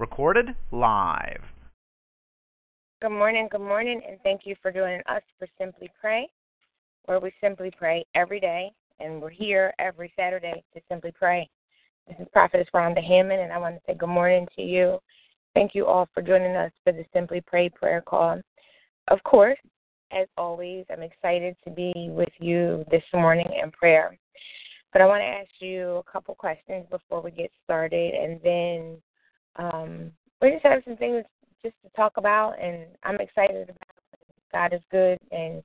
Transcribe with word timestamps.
Recorded 0.00 0.54
live. 0.72 1.42
Good 3.02 3.10
morning, 3.10 3.48
good 3.52 3.60
morning, 3.60 4.00
and 4.08 4.18
thank 4.22 4.46
you 4.46 4.56
for 4.62 4.72
joining 4.72 5.02
us 5.06 5.20
for 5.38 5.46
Simply 5.58 5.90
Pray, 6.00 6.26
where 7.04 7.20
we 7.20 7.30
simply 7.38 7.70
pray 7.76 8.06
every 8.14 8.40
day, 8.40 8.72
and 8.98 9.20
we're 9.20 9.28
here 9.28 9.74
every 9.78 10.10
Saturday 10.16 10.64
to 10.72 10.80
simply 10.88 11.12
pray. 11.12 11.46
This 12.08 12.16
is 12.18 12.26
Prophetess 12.32 12.68
Rhonda 12.74 13.04
Hammond, 13.04 13.42
and 13.42 13.52
I 13.52 13.58
want 13.58 13.74
to 13.74 13.80
say 13.86 13.94
good 13.94 14.08
morning 14.08 14.48
to 14.56 14.62
you. 14.62 15.00
Thank 15.52 15.74
you 15.74 15.84
all 15.84 16.08
for 16.14 16.22
joining 16.22 16.56
us 16.56 16.72
for 16.82 16.94
the 16.94 17.04
Simply 17.12 17.42
Pray 17.46 17.68
prayer 17.68 18.00
call. 18.00 18.40
Of 19.08 19.22
course, 19.24 19.58
as 20.12 20.28
always, 20.38 20.86
I'm 20.90 21.02
excited 21.02 21.56
to 21.64 21.70
be 21.70 21.92
with 22.08 22.32
you 22.38 22.86
this 22.90 23.04
morning 23.12 23.50
in 23.62 23.70
prayer. 23.70 24.16
But 24.94 25.02
I 25.02 25.06
want 25.06 25.20
to 25.20 25.26
ask 25.26 25.50
you 25.58 25.96
a 25.96 26.10
couple 26.10 26.34
questions 26.36 26.86
before 26.90 27.20
we 27.20 27.32
get 27.32 27.50
started, 27.64 28.14
and 28.14 28.40
then 28.42 28.96
um, 29.60 30.10
we 30.40 30.52
just 30.52 30.64
have 30.64 30.82
some 30.84 30.96
things 30.96 31.24
just 31.62 31.74
to 31.84 31.90
talk 31.94 32.16
about, 32.16 32.52
and 32.60 32.86
I'm 33.02 33.20
excited 33.20 33.68
about. 33.68 33.76
God 34.52 34.72
is 34.72 34.80
good, 34.90 35.18
and 35.30 35.62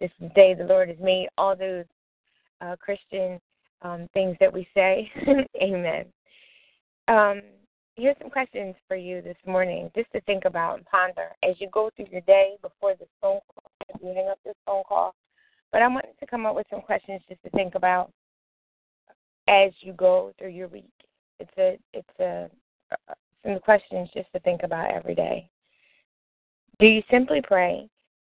this 0.00 0.10
day 0.34 0.54
the 0.54 0.64
Lord 0.64 0.88
has 0.88 0.98
made. 1.00 1.28
All 1.38 1.54
those 1.54 1.84
uh, 2.60 2.74
Christian 2.76 3.38
um, 3.82 4.08
things 4.12 4.36
that 4.40 4.52
we 4.52 4.66
say, 4.74 5.10
Amen. 5.62 6.06
Um, 7.06 7.42
here's 7.96 8.16
some 8.20 8.30
questions 8.30 8.74
for 8.88 8.96
you 8.96 9.22
this 9.22 9.36
morning, 9.46 9.90
just 9.94 10.10
to 10.12 10.20
think 10.22 10.46
about 10.46 10.78
and 10.78 10.86
ponder 10.86 11.30
as 11.44 11.54
you 11.58 11.68
go 11.72 11.90
through 11.94 12.06
your 12.10 12.22
day 12.22 12.56
before 12.62 12.94
this 12.98 13.08
phone 13.20 13.40
call, 13.54 13.70
you 14.02 14.14
hang 14.14 14.28
up 14.28 14.38
this 14.44 14.54
phone 14.66 14.82
call. 14.88 15.14
But 15.70 15.82
I 15.82 15.88
wanted 15.88 16.18
to 16.18 16.26
come 16.26 16.46
up 16.46 16.56
with 16.56 16.66
some 16.70 16.80
questions 16.80 17.20
just 17.28 17.42
to 17.42 17.50
think 17.50 17.74
about 17.74 18.10
as 19.48 19.72
you 19.80 19.92
go 19.92 20.32
through 20.38 20.50
your 20.50 20.68
week. 20.68 20.84
It's 21.38 21.50
a 21.58 21.78
it's 21.92 22.20
a 22.20 22.48
some 23.44 23.58
questions 23.60 24.08
just 24.14 24.30
to 24.32 24.40
think 24.40 24.62
about 24.62 24.90
every 24.90 25.14
day. 25.14 25.48
Do 26.78 26.86
you 26.86 27.02
simply 27.10 27.40
pray? 27.42 27.88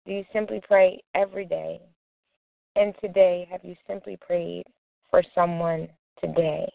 Do 0.06 0.12
you 0.12 0.24
simply 0.32 0.60
pray 0.66 1.02
every 1.14 1.44
day? 1.44 1.80
And 2.76 2.94
today, 3.02 3.46
have 3.50 3.60
you 3.64 3.74
simply 3.86 4.16
prayed 4.16 4.64
for 5.10 5.22
someone 5.34 5.88
today? 6.22 6.70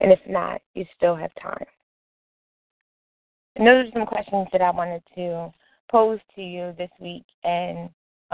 And 0.00 0.12
if 0.12 0.20
not, 0.28 0.60
you 0.74 0.84
still 0.96 1.16
have 1.16 1.30
time. 1.40 1.66
And 3.56 3.66
those 3.66 3.86
are 3.86 3.92
some 3.92 4.06
questions 4.06 4.46
that 4.52 4.60
I 4.60 4.70
wanted 4.70 5.02
to 5.14 5.50
pose 5.90 6.20
to 6.34 6.42
you 6.42 6.74
this 6.76 6.90
week. 7.00 7.24
And 7.44 7.88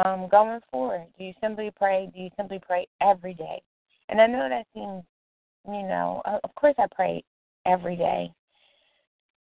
um, 0.05 0.29
going 0.29 0.59
forward, 0.71 1.07
do 1.17 1.25
you 1.25 1.33
simply 1.41 1.71
pray? 1.77 2.11
Do 2.15 2.21
you 2.21 2.31
simply 2.37 2.59
pray 2.59 2.89
every 3.01 3.35
day? 3.35 3.63
And 4.09 4.21
I 4.21 4.27
know 4.27 4.49
that 4.49 4.67
seems, 4.75 5.05
you 5.67 5.87
know, 5.87 6.23
of 6.25 6.55
course 6.57 6.75
I 6.79 6.87
pray 6.95 7.23
every 7.65 7.97
day. 7.97 8.33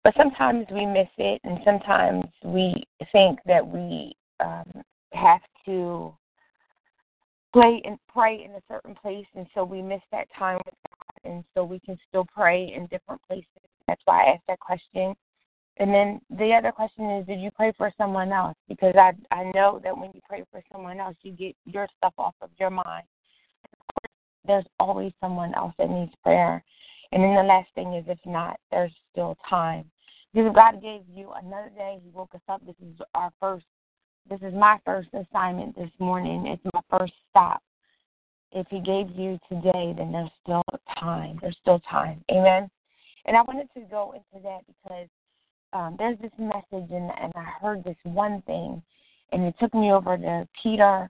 But 0.06 0.14
sometimes 0.18 0.68
we 0.72 0.86
miss 0.86 1.08
it, 1.18 1.42
and 1.44 1.58
sometimes 1.66 2.26
we 2.44 2.84
think 3.12 3.40
that 3.48 3.68
we 3.68 4.16
um, 4.40 4.84
have 5.14 5.42
to 5.66 6.14
play 7.52 7.82
and 7.84 7.98
pray 8.14 8.46
in 8.46 8.52
a 8.52 8.62
certain 8.70 8.94
place, 8.94 9.26
and 9.34 9.48
so 9.56 9.64
we 9.64 9.82
miss 9.82 10.02
that 10.12 10.28
time 10.38 10.60
with 10.64 10.76
God, 10.88 11.32
and 11.32 11.44
so 11.56 11.64
we 11.64 11.80
can 11.80 11.98
still 12.08 12.28
pray 12.32 12.72
in 12.72 12.86
different 12.86 13.20
places. 13.28 13.48
That's 13.88 14.02
why 14.06 14.26
I 14.26 14.34
asked 14.34 14.44
that 14.48 14.60
question. 14.60 15.16
And 15.78 15.92
then 15.92 16.22
the 16.30 16.54
other 16.54 16.72
question 16.72 17.10
is, 17.10 17.26
did 17.26 17.40
you 17.40 17.50
pray 17.50 17.74
for 17.76 17.92
someone 17.98 18.32
else? 18.32 18.56
Because 18.70 18.94
I 18.96 19.14
I 19.32 19.52
know 19.56 19.82
that 19.84 19.98
when 19.98 20.12
you 20.14 20.22
pray 20.30 20.44
for 20.52 20.62
someone 20.72 21.00
else, 21.00 21.16
you 21.24 21.32
get 21.32 21.56
your 21.66 21.88
stuff 21.98 22.14
off 22.20 22.36
of 22.44 22.52
your 22.60 22.70
mind. 22.70 23.06
There's 24.46 24.68
always 24.80 25.14
someone 25.20 25.56
else 25.56 25.74
that 25.80 25.90
needs 25.90 26.14
prayer. 26.22 26.64
And 27.12 27.24
then 27.24 27.34
the 27.34 27.42
last 27.42 27.70
thing 27.74 27.96
is, 27.96 28.06
if 28.08 28.20
not, 28.24 28.60
there's 28.70 28.94
still 29.12 29.36
time. 29.50 29.90
Because 30.36 30.54
God 30.54 30.82
gave 30.82 31.02
you 31.16 31.32
another 31.32 31.72
day. 31.78 31.98
He 32.04 32.10
woke 32.10 32.36
us 32.36 32.42
up. 32.50 32.62
This 32.66 32.76
is 32.86 33.00
our 33.16 33.32
first, 33.40 33.66
this 34.30 34.42
is 34.42 34.54
my 34.54 34.78
first 34.84 35.08
assignment 35.14 35.78
this 35.78 35.90
morning. 35.98 36.46
It's 36.48 36.74
my 36.74 37.00
first 37.00 37.14
stop. 37.30 37.64
If 38.52 38.68
He 38.70 38.82
gave 38.82 39.10
you 39.16 39.40
today, 39.48 39.94
then 39.98 40.12
there's 40.12 40.30
still 40.44 40.64
time. 41.00 41.40
There's 41.42 41.56
still 41.62 41.80
time. 41.90 42.22
Amen. 42.30 42.70
And 43.26 43.38
I 43.38 43.44
wanted 43.44 43.70
to 43.76 43.82
go 43.90 44.14
into 44.14 44.44
that 44.44 44.60
because 44.68 45.08
um, 45.72 45.96
there's 45.98 46.18
this 46.20 46.32
message, 46.38 46.92
and, 46.92 47.12
and 47.22 47.32
I 47.34 47.54
heard 47.62 47.86
this 47.86 47.96
one 48.04 48.42
thing, 48.46 48.84
and 49.32 49.44
it 49.44 49.56
took 49.58 49.74
me 49.74 49.94
over 49.94 50.18
to 50.18 50.48
Peter, 50.62 51.10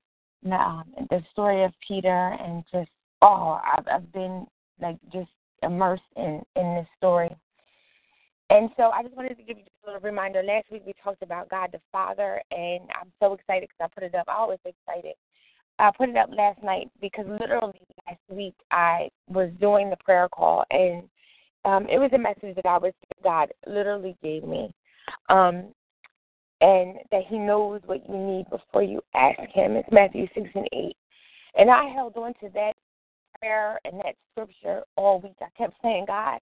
um, 0.52 0.84
the 1.10 1.24
story 1.32 1.64
of 1.64 1.74
Peter, 1.88 2.38
and 2.40 2.64
just, 2.72 2.92
oh, 3.24 3.60
I've, 3.76 3.88
I've 3.92 4.14
been 4.14 4.46
like 4.80 4.98
just 5.12 5.32
immersed 5.64 6.04
in, 6.16 6.44
in 6.56 6.76
this 6.76 6.88
story. 6.98 7.36
And 8.50 8.70
so 8.78 8.92
I 8.92 9.02
just 9.02 9.16
wanted 9.16 9.38
to 9.38 9.44
give 9.44 9.58
you 9.58 9.64
just 9.64 9.76
a 9.84 9.88
little 9.88 10.02
reminder. 10.02 10.44
Last 10.44 10.72
week 10.72 10.84
we 10.86 10.94
talked 11.04 11.24
about 11.24 11.50
God 11.50 11.70
the 11.72 11.80
Father, 11.92 12.42
and 12.52 12.82
I'm 13.02 13.12
so 13.20 13.34
excited 13.34 13.70
because 13.70 13.90
I 13.90 14.00
put 14.00 14.04
it 14.04 14.16
up. 14.16 14.26
I 14.28 14.36
always 14.36 14.60
excited. 14.66 15.16
I 15.80 15.92
put 15.98 16.10
it 16.10 16.16
up 16.16 16.30
last 16.32 16.62
night 16.64 16.90
because 17.02 17.26
literally 17.28 17.82
last 18.08 18.20
week 18.30 18.54
I 18.72 19.10
was 19.28 19.50
doing 19.60 19.90
the 19.90 19.98
prayer 19.98 20.30
call, 20.30 20.64
and 20.70 21.04
um, 21.66 21.88
it 21.90 21.98
was 21.98 22.12
a 22.14 22.18
message 22.18 22.56
that 22.56 22.68
I 22.68 22.78
was 22.78 22.94
God 23.24 23.50
literally 23.66 24.16
gave 24.22 24.44
me, 24.44 24.72
um, 25.30 25.74
and 26.62 27.00
that 27.12 27.24
He 27.28 27.40
knows 27.40 27.82
what 27.88 28.08
you 28.08 28.16
need 28.16 28.46
before 28.52 28.84
you 28.84 29.02
ask 29.16 29.40
Him. 29.54 29.76
It's 29.76 29.90
Matthew 29.92 30.28
six 30.36 30.48
and 30.54 30.70
eight, 30.72 30.96
and 31.58 31.72
I 31.72 31.86
held 31.86 32.16
on 32.16 32.36
to 32.36 32.50
that 32.54 32.74
prayer 33.40 33.80
and 33.86 34.00
that 34.02 34.16
scripture 34.32 34.84
all 34.96 35.20
week. 35.20 35.36
I 35.42 35.48
kept 35.58 35.74
saying, 35.82 36.06
God 36.08 36.40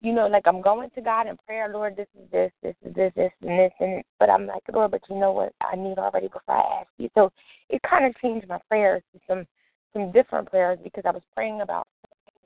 you 0.00 0.12
know, 0.12 0.26
like 0.28 0.46
I'm 0.46 0.60
going 0.60 0.90
to 0.90 1.00
God 1.00 1.26
in 1.26 1.36
prayer, 1.46 1.68
Lord, 1.72 1.96
this 1.96 2.06
is 2.14 2.30
this, 2.30 2.52
this 2.62 2.74
is 2.84 2.94
this, 2.94 3.12
this 3.16 3.32
and 3.42 3.58
this 3.58 3.72
and 3.80 4.02
but 4.18 4.30
I'm 4.30 4.46
like, 4.46 4.62
Lord, 4.72 4.92
but 4.92 5.02
you 5.10 5.16
know 5.16 5.32
what 5.32 5.52
I 5.60 5.76
need 5.76 5.98
already 5.98 6.28
before 6.28 6.42
I 6.56 6.80
ask 6.80 6.88
you. 6.98 7.08
So 7.14 7.32
it 7.68 7.80
kind 7.88 8.06
of 8.06 8.14
changed 8.20 8.48
my 8.48 8.58
prayers 8.68 9.02
to 9.12 9.20
some 9.26 9.46
some 9.92 10.12
different 10.12 10.50
prayers 10.50 10.78
because 10.84 11.04
I 11.06 11.10
was 11.10 11.22
praying 11.34 11.62
about 11.62 11.86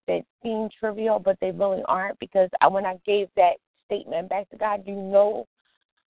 that 0.08 0.22
seem 0.42 0.68
trivial, 0.78 1.18
but 1.18 1.36
they 1.40 1.50
really 1.50 1.82
aren't 1.86 2.18
because 2.18 2.48
I, 2.60 2.68
when 2.68 2.86
I 2.86 2.98
gave 3.06 3.28
that 3.36 3.54
statement 3.86 4.28
back 4.28 4.48
to 4.50 4.56
God, 4.56 4.82
you 4.86 4.94
know 4.94 5.46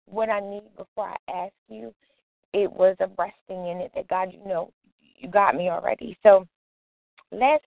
what 0.07 0.31
I 0.31 0.41
need 0.41 0.63
before 0.77 1.09
I 1.09 1.33
ask 1.33 1.55
you. 1.69 1.93
It 2.53 2.71
was 2.71 2.97
a 3.01 3.09
resting 3.19 3.69
in 3.69 3.79
it 3.79 3.93
that 3.95 4.09
God, 4.09 4.33
you 4.33 4.47
know, 4.47 4.73
you 5.19 5.29
got 5.29 5.55
me 5.55 5.71
already. 5.71 6.17
So 6.23 6.47
last 7.31 7.65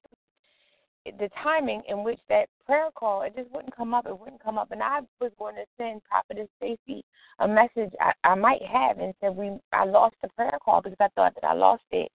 the 1.05 1.29
timing 1.43 1.81
in 1.87 2.03
which 2.03 2.19
that 2.29 2.49
prayer 2.65 2.89
call, 2.95 3.21
it 3.21 3.35
just 3.35 3.51
wouldn't 3.51 3.75
come 3.75 3.93
up. 3.93 4.07
It 4.07 4.19
wouldn't 4.19 4.43
come 4.43 4.57
up. 4.57 4.71
And 4.71 4.81
I 4.81 5.01
was 5.19 5.31
going 5.37 5.55
to 5.55 5.65
send 5.77 6.01
Prophetess 6.03 6.47
Stacy 6.57 7.03
a 7.39 7.47
message 7.47 7.93
I, 7.99 8.11
I 8.23 8.35
might 8.35 8.61
have 8.63 8.99
and 8.99 9.13
said 9.21 9.35
we 9.35 9.51
I 9.71 9.85
lost 9.85 10.15
the 10.21 10.29
prayer 10.29 10.57
call 10.63 10.81
because 10.81 10.97
I 10.99 11.09
thought 11.15 11.35
that 11.35 11.47
I 11.47 11.53
lost 11.53 11.83
it. 11.91 12.11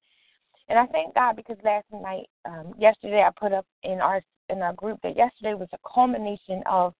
And 0.69 0.79
I 0.79 0.87
thank 0.87 1.15
God 1.15 1.37
because 1.37 1.57
last 1.65 1.87
night, 1.93 2.27
um, 2.45 2.75
yesterday, 2.79 3.23
I 3.23 3.31
put 3.39 3.53
up 3.53 3.67
in 3.83 4.01
our 4.01 4.23
in 4.49 4.63
our 4.63 4.73
group 4.73 4.99
that 5.03 5.17
yesterday 5.17 5.55
was 5.55 5.69
a 5.73 5.79
culmination 5.95 6.63
of 6.67 6.95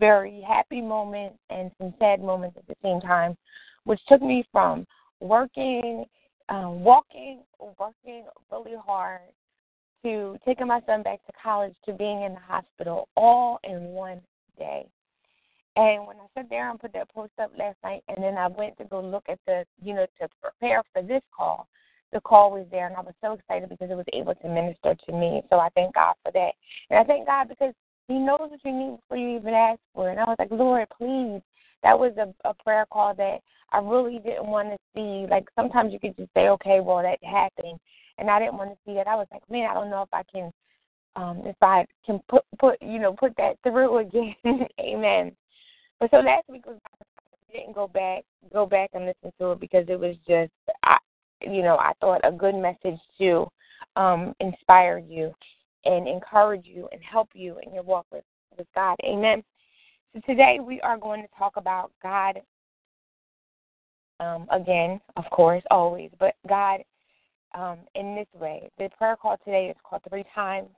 very 0.00 0.40
happy 0.46 0.80
moments 0.80 1.38
and 1.50 1.70
some 1.78 1.94
sad 1.98 2.20
moments 2.20 2.56
at 2.56 2.66
the 2.66 2.74
same 2.82 3.00
time, 3.00 3.36
which 3.84 4.00
took 4.08 4.22
me 4.22 4.44
from 4.50 4.86
working, 5.20 6.04
um, 6.48 6.82
walking, 6.82 7.42
working 7.78 8.24
really 8.50 8.76
hard 8.84 9.20
to 10.02 10.36
taking 10.44 10.66
my 10.66 10.80
son 10.86 11.02
back 11.02 11.24
to 11.26 11.32
college 11.42 11.74
to 11.86 11.92
being 11.92 12.22
in 12.22 12.34
the 12.34 12.40
hospital 12.40 13.08
all 13.16 13.60
in 13.64 13.84
one 13.84 14.20
day. 14.58 14.86
And 15.76 16.06
when 16.06 16.16
I 16.16 16.26
sat 16.34 16.50
there 16.50 16.70
and 16.70 16.80
put 16.80 16.92
that 16.94 17.12
post 17.12 17.32
up 17.40 17.52
last 17.58 17.76
night, 17.84 18.02
and 18.08 18.22
then 18.22 18.36
I 18.36 18.48
went 18.48 18.76
to 18.78 18.84
go 18.84 19.00
look 19.00 19.24
at 19.28 19.38
the, 19.46 19.64
you 19.82 19.94
know, 19.94 20.06
to 20.20 20.28
prepare 20.42 20.82
for 20.92 21.02
this 21.02 21.22
call, 21.36 21.68
the 22.12 22.20
call 22.20 22.50
was 22.50 22.66
there, 22.70 22.88
and 22.88 22.96
I 22.96 23.00
was 23.00 23.14
so 23.22 23.32
excited 23.32 23.68
because 23.68 23.90
it 23.90 23.94
was 23.94 24.06
able 24.12 24.34
to 24.34 24.48
minister 24.48 24.96
to 25.06 25.12
me. 25.12 25.42
So 25.48 25.58
I 25.58 25.68
thank 25.76 25.94
God 25.94 26.14
for 26.24 26.32
that. 26.32 26.52
And 26.90 26.98
I 26.98 27.04
thank 27.04 27.26
God 27.26 27.48
because 27.48 27.72
He 28.08 28.14
knows 28.14 28.40
what 28.40 28.60
you 28.64 28.72
need 28.72 28.96
before 28.96 29.16
you 29.16 29.36
even 29.36 29.54
ask 29.54 29.78
for 29.94 30.08
it. 30.08 30.12
And 30.12 30.20
I 30.20 30.24
was 30.24 30.36
like, 30.38 30.50
Lord, 30.50 30.88
please. 30.96 31.40
That 31.82 31.98
was 31.98 32.12
a, 32.18 32.34
a 32.46 32.52
prayer 32.52 32.84
call 32.92 33.14
that 33.14 33.38
I 33.72 33.78
really 33.78 34.18
didn't 34.18 34.46
want 34.46 34.68
to 34.68 34.76
see. 34.94 35.26
Like 35.30 35.46
sometimes 35.54 35.94
you 35.94 36.00
could 36.00 36.16
just 36.16 36.28
say, 36.34 36.48
okay, 36.48 36.80
well, 36.80 37.02
that 37.02 37.18
happened 37.24 37.78
and 38.20 38.30
I 38.30 38.38
didn't 38.38 38.58
want 38.58 38.70
to 38.70 38.76
see 38.86 38.94
that. 38.94 39.08
I 39.08 39.16
was 39.16 39.26
like, 39.32 39.42
man, 39.50 39.68
I 39.68 39.74
don't 39.74 39.90
know 39.90 40.02
if 40.02 40.08
I 40.12 40.22
can 40.30 40.52
um, 41.16 41.42
if 41.44 41.56
I 41.60 41.84
can 42.06 42.20
put 42.28 42.42
put 42.58 42.80
you 42.80 43.00
know 43.00 43.12
put 43.12 43.34
that 43.36 43.56
through 43.62 43.98
again. 44.06 44.36
Amen. 44.78 45.32
But 45.98 46.10
so 46.10 46.18
last 46.18 46.48
week 46.48 46.66
was 46.66 46.78
I 46.88 47.58
didn't 47.58 47.74
go 47.74 47.88
back 47.88 48.22
go 48.52 48.66
back 48.66 48.90
and 48.92 49.06
listen 49.06 49.32
to 49.40 49.52
it 49.52 49.60
because 49.60 49.86
it 49.88 49.98
was 49.98 50.14
just 50.28 50.52
I 50.84 50.98
you 51.40 51.62
know 51.62 51.76
I 51.76 51.92
thought 52.00 52.20
a 52.22 52.30
good 52.30 52.54
message 52.54 53.00
to 53.18 53.48
um, 53.96 54.34
inspire 54.38 54.98
you 54.98 55.32
and 55.84 56.06
encourage 56.06 56.66
you 56.66 56.88
and 56.92 57.00
help 57.02 57.30
you 57.34 57.56
in 57.66 57.74
your 57.74 57.82
walk 57.82 58.06
with 58.12 58.24
with 58.56 58.68
God. 58.74 58.96
Amen. 59.04 59.42
So 60.12 60.20
today 60.26 60.58
we 60.62 60.80
are 60.82 60.98
going 60.98 61.22
to 61.22 61.28
talk 61.38 61.56
about 61.56 61.92
God 62.02 62.40
um, 64.20 64.46
again, 64.50 65.00
of 65.16 65.24
course, 65.30 65.62
always, 65.70 66.10
but 66.18 66.34
God 66.48 66.80
um, 67.54 67.78
in 67.94 68.14
this 68.14 68.40
way. 68.40 68.70
The 68.78 68.88
prayer 68.96 69.16
call 69.16 69.36
today 69.44 69.66
is 69.66 69.76
called 69.84 70.02
three 70.08 70.24
times. 70.34 70.68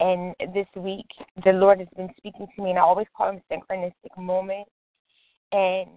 And 0.00 0.34
this 0.54 0.66
week, 0.76 1.06
the 1.44 1.52
Lord 1.52 1.78
has 1.78 1.88
been 1.94 2.08
speaking 2.16 2.46
to 2.56 2.62
me, 2.62 2.70
and 2.70 2.78
I 2.78 2.82
always 2.82 3.06
call 3.14 3.32
them 3.32 3.42
synchronistic 3.52 4.16
moments. 4.16 4.70
And 5.52 5.90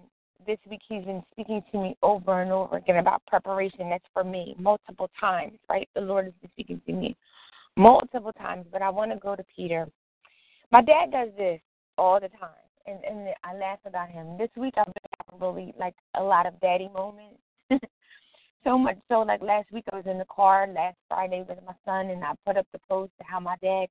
this 0.45 0.57
week, 0.69 0.81
He's 0.89 1.05
been 1.05 1.23
speaking 1.31 1.63
to 1.71 1.77
me 1.81 1.95
over 2.03 2.41
and 2.41 2.51
over 2.51 2.77
again 2.77 2.97
about 2.97 3.25
preparation. 3.27 3.89
That's 3.89 4.03
for 4.13 4.25
me 4.25 4.55
multiple 4.59 5.09
times, 5.17 5.57
right? 5.69 5.87
The 5.95 6.01
Lord 6.01 6.25
has 6.25 6.33
been 6.41 6.49
speaking 6.51 6.81
to 6.85 6.93
me 6.93 7.15
multiple 7.77 8.33
times, 8.33 8.65
but 8.71 8.81
I 8.81 8.89
want 8.89 9.11
to 9.11 9.17
go 9.17 9.37
to 9.37 9.43
Peter. 9.55 9.87
My 10.71 10.81
dad 10.81 11.11
does 11.11 11.29
this 11.37 11.61
all 11.97 12.19
the 12.19 12.29
time, 12.29 12.49
and, 12.85 12.99
and 13.05 13.29
I 13.45 13.55
laugh 13.55 13.79
about 13.85 14.09
him. 14.09 14.37
This 14.37 14.49
week, 14.57 14.73
I've 14.77 14.85
been 14.85 14.93
having 15.29 15.47
really 15.47 15.73
like 15.79 15.95
a 16.15 16.23
lot 16.23 16.45
of 16.45 16.59
daddy 16.59 16.89
moments. 16.93 17.39
so 18.63 18.77
much 18.77 18.97
so 19.09 19.21
like 19.21 19.41
last 19.41 19.71
week 19.71 19.85
I 19.91 19.97
was 19.97 20.05
in 20.05 20.17
the 20.17 20.25
car 20.25 20.67
last 20.67 20.97
Friday 21.07 21.43
with 21.47 21.59
my 21.65 21.73
son 21.85 22.09
and 22.09 22.23
I 22.23 22.31
put 22.45 22.57
up 22.57 22.67
the 22.71 22.79
post 22.89 23.11
to 23.19 23.23
how 23.25 23.39
my 23.39 23.55
dad 23.61 23.87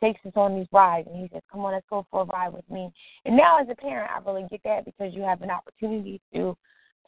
takes 0.00 0.20
us 0.26 0.32
on 0.36 0.56
these 0.56 0.66
rides 0.72 1.08
and 1.10 1.20
he 1.20 1.28
says, 1.32 1.42
Come 1.50 1.64
on, 1.64 1.72
let's 1.72 1.86
go 1.88 2.06
for 2.10 2.22
a 2.22 2.24
ride 2.24 2.52
with 2.52 2.68
me. 2.70 2.90
And 3.24 3.36
now 3.36 3.60
as 3.60 3.68
a 3.70 3.74
parent 3.74 4.10
I 4.10 4.18
really 4.28 4.46
get 4.50 4.60
that 4.64 4.84
because 4.84 5.14
you 5.14 5.22
have 5.22 5.42
an 5.42 5.50
opportunity 5.50 6.20
to 6.34 6.56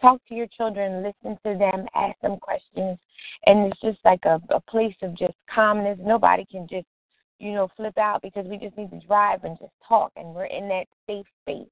talk 0.01 0.21
to 0.29 0.35
your 0.35 0.47
children, 0.57 1.03
listen 1.03 1.39
to 1.45 1.59
them, 1.59 1.87
ask 1.95 2.19
them 2.21 2.39
questions 2.39 2.99
and 3.47 3.73
it's 3.73 3.81
just 3.81 3.99
like 4.05 4.25
a, 4.25 4.41
a 4.51 4.61
place 4.61 4.95
of 5.03 5.17
just 5.17 5.35
calmness. 5.53 5.99
Nobody 6.01 6.45
can 6.51 6.67
just, 6.69 6.87
you 7.39 7.53
know, 7.53 7.69
flip 7.77 7.99
out 7.99 8.23
because 8.23 8.47
we 8.47 8.59
just 8.59 8.77
need 8.77 8.91
to 8.91 9.07
drive 9.07 9.45
and 9.45 9.59
just 9.59 9.73
talk 9.87 10.13
and 10.17 10.35
we're 10.35 10.47
in 10.47 10.69
that 10.69 10.87
safe 11.07 11.27
space. 11.43 11.69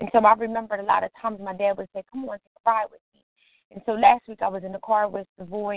And 0.00 0.08
so 0.12 0.18
I 0.18 0.34
remembered 0.34 0.80
a 0.80 0.84
lot 0.84 1.04
of 1.04 1.10
times 1.20 1.40
my 1.42 1.54
dad 1.54 1.76
would 1.76 1.88
say, 1.94 2.02
Come 2.12 2.28
on, 2.28 2.38
take 2.38 2.52
a 2.66 2.70
ride 2.70 2.86
with 2.90 3.00
me 3.14 3.17
and 3.70 3.82
so 3.84 3.92
last 3.92 4.26
week 4.28 4.38
I 4.42 4.48
was 4.48 4.64
in 4.64 4.72
the 4.72 4.78
car 4.78 5.08
with 5.08 5.26
Savoy 5.38 5.74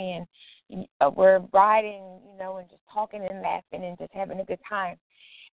and 0.70 0.88
uh, 1.02 1.10
we're 1.14 1.40
riding, 1.52 2.20
you 2.32 2.38
know, 2.40 2.58
and 2.58 2.70
just 2.70 2.82
talking 2.92 3.26
and 3.30 3.42
laughing 3.42 3.84
and 3.84 3.98
just 3.98 4.14
having 4.14 4.40
a 4.40 4.46
good 4.46 4.60
time. 4.68 4.98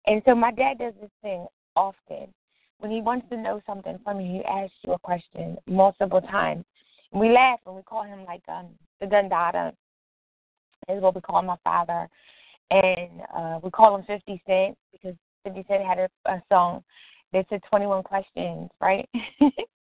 And 0.06 0.22
so 0.24 0.34
my 0.34 0.52
dad 0.52 0.78
does 0.78 0.94
this 1.00 1.10
thing 1.22 1.46
often. 1.74 2.32
When 2.78 2.92
he 2.92 3.00
wants 3.00 3.28
to 3.30 3.36
know 3.36 3.60
something 3.66 3.98
from 4.04 4.20
you, 4.20 4.38
he 4.38 4.44
asks 4.44 4.76
you 4.86 4.92
a 4.92 4.98
question 5.00 5.56
multiple 5.66 6.20
times. 6.20 6.64
And 7.12 7.20
we 7.20 7.30
laugh 7.30 7.58
and 7.66 7.74
we 7.74 7.82
call 7.82 8.04
him 8.04 8.24
like 8.24 8.42
um, 8.48 8.68
the 9.00 9.06
Dundada 9.06 9.72
is 10.88 11.02
what 11.02 11.16
we 11.16 11.20
call 11.20 11.42
my 11.42 11.56
father. 11.64 12.08
And 12.70 13.22
uh, 13.36 13.58
we 13.62 13.70
call 13.70 13.96
him 13.96 14.04
50 14.06 14.42
Cent 14.46 14.78
because 14.92 15.16
50 15.44 15.64
Cent 15.66 15.84
had 15.84 15.98
a, 15.98 16.08
a 16.26 16.42
song 16.48 16.84
that 17.32 17.46
said 17.50 17.60
21 17.68 18.04
questions, 18.04 18.70
right? 18.80 19.08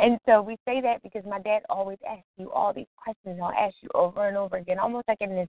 And 0.00 0.18
so 0.26 0.40
we 0.40 0.56
say 0.66 0.80
that 0.80 1.02
because 1.02 1.24
my 1.26 1.38
dad 1.40 1.62
always 1.68 1.98
asks 2.08 2.24
you 2.38 2.50
all 2.50 2.72
these 2.72 2.86
questions. 2.96 3.36
He'll 3.36 3.52
ask 3.58 3.74
you 3.82 3.90
over 3.94 4.26
and 4.26 4.36
over 4.36 4.56
again, 4.56 4.78
almost 4.78 5.06
like 5.08 5.20
in 5.20 5.30
this 5.30 5.48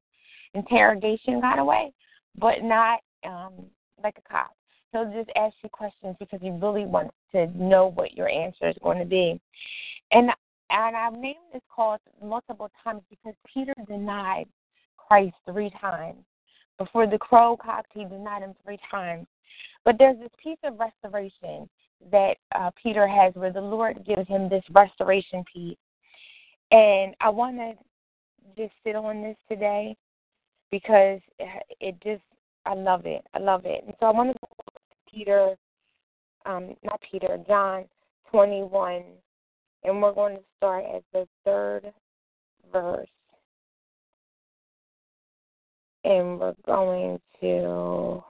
interrogation 0.53 1.41
kind 1.41 1.59
of 1.59 1.65
way, 1.65 1.93
but 2.37 2.61
not 2.61 2.99
um, 3.25 3.53
like 4.03 4.15
a 4.17 4.29
cop. 4.29 4.51
He'll 4.91 5.11
just 5.11 5.29
ask 5.35 5.55
you 5.63 5.69
questions 5.69 6.15
because 6.19 6.39
he 6.41 6.51
really 6.51 6.85
wants 6.85 7.15
to 7.31 7.47
know 7.57 7.91
what 7.95 8.13
your 8.13 8.29
answer 8.29 8.69
is 8.69 8.75
going 8.83 8.99
to 8.99 9.05
be. 9.05 9.39
And 10.11 10.29
and 10.69 10.95
I've 10.95 11.13
named 11.13 11.37
this 11.51 11.61
call 11.73 11.97
multiple 12.23 12.69
times 12.83 13.01
because 13.09 13.35
Peter 13.51 13.73
denied 13.87 14.45
Christ 14.97 15.35
three 15.45 15.71
times. 15.79 16.17
Before 16.79 17.05
the 17.05 17.17
crow 17.17 17.55
cocked, 17.55 17.91
he 17.93 18.05
denied 18.05 18.41
him 18.41 18.55
three 18.63 18.79
times. 18.89 19.27
But 19.85 19.97
there's 19.99 20.17
this 20.17 20.31
piece 20.41 20.57
of 20.63 20.79
restoration 20.79 21.69
that 22.11 22.35
uh, 22.55 22.71
Peter 22.81 23.07
has 23.07 23.33
where 23.35 23.51
the 23.51 23.61
Lord 23.61 24.05
gives 24.05 24.27
him 24.27 24.49
this 24.49 24.63
restoration 24.71 25.43
piece. 25.51 25.77
And 26.71 27.15
I 27.21 27.29
want 27.29 27.57
to 27.57 27.73
just 28.57 28.73
sit 28.83 28.95
on 28.95 29.21
this 29.21 29.37
today 29.47 29.95
because 30.71 31.19
it 31.79 31.95
just, 32.03 32.23
I 32.65 32.73
love 32.73 33.05
it. 33.05 33.23
I 33.33 33.39
love 33.39 33.61
it. 33.65 33.83
And 33.85 33.95
so 33.99 34.07
I 34.07 34.11
want 34.11 34.31
to 34.31 34.39
go 34.41 34.47
to 34.65 35.11
Peter, 35.11 35.55
um, 36.45 36.75
not 36.83 36.99
Peter, 37.09 37.37
John 37.47 37.85
21, 38.31 39.03
and 39.83 40.01
we're 40.01 40.13
going 40.13 40.37
to 40.37 40.43
start 40.57 40.85
at 40.95 41.03
the 41.13 41.27
third 41.45 41.91
verse. 42.71 43.07
And 46.05 46.39
we're 46.39 46.55
going 46.65 47.19
to, 47.41 48.23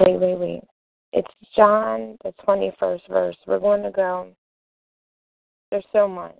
wait, 0.00 0.20
wait, 0.20 0.38
wait. 0.38 0.62
It's 1.12 1.28
John, 1.54 2.16
the 2.24 2.32
21st 2.46 3.08
verse. 3.08 3.36
We're 3.46 3.58
going 3.58 3.82
to 3.82 3.90
go. 3.90 4.28
There's 5.70 5.84
so 5.92 6.08
much. 6.08 6.34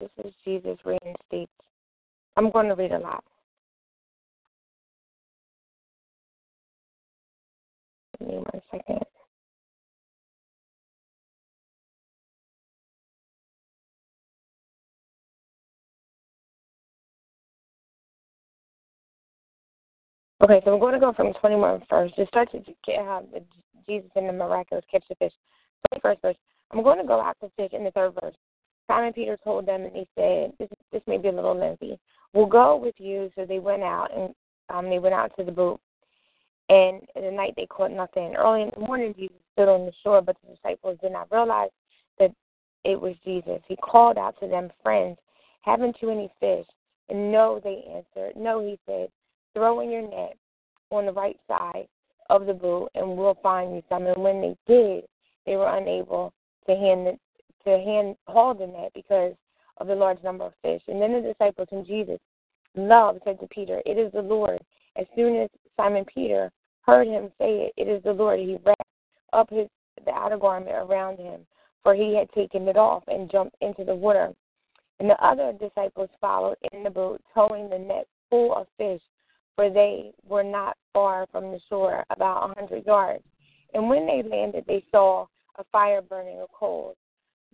This 0.00 0.10
is 0.24 0.32
Jesus 0.44 0.78
reinstates. 0.84 1.50
I'm 2.36 2.50
going 2.50 2.68
to 2.68 2.74
read 2.74 2.92
a 2.92 2.98
lot. 2.98 3.24
Give 8.18 8.28
me 8.28 8.34
one 8.36 8.62
second. 8.70 9.09
Okay, 20.42 20.62
so 20.64 20.72
we're 20.72 20.80
going 20.80 20.94
to 20.94 21.00
go 21.00 21.12
from 21.12 21.34
21 21.34 21.82
first. 21.90 22.16
Just 22.16 22.28
start 22.28 22.50
to 22.52 22.60
get 22.86 23.04
have 23.04 23.24
Jesus 23.86 24.10
in 24.16 24.26
the 24.26 24.32
miraculous 24.32 24.84
catch 24.90 25.04
the 25.10 25.14
fish. 25.16 25.32
21st 25.94 26.22
verse. 26.22 26.36
I'm 26.70 26.82
going 26.82 26.98
to 26.98 27.06
go 27.06 27.20
out 27.20 27.36
to 27.42 27.50
fish 27.56 27.72
in 27.72 27.84
the 27.84 27.90
third 27.90 28.14
verse. 28.20 28.34
Simon 28.86 29.12
Peter 29.12 29.36
told 29.44 29.66
them, 29.66 29.82
and 29.82 29.92
he 29.92 30.08
said, 30.14 30.52
"This 30.58 30.68
this 30.92 31.02
may 31.06 31.18
be 31.18 31.28
a 31.28 31.32
little 31.32 31.54
lengthy. 31.54 31.98
We'll 32.32 32.46
go 32.46 32.76
with 32.76 32.94
you." 32.98 33.30
So 33.34 33.44
they 33.44 33.58
went 33.58 33.82
out, 33.82 34.08
and 34.16 34.34
um, 34.70 34.88
they 34.88 34.98
went 34.98 35.14
out 35.14 35.30
to 35.38 35.44
the 35.44 35.52
boat. 35.52 35.78
And 36.70 37.02
the 37.14 37.30
night 37.30 37.52
they 37.56 37.66
caught 37.66 37.90
nothing. 37.90 38.34
Early 38.34 38.62
in 38.62 38.70
the 38.74 38.86
morning, 38.86 39.14
Jesus 39.18 39.36
stood 39.52 39.68
on 39.68 39.84
the 39.84 39.92
shore, 40.02 40.22
but 40.22 40.36
the 40.42 40.54
disciples 40.54 40.98
did 41.02 41.12
not 41.12 41.30
realize 41.30 41.70
that 42.18 42.32
it 42.84 42.98
was 42.98 43.14
Jesus. 43.24 43.60
He 43.68 43.76
called 43.76 44.16
out 44.16 44.40
to 44.40 44.48
them, 44.48 44.72
"Friends, 44.82 45.18
haven't 45.60 45.96
you 46.00 46.10
any 46.10 46.32
fish?" 46.40 46.66
And 47.10 47.30
no, 47.30 47.60
they 47.62 47.84
answered. 47.94 48.36
No, 48.36 48.60
he 48.60 48.78
said 48.86 49.10
throw 49.54 49.80
in 49.80 49.90
your 49.90 50.02
net 50.02 50.36
on 50.90 51.06
the 51.06 51.12
right 51.12 51.38
side 51.48 51.86
of 52.28 52.46
the 52.46 52.54
boat, 52.54 52.90
and 52.94 53.16
we'll 53.16 53.38
find 53.42 53.74
you 53.74 53.82
some. 53.88 54.06
And 54.06 54.22
when 54.22 54.40
they 54.40 54.56
did, 54.66 55.04
they 55.46 55.56
were 55.56 55.76
unable 55.76 56.32
to 56.66 56.76
hand 56.76 57.06
the, 57.06 57.18
to 57.64 57.78
hand 57.82 58.16
haul 58.26 58.54
the 58.54 58.66
net 58.66 58.92
because 58.94 59.34
of 59.78 59.86
the 59.86 59.94
large 59.94 60.22
number 60.22 60.44
of 60.44 60.52
fish. 60.62 60.82
And 60.88 61.00
then 61.00 61.12
the 61.12 61.20
disciples 61.20 61.68
and 61.72 61.86
Jesus 61.86 62.18
love 62.76 63.18
said 63.24 63.40
to 63.40 63.46
Peter, 63.48 63.82
"It 63.86 63.98
is 63.98 64.12
the 64.12 64.22
Lord." 64.22 64.60
As 64.96 65.06
soon 65.14 65.36
as 65.36 65.48
Simon 65.76 66.04
Peter 66.04 66.50
heard 66.82 67.06
him 67.06 67.32
say 67.38 67.62
it, 67.62 67.72
"It 67.76 67.88
is 67.88 68.02
the 68.02 68.12
Lord," 68.12 68.40
he 68.40 68.58
wrapped 68.64 68.82
up 69.32 69.50
his 69.50 69.68
the 70.04 70.12
outer 70.12 70.38
garment 70.38 70.74
around 70.76 71.18
him, 71.18 71.46
for 71.82 71.94
he 71.94 72.14
had 72.14 72.30
taken 72.32 72.66
it 72.68 72.76
off 72.76 73.02
and 73.08 73.30
jumped 73.30 73.56
into 73.60 73.84
the 73.84 73.94
water. 73.94 74.32
And 74.98 75.10
the 75.10 75.24
other 75.24 75.52
disciples 75.52 76.10
followed 76.20 76.56
in 76.72 76.82
the 76.82 76.90
boat, 76.90 77.20
towing 77.34 77.68
the 77.68 77.78
net 77.78 78.06
full 78.28 78.54
of 78.54 78.66
fish, 78.78 79.02
for 79.60 79.68
they 79.68 80.10
were 80.26 80.42
not 80.42 80.74
far 80.94 81.26
from 81.30 81.52
the 81.52 81.60
shore, 81.68 82.02
about 82.08 82.50
a 82.50 82.58
hundred 82.58 82.86
yards. 82.86 83.22
And 83.74 83.90
when 83.90 84.06
they 84.06 84.22
landed, 84.26 84.64
they 84.66 84.82
saw 84.90 85.26
a 85.58 85.64
fire 85.70 86.00
burning 86.00 86.40
of 86.40 86.50
coals 86.50 86.96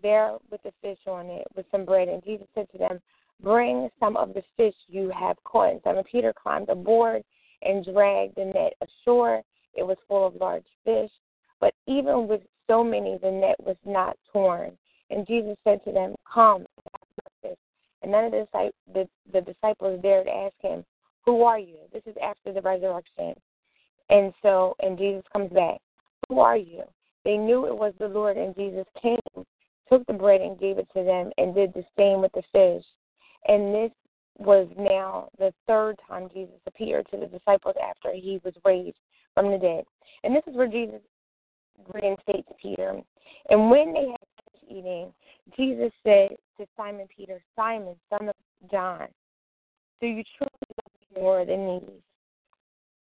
there 0.01 0.37
with 0.49 0.63
the 0.63 0.71
fish 0.81 1.01
on 1.09 1.27
it, 1.27 1.49
with 1.57 1.67
some 1.73 1.85
bread. 1.85 2.07
And 2.07 2.23
Jesus 2.23 2.47
said 2.55 2.69
to 2.71 2.79
them, 2.79 3.01
Bring 3.43 3.89
some 3.99 4.17
of 4.17 4.35
the 4.35 4.43
fish 4.57 4.77
you 4.87 5.11
have 5.19 5.37
caught. 5.43 5.73
And 5.73 5.81
Simon 5.83 6.05
Peter 6.11 6.33
climbed 6.33 6.69
aboard 6.69 7.23
and 7.63 7.85
dragged 7.85 8.37
the 8.37 8.53
net 8.55 8.75
ashore. 8.81 9.43
It 9.75 9.83
was 9.83 9.97
full 10.07 10.29
of 10.29 10.37
large 10.37 10.65
fish, 10.85 11.11
but 11.61 11.75
even 11.89 12.29
with 12.29 12.43
so 12.69 12.85
many, 12.85 13.19
the 13.21 13.33
net 13.33 13.57
was 13.59 13.77
not 13.85 14.17
torn. 14.33 14.79
And 15.11 15.27
Jesus 15.27 15.57
said 15.65 15.81
to 15.85 15.93
them, 15.93 16.15
Come, 16.33 16.67
and 18.03 18.13
none 18.13 18.27
of 18.27 18.31
the, 18.31 18.71
the, 18.95 19.09
the 19.33 19.41
disciples 19.41 20.01
dared 20.03 20.29
ask 20.29 20.55
him, 20.61 20.85
who 21.27 21.43
are 21.43 21.59
you? 21.59 21.77
This 21.93 22.03
is 22.07 22.15
after 22.23 22.53
the 22.53 22.63
resurrection. 22.63 23.35
And 24.09 24.33
so, 24.43 24.77
and 24.81 24.97
Jesus 24.97 25.25
comes 25.33 25.53
back. 25.53 25.79
Who 26.29 26.39
are 26.39 26.57
you? 26.57 26.83
They 27.25 27.37
knew 27.37 27.67
it 27.67 27.77
was 27.77 27.93
the 27.99 28.09
Lord, 28.09 28.37
and 28.37 28.55
Jesus 28.55 28.87
came 29.03 29.19
took 29.89 30.07
the 30.07 30.13
bread 30.13 30.41
and 30.41 30.59
gave 30.59 30.79
it 30.79 30.89
to 30.95 31.05
them, 31.05 31.31
and 31.39 31.55
did 31.55 31.73
the 31.75 31.85
same 31.97 32.21
with 32.21 32.33
the 32.33 32.43
fish. 32.53 32.85
And 33.47 33.75
this 33.75 33.93
was 34.39 34.69
now 34.77 35.29
the 35.39 35.53
third 35.67 35.97
time 36.09 36.29
Jesus 36.33 36.59
appeared 36.67 37.07
to 37.11 37.17
the 37.17 37.27
disciples 37.27 37.77
after 37.83 38.13
he 38.13 38.41
was 38.45 38.55
raised 38.65 38.97
from 39.35 39.51
the 39.51 39.59
dead. 39.59 39.85
And 40.25 40.35
this 40.35 40.43
is 40.47 40.57
where 40.57 40.67
Jesus 40.67 41.01
reinstates 41.93 42.49
Peter. 42.61 43.01
And 43.49 43.71
when 43.71 43.93
they 43.93 44.09
had 44.09 44.19
finished 44.61 44.67
eating, 44.69 45.13
Jesus 45.57 45.93
said 46.03 46.31
to 46.59 46.67
Simon 46.77 47.07
Peter, 47.15 47.41
Simon, 47.55 47.95
son 48.11 48.29
of 48.29 48.35
John, 48.71 49.07
do 50.01 50.07
you 50.07 50.23
truly 50.37 50.51
more 51.17 51.45
than 51.45 51.81
these? 51.81 52.01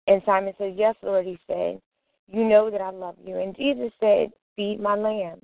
And 0.06 0.22
Simon 0.24 0.54
said, 0.58 0.74
Yes, 0.76 0.94
Lord, 1.02 1.26
he 1.26 1.38
said, 1.46 1.80
You 2.28 2.44
know 2.44 2.70
that 2.70 2.80
I 2.80 2.90
love 2.90 3.16
you. 3.24 3.38
And 3.38 3.56
Jesus 3.56 3.92
said, 4.00 4.30
Feed 4.56 4.80
my 4.80 4.94
lamb. 4.94 5.40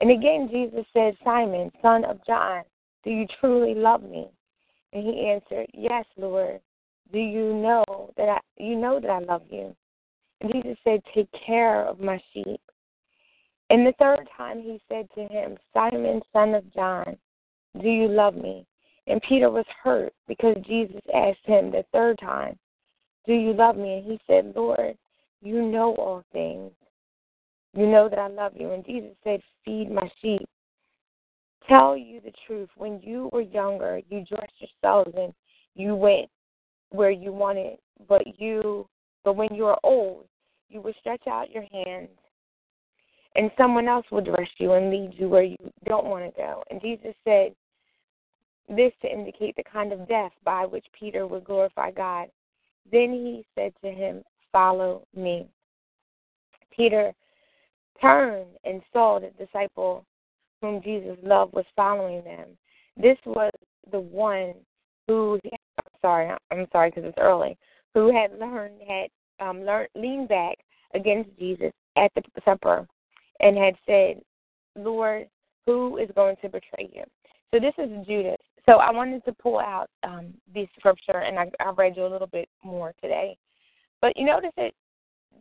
And 0.00 0.10
again, 0.10 0.48
Jesus 0.50 0.84
said, 0.92 1.16
Simon, 1.22 1.70
son 1.80 2.04
of 2.04 2.18
John, 2.26 2.62
do 3.04 3.10
you 3.10 3.26
truly 3.40 3.74
love 3.74 4.02
me? 4.02 4.26
And 4.92 5.06
he 5.06 5.30
answered, 5.30 5.66
Yes, 5.74 6.04
Lord. 6.16 6.60
Do 7.12 7.18
you 7.18 7.54
know 7.54 7.84
that 8.16 8.28
I 8.28 8.38
you 8.56 8.76
know 8.76 8.98
that 8.98 9.10
I 9.10 9.18
love 9.18 9.42
you? 9.50 9.76
And 10.40 10.52
Jesus 10.52 10.76
said, 10.82 11.00
Take 11.14 11.28
care 11.46 11.86
of 11.86 12.00
my 12.00 12.20
sheep. 12.32 12.60
And 13.70 13.86
the 13.86 13.94
third 13.98 14.28
time 14.36 14.60
he 14.60 14.80
said 14.88 15.08
to 15.14 15.26
him, 15.26 15.56
Simon, 15.72 16.20
son 16.32 16.54
of 16.54 16.72
John, 16.74 17.16
do 17.80 17.88
you 17.88 18.08
love 18.08 18.34
me? 18.34 18.66
And 19.06 19.20
Peter 19.22 19.50
was 19.50 19.66
hurt 19.82 20.12
because 20.26 20.56
Jesus 20.66 21.02
asked 21.14 21.44
him 21.44 21.70
the 21.70 21.84
third 21.92 22.18
time, 22.18 22.58
Do 23.26 23.34
you 23.34 23.52
love 23.52 23.76
me? 23.76 23.94
And 23.94 24.04
he 24.04 24.20
said, 24.26 24.52
Lord, 24.56 24.96
you 25.42 25.62
know 25.62 25.94
all 25.96 26.24
things. 26.32 26.70
You 27.76 27.86
know 27.86 28.08
that 28.08 28.18
I 28.18 28.28
love 28.28 28.52
you. 28.56 28.72
And 28.72 28.84
Jesus 28.84 29.14
said, 29.24 29.40
Feed 29.64 29.90
my 29.90 30.08
sheep. 30.22 30.48
Tell 31.68 31.96
you 31.96 32.20
the 32.20 32.32
truth. 32.46 32.68
When 32.76 33.00
you 33.02 33.30
were 33.32 33.40
younger, 33.40 34.00
you 34.08 34.24
dressed 34.24 34.52
yourselves 34.58 35.12
and 35.16 35.32
you 35.74 35.94
went 35.94 36.28
where 36.90 37.10
you 37.10 37.32
wanted, 37.32 37.78
but 38.08 38.22
you 38.38 38.86
but 39.24 39.36
when 39.36 39.48
you 39.54 39.64
are 39.64 39.78
old, 39.82 40.26
you 40.68 40.82
will 40.82 40.92
stretch 41.00 41.26
out 41.26 41.50
your 41.50 41.64
hands 41.72 42.10
and 43.36 43.50
someone 43.56 43.88
else 43.88 44.06
will 44.10 44.20
dress 44.20 44.48
you 44.58 44.72
and 44.72 44.90
lead 44.90 45.12
you 45.16 45.28
where 45.28 45.42
you 45.42 45.56
don't 45.86 46.06
want 46.06 46.24
to 46.24 46.40
go. 46.40 46.62
And 46.70 46.80
Jesus 46.80 47.14
said 47.24 47.54
this 48.68 48.92
to 49.02 49.12
indicate 49.12 49.56
the 49.56 49.64
kind 49.64 49.92
of 49.92 50.08
death 50.08 50.32
by 50.44 50.64
which 50.64 50.86
Peter 50.98 51.26
would 51.26 51.44
glorify 51.44 51.90
God. 51.90 52.28
Then 52.90 53.12
he 53.12 53.44
said 53.54 53.72
to 53.82 53.90
him, 53.90 54.22
Follow 54.52 55.06
me. 55.14 55.48
Peter 56.74 57.12
turned 58.00 58.46
and 58.64 58.82
saw 58.92 59.18
the 59.18 59.30
disciple 59.44 60.04
whom 60.60 60.82
Jesus 60.82 61.16
loved 61.22 61.52
was 61.52 61.64
following 61.76 62.22
them. 62.24 62.48
This 62.96 63.18
was 63.26 63.52
the 63.90 64.00
one 64.00 64.54
who, 65.08 65.38
sorry, 66.00 66.34
I'm 66.50 66.66
sorry 66.72 66.90
because 66.90 67.04
it's 67.04 67.18
early, 67.18 67.56
who 67.92 68.14
had 68.14 68.38
learned, 68.38 68.80
had 68.86 69.08
um, 69.40 69.64
learned, 69.64 69.88
leaned 69.94 70.28
back 70.28 70.56
against 70.94 71.30
Jesus 71.38 71.72
at 71.96 72.10
the 72.14 72.22
supper 72.44 72.86
and 73.40 73.56
had 73.56 73.74
said, 73.86 74.20
Lord, 74.76 75.28
who 75.66 75.98
is 75.98 76.08
going 76.14 76.36
to 76.42 76.48
betray 76.48 76.90
you? 76.92 77.04
So 77.52 77.60
this 77.60 77.74
is 77.78 78.06
Judas. 78.06 78.36
So 78.66 78.74
I 78.74 78.90
wanted 78.90 79.24
to 79.26 79.32
pull 79.32 79.58
out 79.58 79.88
um, 80.04 80.32
this 80.54 80.68
scripture, 80.78 81.18
and 81.18 81.38
I, 81.38 81.50
I 81.60 81.70
read 81.70 81.96
you 81.96 82.06
a 82.06 82.08
little 82.08 82.26
bit 82.26 82.48
more 82.62 82.94
today. 83.02 83.36
But 84.00 84.16
you 84.16 84.24
notice 84.24 84.52
that 84.56 84.72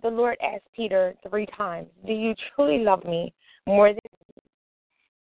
the 0.02 0.10
Lord 0.10 0.38
asked 0.42 0.68
Peter 0.76 1.16
three 1.30 1.48
times, 1.58 1.88
Do 2.06 2.14
you 2.14 2.36
truly 2.56 2.84
love 2.84 3.04
me 3.06 3.34
more 3.66 3.90
than 3.90 4.00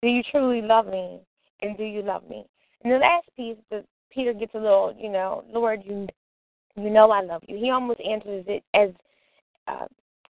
do 0.03 0.09
you 0.09 0.23
truly 0.31 0.63
love 0.63 0.87
me? 0.87 1.21
And 1.61 1.77
do 1.77 1.85
you 1.85 2.03
love 2.03 2.29
me? 2.29 2.45
And 2.83 2.93
the 2.93 2.99
last 2.99 3.27
piece, 3.37 3.57
the, 3.71 3.85
Peter 4.11 4.33
gets 4.33 4.55
a 4.55 4.59
little, 4.59 4.95
you 4.99 5.09
know, 5.09 5.45
Lord, 5.53 5.81
you 5.85 6.07
you 6.77 6.91
know 6.91 7.11
I 7.11 7.23
love 7.23 7.43
you. 7.49 7.57
He 7.57 7.71
almost 7.71 8.01
answers 8.01 8.45
it 8.47 8.63
as 8.75 8.91
uh, 9.67 9.87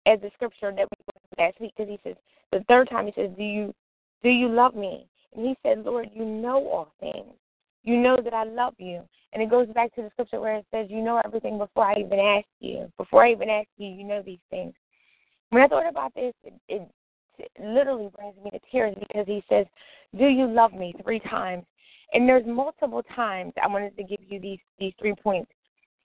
as 0.06 0.20
the 0.20 0.30
scripture 0.34 0.70
that 0.70 0.86
we 0.90 1.42
last 1.42 1.58
week 1.60 1.72
because 1.76 1.90
he 1.90 1.98
says 2.04 2.16
the 2.52 2.62
third 2.68 2.90
time 2.90 3.06
he 3.06 3.12
says, 3.16 3.30
Do 3.36 3.42
you 3.42 3.74
do 4.22 4.28
you 4.28 4.48
love 4.48 4.74
me? 4.74 5.06
And 5.34 5.46
he 5.46 5.56
said, 5.62 5.84
Lord, 5.84 6.10
you 6.14 6.24
know 6.24 6.68
all 6.68 6.92
things. 7.00 7.32
You 7.84 7.98
know 7.98 8.18
that 8.22 8.34
I 8.34 8.44
love 8.44 8.74
you. 8.78 9.02
And 9.32 9.42
it 9.42 9.50
goes 9.50 9.68
back 9.68 9.94
to 9.94 10.02
the 10.02 10.10
scripture 10.10 10.40
where 10.40 10.56
it 10.56 10.66
says, 10.72 10.86
You 10.90 11.02
know 11.02 11.20
everything 11.24 11.58
before 11.58 11.84
I 11.84 11.94
even 11.98 12.18
ask 12.18 12.46
you. 12.60 12.90
Before 12.96 13.24
I 13.24 13.32
even 13.32 13.50
ask 13.50 13.68
you, 13.76 13.88
you 13.88 14.04
know 14.04 14.22
these 14.24 14.38
things. 14.50 14.72
When 15.50 15.62
I 15.62 15.68
thought 15.68 15.88
about 15.88 16.14
this, 16.14 16.34
it, 16.44 16.54
it 16.68 17.50
literally 17.60 18.10
brings 18.16 18.36
me 18.42 18.50
to 18.50 18.60
tears 18.70 18.96
because 18.98 19.26
he 19.26 19.42
says, 19.48 19.66
Do 20.18 20.26
you 20.26 20.46
love 20.46 20.72
me? 20.72 20.94
three 21.02 21.20
times. 21.20 21.64
And 22.12 22.28
there's 22.28 22.46
multiple 22.46 23.02
times 23.14 23.52
I 23.62 23.66
wanted 23.66 23.96
to 23.96 24.04
give 24.04 24.20
you 24.28 24.40
these 24.40 24.60
these 24.78 24.92
three 25.00 25.14
points 25.14 25.50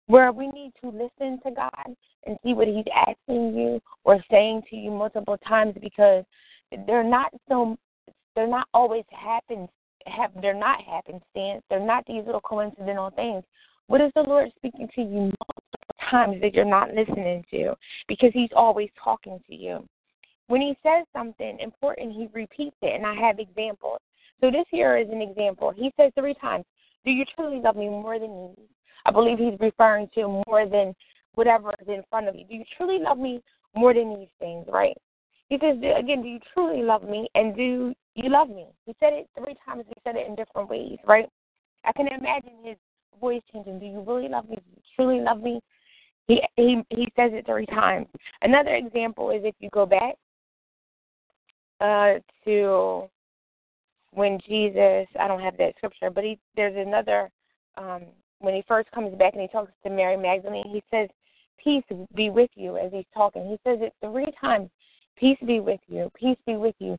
where 0.08 0.32
we 0.32 0.48
need 0.48 0.72
to 0.82 0.90
listen 0.90 1.40
to 1.44 1.52
God 1.52 1.96
and 2.26 2.38
see 2.44 2.54
what 2.54 2.68
He's 2.68 2.86
asking 2.96 3.56
you 3.56 3.82
or 4.06 4.24
saying 4.32 4.62
to 4.70 4.76
you 4.76 4.90
multiple 4.90 5.38
times 5.48 5.76
because 5.82 6.24
they're 6.86 7.04
not 7.04 7.32
so 7.50 7.78
they're 8.36 8.48
not 8.48 8.68
always 8.74 9.04
happen 9.12 9.68
have 10.10 10.32
they're 10.42 10.54
not 10.54 10.82
happenstance. 10.84 11.64
They're 11.70 11.80
not 11.80 12.06
these 12.06 12.24
little 12.26 12.42
coincidental 12.42 13.12
things. 13.12 13.44
What 13.88 14.02
is 14.02 14.12
the 14.16 14.22
Lord 14.22 14.50
speaking 14.58 14.90
to 14.96 15.02
you 15.02 15.32
multiple 15.32 15.96
times 16.10 16.42
that 16.42 16.54
you're 16.54 16.66
not 16.66 16.94
listening 16.94 17.44
to? 17.52 17.76
Because 18.08 18.32
He's 18.34 18.50
always 18.56 18.90
talking 19.02 19.40
to 19.48 19.56
you. 19.56 19.88
When 20.48 20.62
He 20.62 20.78
says 20.84 21.06
something 21.14 21.58
important, 21.60 22.14
He 22.14 22.28
repeats 22.34 22.76
it, 22.82 22.96
and 22.96 23.06
I 23.06 23.16
have 23.16 23.40
examples. 23.40 24.00
So 24.42 24.52
this 24.52 24.66
here 24.70 24.98
is 24.98 25.08
an 25.10 25.22
example. 25.22 25.72
He 25.76 25.92
says 25.98 26.12
three 26.16 26.36
times, 26.36 26.66
"Do 27.06 27.12
you 27.12 27.26
truly 27.36 27.60
love 27.60 27.76
me 27.76 27.90
more 27.90 28.20
than 28.20 28.54
these?" 28.58 28.68
I 29.06 29.12
believe 29.12 29.40
He's 29.40 29.60
referring 29.60 30.10
to 30.16 30.44
more 30.48 30.68
than 30.68 30.96
whatever 31.34 31.74
is 31.82 31.88
in 31.88 32.04
front 32.10 32.28
of 32.28 32.36
you. 32.36 32.46
Do 32.46 32.56
you 32.56 32.66
truly 32.76 33.00
love 33.00 33.18
me 33.18 33.42
more 33.76 33.94
than 33.94 34.20
these 34.20 34.32
things? 34.40 34.68
Right? 34.68 34.98
Says 35.50 35.78
again, 35.78 36.22
"Do 36.22 36.28
you 36.28 36.40
truly 36.54 36.84
love 36.84 37.04
me?" 37.04 37.30
And 37.36 37.56
do 37.56 37.94
you 38.16 38.30
love 38.30 38.50
me? 38.50 38.68
He 38.86 38.96
said 39.00 39.14
it 39.14 39.30
three 39.38 39.56
times. 39.66 39.86
He 39.88 39.94
said 40.04 40.16
it 40.16 40.28
in 40.28 40.36
different 40.36 40.70
ways. 40.70 40.98
Right? 41.06 41.30
I 41.86 41.92
can 41.94 42.08
imagine 42.08 42.58
his 42.64 42.78
voice 43.20 43.42
changing. 43.54 43.80
Do 43.80 43.86
you 43.86 44.02
really 44.02 44.28
love 44.28 44.50
me? 44.50 44.56
Do 44.56 44.62
you 44.76 44.82
truly 44.96 45.22
love 45.22 45.42
me? 45.42 45.62
He 46.28 46.42
he 46.58 46.84
he 46.90 47.08
says 47.16 47.32
it 47.34 47.46
three 47.46 47.66
times. 47.68 48.08
Another 48.42 48.76
example 48.76 49.32
is 49.32 49.42
if 49.44 49.56
you 49.60 49.70
go 49.70 49.86
back 49.86 50.16
uh, 51.80 52.16
to 52.46 53.10
when 54.12 54.40
Jesus. 54.48 55.08
I 55.20 55.28
don't 55.28 55.42
have 55.42 55.58
that 55.58 55.76
scripture, 55.78 56.10
but 56.10 56.24
he 56.24 56.40
there's 56.56 56.76
another 56.76 57.30
um, 57.78 58.04
when 58.40 58.54
he 58.54 58.64
first 58.68 58.92
comes 58.92 59.16
back 59.18 59.34
and 59.34 59.42
he 59.42 59.48
talks 59.48 59.72
to 59.84 59.90
Mary 59.90 60.18
Magdalene. 60.18 60.66
He 60.68 60.84
says, 60.92 61.08
"Peace 61.64 61.84
be 62.16 62.30
with 62.30 62.50
you." 62.56 62.78
As 62.78 62.92
he's 62.92 63.06
talking, 63.14 63.48
he 63.48 63.58
says 63.64 63.80
it 63.82 63.94
three 64.02 64.32
times. 64.40 64.70
Peace 65.18 65.38
be 65.46 65.60
with 65.60 65.80
you. 65.88 66.12
Peace 66.16 66.38
be 66.46 66.56
with 66.56 66.76
you. 66.80 66.98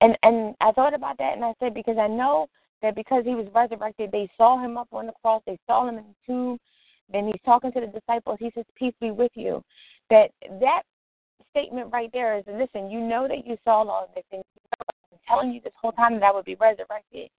And 0.00 0.16
and 0.22 0.54
I 0.60 0.72
thought 0.72 0.94
about 0.94 1.18
that 1.18 1.34
and 1.34 1.44
I 1.44 1.54
said 1.60 1.74
because 1.74 1.98
I 1.98 2.06
know 2.06 2.48
that 2.82 2.94
because 2.94 3.24
he 3.24 3.34
was 3.34 3.46
resurrected, 3.54 4.10
they 4.12 4.28
saw 4.36 4.62
him 4.62 4.76
up 4.76 4.88
on 4.92 5.06
the 5.06 5.12
cross, 5.22 5.42
they 5.46 5.58
saw 5.66 5.88
him 5.88 5.98
in 5.98 6.04
the 6.04 6.14
tomb. 6.26 6.58
and 7.12 7.26
he's 7.26 7.42
talking 7.44 7.72
to 7.72 7.80
the 7.80 7.86
disciples. 7.86 8.36
He 8.38 8.50
says, 8.54 8.64
"Peace 8.76 8.94
be 9.00 9.10
with 9.10 9.32
you." 9.34 9.64
That 10.10 10.30
that 10.60 10.82
statement 11.50 11.92
right 11.92 12.10
there 12.12 12.36
is, 12.36 12.44
listen, 12.46 12.90
you 12.90 13.00
know 13.00 13.26
that 13.26 13.46
you 13.46 13.56
saw 13.64 13.82
all 13.82 14.04
of 14.04 14.14
this, 14.14 14.24
and 14.32 14.42
I'm 15.12 15.18
telling 15.26 15.52
you 15.52 15.60
this 15.60 15.72
whole 15.80 15.92
time 15.92 16.14
that 16.14 16.22
I 16.22 16.30
would 16.32 16.44
be 16.44 16.54
resurrected. 16.56 17.30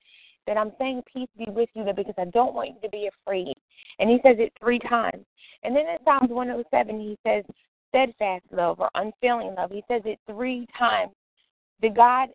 That 0.48 0.58
I'm 0.58 0.74
saying, 0.80 1.04
"Peace 1.04 1.30
be 1.38 1.46
with 1.52 1.70
you," 1.76 1.84
that 1.84 1.96
because 1.96 2.16
I 2.18 2.26
don't 2.26 2.56
want 2.56 2.70
you 2.70 2.82
to 2.82 2.90
be 2.90 3.08
afraid. 3.08 3.56
And 4.00 4.10
he 4.10 4.20
says 4.24 4.38
it 4.40 4.54
three 4.60 4.80
times. 4.80 5.26
And 5.64 5.76
then 5.76 5.88
in 5.88 5.98
Psalms 6.04 6.32
107, 6.32 7.00
he 7.00 7.18
says, 7.26 7.44
"Steadfast 7.90 8.46
love" 8.52 8.80
or 8.80 8.90
"unfailing 8.96 9.56
love." 9.56 9.72
He 9.72 9.84
says 9.88 10.02
it 10.06 10.20
three 10.28 10.68
times. 10.78 11.12
The 11.82 11.90
God 11.90 12.30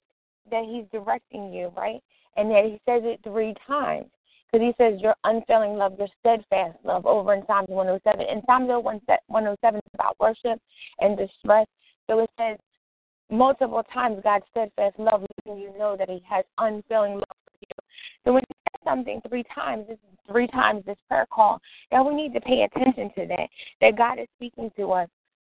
that 0.50 0.64
He's 0.64 0.84
directing 0.92 1.52
you, 1.52 1.72
right? 1.76 2.00
And 2.36 2.50
then 2.50 2.64
He 2.64 2.80
says 2.86 3.02
it 3.04 3.20
three 3.22 3.54
times 3.66 4.06
because 4.50 4.66
He 4.66 4.74
says 4.82 5.00
your 5.00 5.14
unfailing 5.24 5.76
love, 5.76 5.98
your 5.98 6.08
steadfast 6.20 6.78
love 6.84 7.06
over 7.06 7.34
in 7.34 7.44
Psalms 7.46 7.68
107. 7.68 8.26
And 8.28 8.42
Psalms 8.46 8.68
107 8.68 9.76
is 9.76 9.82
about 9.94 10.16
worship 10.20 10.60
and 11.00 11.16
distress. 11.16 11.66
So 12.08 12.20
it 12.20 12.30
says 12.38 12.58
multiple 13.30 13.82
times 13.92 14.20
God's 14.22 14.44
steadfast 14.50 14.98
love, 14.98 15.24
letting 15.46 15.60
you 15.60 15.76
know 15.78 15.96
that 15.98 16.08
He 16.08 16.22
has 16.28 16.44
unfailing 16.58 17.14
love 17.14 17.36
for 17.44 17.56
you. 17.60 17.94
So 18.24 18.32
when 18.32 18.42
He 18.48 18.54
says 18.54 18.84
something 18.84 19.20
three 19.28 19.44
times, 19.54 19.86
this 19.88 19.96
is 19.96 20.18
three 20.28 20.46
times 20.48 20.84
this 20.86 20.98
prayer 21.08 21.26
call, 21.32 21.60
that 21.90 22.04
we 22.04 22.14
need 22.14 22.34
to 22.34 22.40
pay 22.40 22.62
attention 22.62 23.10
to 23.16 23.26
that. 23.26 23.48
That 23.80 23.96
God 23.96 24.18
is 24.18 24.28
speaking 24.36 24.70
to 24.76 24.92
us 24.92 25.08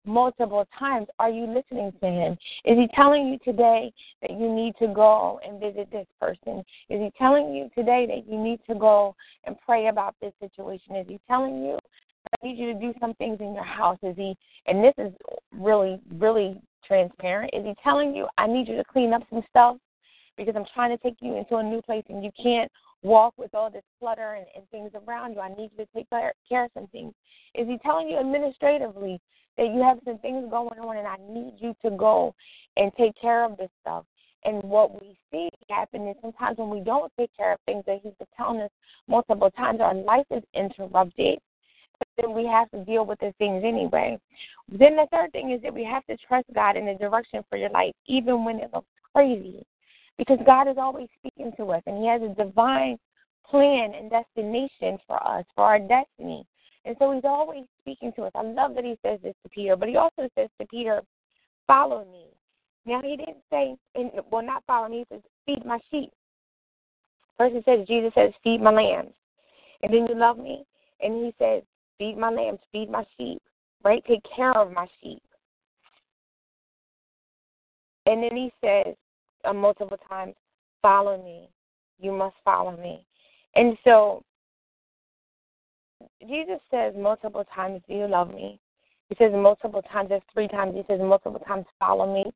multiple 0.06 0.68
times. 0.78 1.08
Are 1.20 1.30
you 1.30 1.46
listening 1.46 1.92
to 2.02 2.08
him? 2.08 2.34
Is 2.66 2.78
he 2.78 2.88
telling 2.96 3.28
you 3.28 3.38
today 3.44 3.92
that 4.22 4.32
you 4.32 4.54
need 4.54 4.74
to 4.80 4.88
go 4.88 5.40
and 5.46 5.60
visit 5.60 5.92
this 5.92 6.08
person? 6.20 6.64
Is 6.90 7.00
he 7.00 7.12
telling 7.18 7.54
you 7.54 7.70
today 7.76 8.06
that 8.08 8.32
you 8.32 8.42
need 8.42 8.60
to 8.68 8.76
go 8.76 9.16
and 9.46 9.56
pray 9.66 9.88
about 9.88 10.16
this 10.22 10.34
situation? 10.40 10.96
Is 10.96 11.08
he 11.08 11.20
telling 11.28 11.64
you 11.64 11.78
I 12.28 12.46
need 12.46 12.58
you 12.58 12.74
to 12.74 12.80
do 12.80 12.94
some 13.00 13.14
things 13.16 13.38
in 13.40 13.54
your 13.54 13.64
house? 13.64 13.98
Is 14.04 14.16
he 14.16 14.36
and 14.68 14.84
this 14.84 14.94
is 14.98 15.14
really, 15.52 16.00
really 16.16 16.60
transparent. 16.88 17.54
Is 17.54 17.66
he 17.66 17.74
telling 17.84 18.16
you 18.16 18.28
I 18.38 18.48
need 18.48 18.68
you 18.68 18.76
to 18.76 18.84
clean 18.84 19.14
up 19.14 19.24
some 19.30 19.44
stuff? 19.50 19.78
because 20.38 20.56
I'm 20.56 20.66
trying 20.74 20.96
to 20.96 21.02
take 21.04 21.18
you 21.22 21.38
into 21.38 21.58
a 21.58 21.64
new 21.64 21.82
place 21.82 22.04
and 22.10 22.24
you 22.24 22.32
can't 22.42 22.72
walk 23.04 23.34
with 23.38 23.54
all 23.54 23.70
this 23.70 23.84
clutter 24.00 24.34
and, 24.34 24.46
and 24.56 24.68
things 24.70 24.92
around 25.08 25.34
you. 25.34 25.40
I 25.40 25.50
need 25.50 25.72
you 25.78 25.86
to 25.86 25.92
take 25.96 26.10
care 26.10 26.66
of 26.66 26.72
some 26.74 26.88
things. 26.88 27.14
Is 27.56 27.68
he 27.68 27.78
telling 27.80 28.10
you 28.10 28.18
administratively 28.18 29.20
that 29.58 29.68
you 29.68 29.82
have 29.82 30.00
some 30.06 30.18
things 30.20 30.50
going 30.50 30.80
on 30.80 30.98
and 30.98 31.08
I 31.08 31.18
need 31.30 31.54
you 31.60 31.76
to 31.84 31.96
go 31.96 32.34
and 32.78 32.92
take 32.98 33.14
care 33.20 33.44
of 33.44 33.58
this 33.58 33.70
stuff? 33.82 34.06
And 34.44 34.64
what 34.64 35.00
we 35.00 35.18
see 35.32 35.50
happen 35.70 36.08
is 36.08 36.16
sometimes 36.22 36.58
when 36.58 36.70
we 36.70 36.80
don't 36.80 37.12
take 37.18 37.30
care 37.38 37.54
of 37.54 37.60
things 37.66 37.84
that 37.86 38.00
he's 38.02 38.14
been 38.18 38.28
telling 38.36 38.62
us 38.62 38.72
multiple 39.08 39.52
times, 39.52 39.80
our 39.82 39.94
life 39.94 40.26
is 40.32 40.44
interrupted. 40.54 41.38
But 42.00 42.08
then 42.18 42.34
we 42.34 42.46
have 42.48 42.72
to 42.72 42.84
deal 42.84 43.06
with 43.06 43.20
the 43.20 43.34
things 43.38 43.64
anyway. 43.64 44.18
Then 44.70 44.96
the 44.96 45.08
third 45.12 45.32
thing 45.32 45.52
is 45.52 45.62
that 45.62 45.74
we 45.74 45.84
have 45.84 46.06
to 46.08 46.18
trust 46.28 46.48
God 46.56 46.76
in 46.76 46.86
the 46.86 46.96
direction 46.96 47.44
for 47.50 47.58
your 47.58 47.70
life, 47.70 47.94
even 48.08 48.44
when 48.44 48.58
it 48.58 48.72
looks 48.74 48.88
crazy. 49.14 49.64
Because 50.18 50.40
God 50.46 50.68
is 50.68 50.78
always 50.78 51.08
speaking 51.20 51.52
to 51.58 51.72
us 51.72 51.84
and 51.86 51.98
He 51.98 52.08
has 52.08 52.22
a 52.24 52.34
divine 52.34 52.98
plan 53.48 53.94
and 53.94 54.10
destination 54.10 54.98
for 55.06 55.22
us, 55.26 55.46
for 55.56 55.66
our 55.66 55.80
destiny. 55.80 56.46
And 56.86 56.96
so 57.00 57.12
He's 57.14 57.26
always 57.26 57.66
speaking 57.82 58.12
to 58.16 58.24
us. 58.24 58.32
I 58.36 58.44
love 58.44 58.76
that 58.76 58.84
He 58.84 58.98
says 59.06 59.20
this 59.24 59.36
to 59.44 59.50
Peter, 59.50 59.76
but 59.76 59.90
He 59.90 59.96
also 59.96 60.30
says 60.36 60.50
to 60.60 60.68
Peter, 60.68 61.02
Follow 61.68 62.06
me. 62.12 62.26
Now 62.86 63.02
he 63.02 63.16
didn't 63.16 63.38
say, 63.50 63.76
and 63.96 64.12
well, 64.32 64.44
not 64.44 64.64
follow 64.66 64.90
me. 64.90 65.06
He 65.10 65.16
says, 65.16 65.24
feed 65.46 65.66
my 65.66 65.80
sheep. 65.92 66.12
First 67.38 67.56
he 67.56 67.62
says, 67.64 67.88
Jesus 67.88 68.12
says, 68.16 68.32
feed 68.44 68.62
my 68.62 68.72
lambs. 68.72 69.14
And 69.84 69.94
then 69.94 70.08
you 70.08 70.16
love 70.16 70.38
me. 70.38 70.64
And 71.00 71.26
he 71.26 71.34
says, 71.40 71.64
feed 71.98 72.18
my 72.18 72.30
lambs, 72.30 72.60
feed 72.72 72.90
my 72.90 73.04
sheep, 73.18 73.42
right? 73.84 74.04
Take 74.08 74.22
care 74.36 74.56
of 74.58 74.72
my 74.72 74.88
sheep. 75.02 75.22
And 78.06 78.24
then 78.24 78.36
he 78.36 78.52
says 78.64 78.96
uh, 79.46 79.54
multiple 79.54 79.98
times, 80.10 80.36
follow 80.82 81.24
me. 81.24 81.50
You 82.00 82.12
must 82.12 82.36
follow 82.44 82.76
me. 82.76 83.06
And 83.56 83.78
so 83.84 84.24
Jesus 86.22 86.60
says 86.70 86.94
multiple 86.98 87.46
times, 87.54 87.82
do 87.88 87.94
you 87.94 88.08
love 88.08 88.34
me? 88.34 88.60
He 89.10 89.16
says 89.16 89.32
multiple 89.34 89.82
times, 89.82 90.10
there's 90.10 90.22
three 90.34 90.48
times, 90.48 90.74
he 90.76 90.84
says 90.88 91.00
multiple 91.02 91.42
times, 91.46 91.66
follow 91.80 92.14
me 92.14 92.32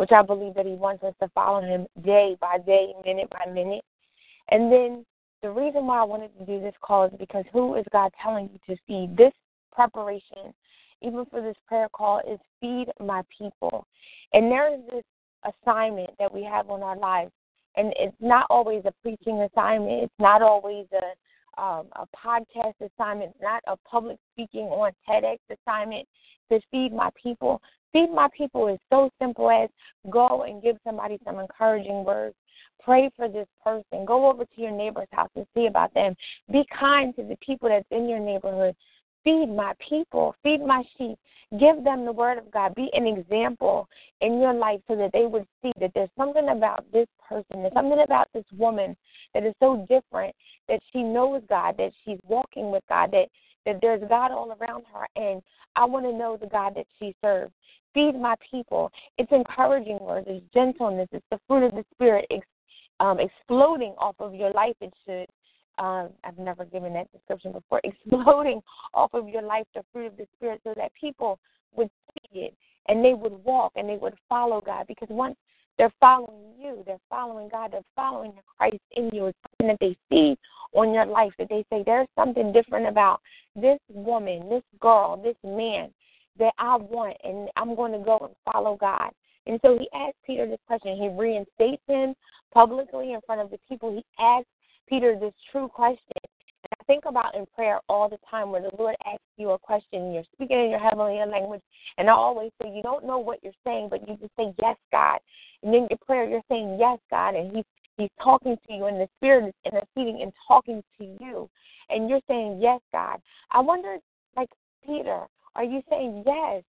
which 0.00 0.12
I 0.12 0.22
believe 0.22 0.54
that 0.54 0.64
He 0.64 0.72
wants 0.72 1.04
us 1.04 1.12
to 1.20 1.28
follow 1.34 1.60
Him 1.60 1.86
day 2.02 2.34
by 2.40 2.56
day, 2.64 2.94
minute 3.04 3.28
by 3.28 3.52
minute. 3.52 3.84
And 4.50 4.72
then 4.72 5.04
the 5.42 5.50
reason 5.50 5.86
why 5.86 6.00
I 6.00 6.04
wanted 6.04 6.30
to 6.38 6.46
do 6.46 6.58
this 6.58 6.72
call 6.80 7.04
is 7.04 7.12
because 7.18 7.44
who 7.52 7.74
is 7.74 7.84
God 7.92 8.10
telling 8.22 8.48
you 8.50 8.58
to 8.66 8.80
feed? 8.88 9.14
This 9.14 9.34
preparation, 9.72 10.54
even 11.02 11.26
for 11.26 11.42
this 11.42 11.56
prayer 11.68 11.88
call, 11.92 12.22
is 12.26 12.38
feed 12.62 12.86
my 12.98 13.20
people. 13.36 13.86
And 14.32 14.50
there 14.50 14.72
is 14.72 14.80
this 14.90 15.04
assignment 15.44 16.12
that 16.18 16.32
we 16.32 16.44
have 16.44 16.70
on 16.70 16.82
our 16.82 16.96
lives. 16.96 17.32
And 17.76 17.92
it's 17.98 18.16
not 18.20 18.46
always 18.48 18.82
a 18.86 18.94
preaching 19.02 19.46
assignment. 19.52 20.04
It's 20.04 20.18
not 20.18 20.40
always 20.40 20.86
a 20.94 21.12
um, 21.58 21.86
a 21.96 22.06
podcast 22.16 22.74
assignment, 22.80 23.32
not 23.40 23.62
a 23.66 23.76
public 23.88 24.18
speaking 24.32 24.66
on 24.66 24.92
TEDx 25.08 25.38
assignment 25.50 26.06
to 26.50 26.60
feed 26.70 26.92
my 26.92 27.10
people. 27.20 27.60
Feed 27.92 28.10
my 28.12 28.28
people 28.36 28.68
is 28.68 28.78
so 28.90 29.10
simple 29.20 29.50
as 29.50 29.68
go 30.10 30.44
and 30.44 30.62
give 30.62 30.76
somebody 30.84 31.18
some 31.24 31.38
encouraging 31.38 32.04
words. 32.04 32.34
Pray 32.82 33.10
for 33.16 33.28
this 33.28 33.48
person. 33.62 34.06
Go 34.06 34.30
over 34.30 34.44
to 34.44 34.60
your 34.60 34.70
neighbor's 34.70 35.08
house 35.12 35.30
and 35.36 35.46
see 35.54 35.66
about 35.66 35.92
them. 35.94 36.14
Be 36.50 36.64
kind 36.78 37.14
to 37.16 37.22
the 37.22 37.36
people 37.44 37.68
that's 37.68 37.84
in 37.90 38.08
your 38.08 38.20
neighborhood. 38.20 38.74
Feed 39.24 39.48
my 39.48 39.74
people. 39.86 40.34
Feed 40.42 40.64
my 40.64 40.82
sheep. 40.96 41.18
Give 41.58 41.82
them 41.84 42.04
the 42.04 42.12
word 42.12 42.38
of 42.38 42.50
God. 42.50 42.74
Be 42.74 42.88
an 42.94 43.06
example 43.06 43.88
in 44.20 44.40
your 44.40 44.54
life 44.54 44.80
so 44.88 44.96
that 44.96 45.10
they 45.12 45.26
would 45.26 45.46
see 45.62 45.72
that 45.80 45.90
there's 45.94 46.08
something 46.16 46.48
about 46.48 46.84
this 46.92 47.08
person, 47.28 47.62
there's 47.62 47.72
something 47.74 48.02
about 48.04 48.28
this 48.32 48.44
woman 48.56 48.96
that 49.34 49.44
is 49.44 49.54
so 49.60 49.86
different 49.88 50.34
that 50.68 50.80
she 50.92 51.02
knows 51.02 51.42
God, 51.48 51.76
that 51.78 51.92
she's 52.04 52.18
walking 52.26 52.70
with 52.70 52.84
God, 52.88 53.10
that 53.12 53.26
that 53.66 53.78
there's 53.82 54.02
God 54.08 54.30
all 54.30 54.56
around 54.60 54.84
her, 54.92 55.06
and 55.16 55.42
I 55.76 55.84
want 55.84 56.06
to 56.06 56.12
know 56.12 56.38
the 56.40 56.46
God 56.46 56.74
that 56.76 56.86
she 56.98 57.14
serves. 57.20 57.52
Feed 57.92 58.14
my 58.14 58.34
people. 58.50 58.90
It's 59.18 59.30
encouraging 59.32 59.98
words. 60.00 60.26
It's 60.30 60.44
gentleness. 60.54 61.08
It's 61.12 61.26
the 61.30 61.40
fruit 61.46 61.66
of 61.66 61.72
the 61.72 61.84
Spirit 61.92 62.26
ex, 62.30 62.46
um, 63.00 63.18
exploding 63.18 63.94
off 63.98 64.14
of 64.18 64.34
your 64.34 64.52
life. 64.52 64.76
It 64.80 64.94
should. 65.04 65.26
Um, 65.82 66.10
I've 66.24 66.38
never 66.38 66.64
given 66.64 66.92
that 66.94 67.10
description 67.12 67.52
before. 67.52 67.80
Exploding 67.84 68.60
off 68.94 69.12
of 69.14 69.28
your 69.28 69.42
life, 69.42 69.66
the 69.74 69.82
fruit 69.92 70.06
of 70.06 70.16
the 70.16 70.26
Spirit, 70.36 70.60
so 70.64 70.74
that 70.76 70.92
people 70.98 71.38
would 71.74 71.90
see 72.12 72.40
it 72.40 72.54
and 72.88 73.04
they 73.04 73.14
would 73.14 73.32
walk 73.44 73.72
and 73.76 73.88
they 73.88 73.96
would 73.96 74.14
follow 74.28 74.60
God. 74.60 74.86
Because 74.86 75.08
once 75.10 75.36
they're 75.78 75.92
following 76.00 76.52
you, 76.58 76.82
they're 76.86 76.98
following 77.08 77.48
God, 77.48 77.72
they're 77.72 77.80
following 77.96 78.32
the 78.32 78.42
Christ 78.56 78.82
in 78.92 79.10
you. 79.12 79.26
It's 79.26 79.38
something 79.50 79.68
that 79.68 79.78
they 79.80 79.96
see 80.10 80.36
on 80.72 80.92
your 80.92 81.06
life 81.06 81.32
that 81.38 81.48
they 81.48 81.64
say 81.70 81.82
there's 81.84 82.08
something 82.16 82.52
different 82.52 82.86
about 82.86 83.20
this 83.56 83.78
woman, 83.88 84.48
this 84.48 84.62
girl, 84.80 85.16
this 85.16 85.36
man 85.42 85.90
that 86.38 86.52
I 86.58 86.76
want, 86.76 87.16
and 87.24 87.48
I'm 87.56 87.74
going 87.74 87.92
to 87.92 87.98
go 87.98 88.18
and 88.18 88.52
follow 88.52 88.76
God. 88.76 89.10
And 89.46 89.58
so 89.62 89.78
he 89.78 89.88
asked 89.94 90.16
Peter 90.26 90.46
this 90.46 90.60
question. 90.66 90.96
He 90.96 91.08
reinstates 91.08 91.82
him 91.88 92.14
publicly 92.52 93.12
in 93.12 93.20
front 93.26 93.40
of 93.40 93.50
the 93.50 93.58
people. 93.68 93.92
He 93.92 94.04
asks 94.22 94.48
Peter 94.88 95.18
this 95.18 95.34
true 95.50 95.68
question. 95.68 96.02
And 96.16 96.78
I 96.78 96.84
think 96.84 97.04
about 97.06 97.34
in 97.34 97.46
prayer 97.54 97.80
all 97.88 98.08
the 98.08 98.18
time 98.30 98.50
where 98.50 98.62
the 98.62 98.70
Lord 98.78 98.96
asks 99.06 99.22
you 99.36 99.50
a 99.50 99.58
question, 99.58 100.12
you're 100.12 100.24
speaking 100.34 100.60
in 100.60 100.70
your 100.70 100.78
heavenly 100.78 101.18
language, 101.26 101.62
and 101.96 102.08
I 102.08 102.12
always 102.12 102.50
say 102.60 102.70
you 102.70 102.82
don't 102.82 103.06
know 103.06 103.18
what 103.18 103.38
you're 103.42 103.52
saying, 103.64 103.88
but 103.90 104.06
you 104.06 104.16
just 104.16 104.32
say 104.36 104.52
yes, 104.60 104.76
God. 104.92 105.18
And 105.62 105.74
in 105.74 105.86
your 105.90 105.98
prayer, 106.06 106.28
you're 106.28 106.42
saying 106.48 106.76
yes, 106.78 106.98
God, 107.10 107.34
and 107.34 107.54
He's 107.54 107.64
He's 107.96 108.10
talking 108.22 108.56
to 108.66 108.72
you, 108.72 108.86
and 108.86 108.98
the 108.98 109.08
Spirit 109.18 109.48
is 109.48 109.54
interceding 109.72 110.22
and 110.22 110.32
talking 110.48 110.82
to 110.98 111.04
you, 111.04 111.50
and 111.90 112.08
you're 112.08 112.22
saying 112.28 112.58
yes, 112.60 112.80
God. 112.92 113.20
I 113.50 113.60
wonder, 113.60 113.98
like 114.36 114.48
Peter, 114.86 115.26
are 115.54 115.64
you 115.64 115.82
saying 115.90 116.22
yes? 116.26 116.62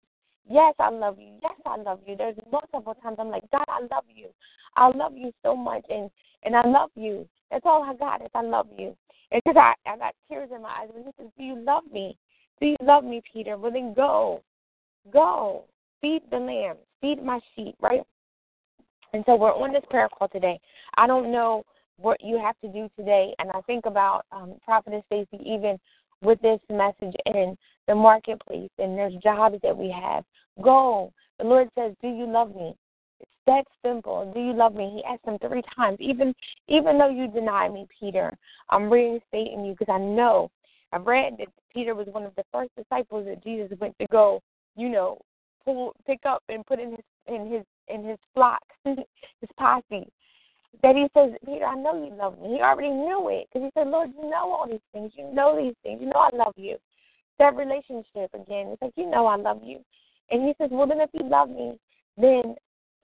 Yes, 0.48 0.74
I 0.80 0.90
love 0.90 1.18
you. 1.20 1.34
Yes, 1.42 1.52
I 1.64 1.76
love 1.76 2.00
you. 2.06 2.16
There's 2.16 2.34
multiple 2.50 2.96
times 3.00 3.16
I'm 3.20 3.28
like, 3.28 3.48
God, 3.52 3.64
I 3.68 3.80
love 3.82 4.04
you. 4.12 4.28
I 4.76 4.88
love 4.88 5.12
you 5.16 5.32
so 5.44 5.54
much, 5.54 5.84
and 5.88 6.10
and 6.42 6.56
I 6.56 6.66
love 6.66 6.90
you. 6.96 7.28
That's 7.50 7.66
all 7.66 7.84
I 7.84 7.94
got 7.94 8.22
is 8.22 8.30
I 8.34 8.42
love 8.42 8.66
you. 8.76 8.96
And 9.30 9.42
because 9.44 9.56
I 9.56 9.74
I 9.88 9.96
got 9.96 10.14
tears 10.28 10.50
in 10.54 10.62
my 10.62 10.70
eyes 10.70 10.88
when 10.92 11.04
he 11.04 11.10
says, 11.18 11.30
Do 11.38 11.44
you 11.44 11.62
love 11.62 11.84
me? 11.92 12.16
Do 12.60 12.66
you 12.66 12.76
love 12.82 13.04
me, 13.04 13.22
Peter? 13.32 13.56
Well 13.56 13.72
then 13.72 13.94
go, 13.94 14.42
go 15.12 15.64
feed 16.00 16.22
the 16.30 16.38
lambs, 16.38 16.80
feed 17.00 17.22
my 17.22 17.40
sheep, 17.54 17.74
right? 17.80 18.00
And 19.12 19.24
so 19.26 19.36
we're 19.36 19.52
on 19.52 19.72
this 19.72 19.84
prayer 19.90 20.08
call 20.08 20.28
today. 20.28 20.60
I 20.96 21.06
don't 21.06 21.32
know 21.32 21.64
what 21.98 22.18
you 22.22 22.38
have 22.38 22.58
to 22.60 22.68
do 22.68 22.88
today, 22.96 23.34
and 23.38 23.50
I 23.50 23.60
think 23.62 23.84
about 23.86 24.24
um, 24.32 24.54
Prophetess 24.64 25.02
Stacy 25.06 25.42
even 25.44 25.78
with 26.22 26.40
this 26.40 26.60
message 26.70 27.14
in 27.26 27.56
the 27.88 27.94
marketplace 27.94 28.70
and 28.78 28.96
there's 28.96 29.14
jobs 29.22 29.56
that 29.62 29.76
we 29.76 29.90
have. 29.90 30.24
Go. 30.62 31.12
The 31.38 31.44
Lord 31.44 31.68
says, 31.76 31.94
Do 32.02 32.08
you 32.08 32.26
love 32.26 32.54
me? 32.54 32.74
It's 33.20 33.30
that 33.46 33.64
simple. 33.84 34.30
Do 34.32 34.40
you 34.40 34.52
love 34.52 34.74
me? 34.74 34.92
He 34.94 35.04
asked 35.04 35.24
him 35.24 35.38
three 35.38 35.62
times. 35.74 35.96
Even 36.00 36.34
even 36.68 36.98
though 36.98 37.10
you 37.10 37.28
deny 37.28 37.68
me, 37.68 37.86
Peter, 37.98 38.36
I'm 38.68 38.90
reinstating 38.90 39.64
you 39.64 39.74
because 39.78 39.92
I 39.92 39.98
know 39.98 40.50
I've 40.92 41.06
read 41.06 41.34
that 41.38 41.48
Peter 41.72 41.94
was 41.94 42.06
one 42.08 42.24
of 42.24 42.34
the 42.36 42.44
first 42.52 42.70
disciples 42.76 43.26
that 43.26 43.42
Jesus 43.42 43.70
went 43.80 43.96
to 43.98 44.06
go, 44.10 44.40
you 44.76 44.88
know, 44.88 45.18
pull 45.64 45.94
pick 46.06 46.20
up 46.26 46.42
and 46.48 46.66
put 46.66 46.80
in 46.80 46.90
his 46.90 47.04
in 47.26 47.50
his 47.50 47.62
in 47.88 48.04
his 48.04 48.18
flock, 48.34 48.62
his 48.84 48.98
posse 49.58 50.10
that 50.82 50.96
he 50.96 51.06
says, 51.14 51.32
Peter, 51.44 51.64
I 51.64 51.74
know 51.74 51.94
you 51.94 52.14
love 52.14 52.40
me. 52.40 52.54
He 52.54 52.60
already 52.60 52.90
knew 52.90 53.28
it 53.28 53.48
because 53.48 53.66
he 53.66 53.70
said, 53.78 53.88
Lord, 53.88 54.10
you 54.16 54.30
know 54.30 54.52
all 54.52 54.66
these 54.68 54.80
things. 54.92 55.12
You 55.16 55.32
know 55.32 55.56
these 55.56 55.74
things. 55.82 56.00
You 56.00 56.08
know 56.08 56.20
I 56.20 56.34
love 56.34 56.54
you. 56.56 56.76
That 57.38 57.56
relationship 57.56 58.32
again. 58.34 58.68
It's 58.68 58.82
like, 58.82 58.92
you 58.96 59.10
know 59.10 59.26
I 59.26 59.36
love 59.36 59.60
you. 59.62 59.80
And 60.30 60.42
he 60.42 60.54
says, 60.58 60.70
well, 60.72 60.86
then 60.86 61.00
if 61.00 61.10
you 61.12 61.28
love 61.28 61.50
me, 61.50 61.78
then 62.16 62.54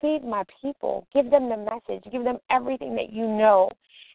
feed 0.02 0.24
my 0.24 0.44
people. 0.62 1.08
Give 1.14 1.30
them 1.30 1.50
the 1.50 1.58
message. 1.58 2.12
Give 2.12 2.24
them 2.24 2.40
everything 2.50 2.96
that 2.96 3.14
you 3.14 3.28
know 3.28 3.70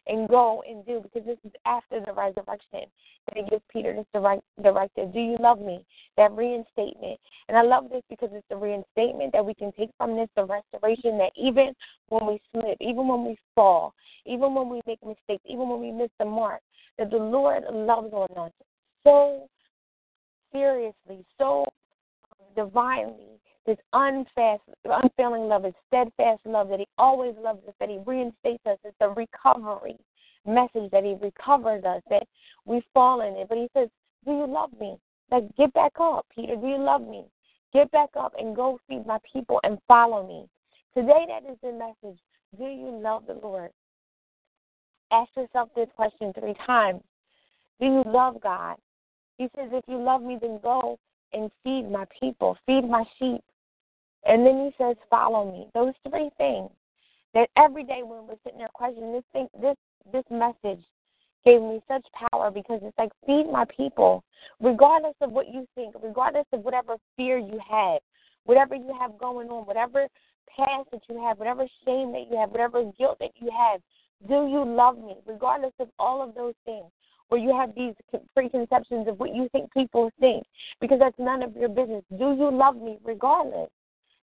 and 0.07 0.27
go 0.29 0.63
and 0.67 0.85
do 0.85 1.01
because 1.01 1.25
this 1.25 1.37
is 1.43 1.51
after 1.65 1.99
the 1.99 2.13
resurrection 2.13 2.85
that 3.27 3.35
he 3.35 3.43
gives 3.49 3.63
Peter 3.71 3.93
this 3.93 4.05
direct, 4.13 4.43
directive. 4.61 5.13
Do 5.13 5.19
you 5.19 5.37
love 5.39 5.59
me? 5.59 5.85
That 6.15 6.31
reinstatement. 6.31 7.19
And 7.47 7.57
I 7.57 7.61
love 7.61 7.89
this 7.89 8.03
because 8.09 8.29
it's 8.33 8.47
the 8.49 8.57
reinstatement 8.57 9.33
that 9.33 9.45
we 9.45 9.53
can 9.53 9.71
take 9.73 9.89
from 9.97 10.15
this, 10.15 10.29
the 10.35 10.45
restoration 10.45 11.17
that 11.17 11.31
even 11.35 11.73
when 12.09 12.25
we 12.25 12.41
slip, 12.51 12.77
even 12.79 13.07
when 13.07 13.25
we 13.25 13.37
fall, 13.55 13.93
even 14.25 14.53
when 14.53 14.69
we 14.69 14.81
make 14.87 15.03
mistakes, 15.03 15.43
even 15.45 15.69
when 15.69 15.79
we 15.79 15.91
miss 15.91 16.09
the 16.19 16.25
mark, 16.25 16.61
that 16.97 17.09
the 17.09 17.17
Lord 17.17 17.63
loves 17.71 18.13
on 18.13 18.29
us 18.37 18.51
so 19.03 19.47
seriously, 20.51 21.25
so 21.37 21.65
divinely, 22.55 23.39
this 23.67 23.77
unfast, 23.93 24.63
unfailing 24.85 25.47
love, 25.47 25.65
his 25.65 25.73
steadfast 25.87 26.41
love 26.45 26.69
that 26.69 26.79
he 26.79 26.87
always 26.97 27.35
loves 27.37 27.59
us, 27.67 27.73
that 27.79 27.89
he 27.89 27.99
reinstates 28.05 28.65
us. 28.65 28.77
It's 28.83 28.95
a 29.01 29.09
recovery 29.09 29.97
message 30.47 30.89
that 30.91 31.03
he 31.03 31.15
recovers 31.21 31.83
us, 31.83 32.01
that 32.09 32.23
we 32.65 32.81
fall 32.93 33.21
in 33.21 33.35
it. 33.35 33.49
But 33.49 33.57
he 33.57 33.67
says, 33.75 33.89
Do 34.25 34.31
you 34.31 34.47
love 34.47 34.71
me? 34.79 34.95
Like, 35.29 35.43
get 35.57 35.73
back 35.73 35.91
up, 35.99 36.25
Peter. 36.33 36.55
Do 36.55 36.67
you 36.67 36.77
love 36.77 37.01
me? 37.01 37.25
Get 37.73 37.91
back 37.91 38.09
up 38.17 38.33
and 38.39 38.55
go 38.55 38.79
feed 38.87 39.05
my 39.05 39.19
people 39.31 39.59
and 39.63 39.77
follow 39.87 40.25
me. 40.25 40.47
Today, 40.95 41.25
that 41.27 41.51
is 41.51 41.57
the 41.61 41.73
message 41.73 42.19
Do 42.57 42.63
you 42.63 42.99
love 43.03 43.23
the 43.27 43.33
Lord? 43.33 43.71
Ask 45.11 45.29
yourself 45.35 45.69
this 45.75 45.89
question 45.95 46.33
three 46.33 46.55
times. 46.65 47.01
Do 47.79 47.85
you 47.87 48.03
love 48.07 48.41
God? 48.41 48.77
He 49.37 49.49
says, 49.55 49.69
If 49.71 49.83
you 49.87 50.01
love 50.01 50.21
me, 50.21 50.37
then 50.41 50.59
go 50.63 50.97
and 51.33 51.51
feed 51.63 51.91
my 51.91 52.05
people, 52.19 52.57
feed 52.65 52.89
my 52.89 53.03
sheep. 53.19 53.41
And 54.27 54.45
then 54.45 54.57
he 54.65 54.83
says, 54.83 54.95
Follow 55.09 55.51
me. 55.51 55.67
Those 55.73 55.93
three 56.09 56.29
things 56.37 56.69
that 57.33 57.49
every 57.57 57.83
day 57.83 58.01
when 58.03 58.27
we're 58.27 58.35
sitting 58.43 58.59
there 58.59 58.69
questioning 58.73 59.13
this 59.13 59.23
thing, 59.33 59.47
this 59.61 59.75
this 60.11 60.23
message 60.29 60.83
gave 61.45 61.61
me 61.61 61.81
such 61.87 62.05
power 62.31 62.51
because 62.51 62.79
it's 62.83 62.97
like 62.97 63.11
feed 63.25 63.49
my 63.51 63.65
people, 63.75 64.23
regardless 64.59 65.15
of 65.21 65.31
what 65.31 65.47
you 65.47 65.65
think, 65.75 65.95
regardless 66.03 66.45
of 66.51 66.61
whatever 66.61 66.97
fear 67.15 67.37
you 67.37 67.59
have, 67.69 68.01
whatever 68.45 68.75
you 68.75 68.95
have 68.99 69.17
going 69.17 69.49
on, 69.49 69.65
whatever 69.65 70.07
past 70.57 70.89
that 70.91 71.01
you 71.09 71.21
have, 71.23 71.37
whatever 71.37 71.65
shame 71.85 72.11
that 72.11 72.25
you 72.29 72.37
have, 72.37 72.49
whatever 72.49 72.83
guilt 72.97 73.17
that 73.19 73.31
you 73.39 73.49
have. 73.51 73.81
Do 74.27 74.47
you 74.47 74.65
love 74.65 74.97
me? 74.97 75.15
Regardless 75.25 75.73
of 75.79 75.89
all 75.99 76.21
of 76.21 76.33
those 76.35 76.55
things, 76.65 76.85
where 77.29 77.39
you 77.39 77.55
have 77.55 77.75
these 77.75 77.93
preconceptions 78.33 79.07
of 79.07 79.19
what 79.19 79.35
you 79.35 79.47
think 79.51 79.71
people 79.73 80.09
think, 80.19 80.43
because 80.81 80.99
that's 80.99 81.19
none 81.19 81.43
of 81.43 81.55
your 81.55 81.69
business. 81.69 82.03
Do 82.17 82.35
you 82.37 82.49
love 82.51 82.77
me 82.77 82.97
regardless? 83.03 83.69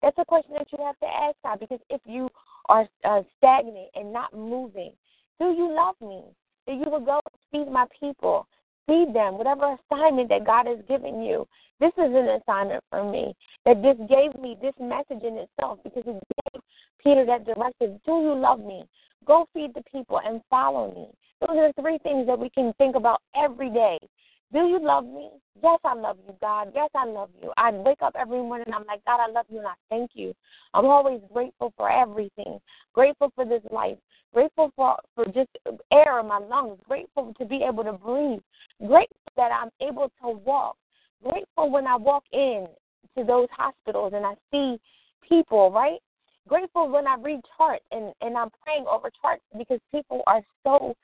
That's 0.02 0.18
a 0.18 0.24
question 0.24 0.54
that 0.58 0.66
you 0.72 0.78
have 0.84 0.98
to 0.98 1.06
ask 1.06 1.36
God, 1.44 1.60
because 1.60 1.80
if 1.88 2.00
you 2.04 2.28
are 2.68 2.86
uh, 3.04 3.22
stagnant 3.38 3.88
and 3.94 4.12
not 4.12 4.34
moving, 4.34 4.92
do 5.38 5.46
you 5.52 5.72
love 5.72 5.94
me? 6.00 6.22
That 6.66 6.74
you 6.74 6.90
will 6.90 7.00
go 7.00 7.20
feed 7.50 7.68
my 7.70 7.86
people, 7.98 8.46
feed 8.86 9.14
them, 9.14 9.38
whatever 9.38 9.76
assignment 9.90 10.28
that 10.28 10.46
God 10.46 10.66
has 10.66 10.78
given 10.88 11.22
you. 11.22 11.46
This 11.80 11.92
is 11.98 12.12
an 12.14 12.40
assignment 12.40 12.84
for 12.90 13.10
me. 13.10 13.34
That 13.64 13.82
this 13.82 13.96
gave 14.08 14.40
me 14.40 14.56
this 14.60 14.74
message 14.80 15.24
in 15.24 15.38
itself 15.38 15.80
because 15.82 16.04
it 16.06 16.22
gave 16.52 16.62
Peter 17.02 17.26
that 17.26 17.44
directive. 17.44 17.98
Do 18.04 18.12
you 18.22 18.34
love 18.34 18.60
me? 18.60 18.84
Go 19.26 19.48
feed 19.54 19.74
the 19.74 19.82
people 19.90 20.20
and 20.24 20.40
follow 20.50 20.94
me. 20.94 21.08
Those 21.40 21.56
are 21.58 21.72
three 21.80 21.98
things 21.98 22.26
that 22.28 22.38
we 22.38 22.50
can 22.50 22.72
think 22.78 22.94
about 22.94 23.20
every 23.36 23.70
day. 23.70 23.98
Do 24.52 24.58
you 24.58 24.78
love 24.80 25.04
me? 25.04 25.30
Yes, 25.62 25.78
I 25.84 25.94
love 25.94 26.18
you, 26.26 26.34
God. 26.40 26.72
Yes, 26.74 26.90
I 26.94 27.06
love 27.06 27.30
you. 27.40 27.52
I 27.56 27.70
wake 27.70 28.02
up 28.02 28.14
every 28.18 28.38
morning 28.38 28.66
and 28.66 28.74
I'm 28.74 28.84
like, 28.86 29.04
God, 29.06 29.20
I 29.20 29.30
love 29.30 29.46
you 29.48 29.58
and 29.58 29.68
I 29.68 29.74
thank 29.88 30.10
you. 30.14 30.34
I'm 30.74 30.86
always 30.86 31.20
grateful 31.32 31.72
for 31.76 31.90
everything. 31.90 32.58
Grateful 32.92 33.32
for 33.34 33.44
this 33.46 33.62
life. 33.70 33.96
Grateful 34.34 34.70
for, 34.76 34.96
for 35.14 35.24
just 35.26 35.50
air 35.92 36.20
in 36.20 36.28
my 36.28 36.38
lungs. 36.38 36.78
Grateful 36.86 37.34
to 37.38 37.44
be 37.46 37.64
able 37.66 37.84
to 37.84 37.92
breathe. 37.92 38.40
Grateful 38.86 39.16
that 39.36 39.50
I'm 39.52 39.70
able 39.86 40.10
to 40.22 40.28
walk. 40.28 40.76
Grateful 41.22 41.70
when 41.70 41.86
I 41.86 41.96
walk 41.96 42.24
in 42.32 42.66
to 43.16 43.24
those 43.24 43.48
hospitals 43.52 44.12
and 44.14 44.26
I 44.26 44.34
see 44.50 44.78
people, 45.26 45.70
right? 45.70 45.98
Grateful 46.48 46.90
when 46.90 47.06
I 47.06 47.16
read 47.20 47.40
charts 47.56 47.84
and, 47.92 48.12
and 48.20 48.36
I'm 48.36 48.50
praying 48.64 48.84
over 48.90 49.10
charts 49.20 49.42
because 49.56 49.78
people 49.92 50.22
are 50.26 50.42
so 50.64 50.94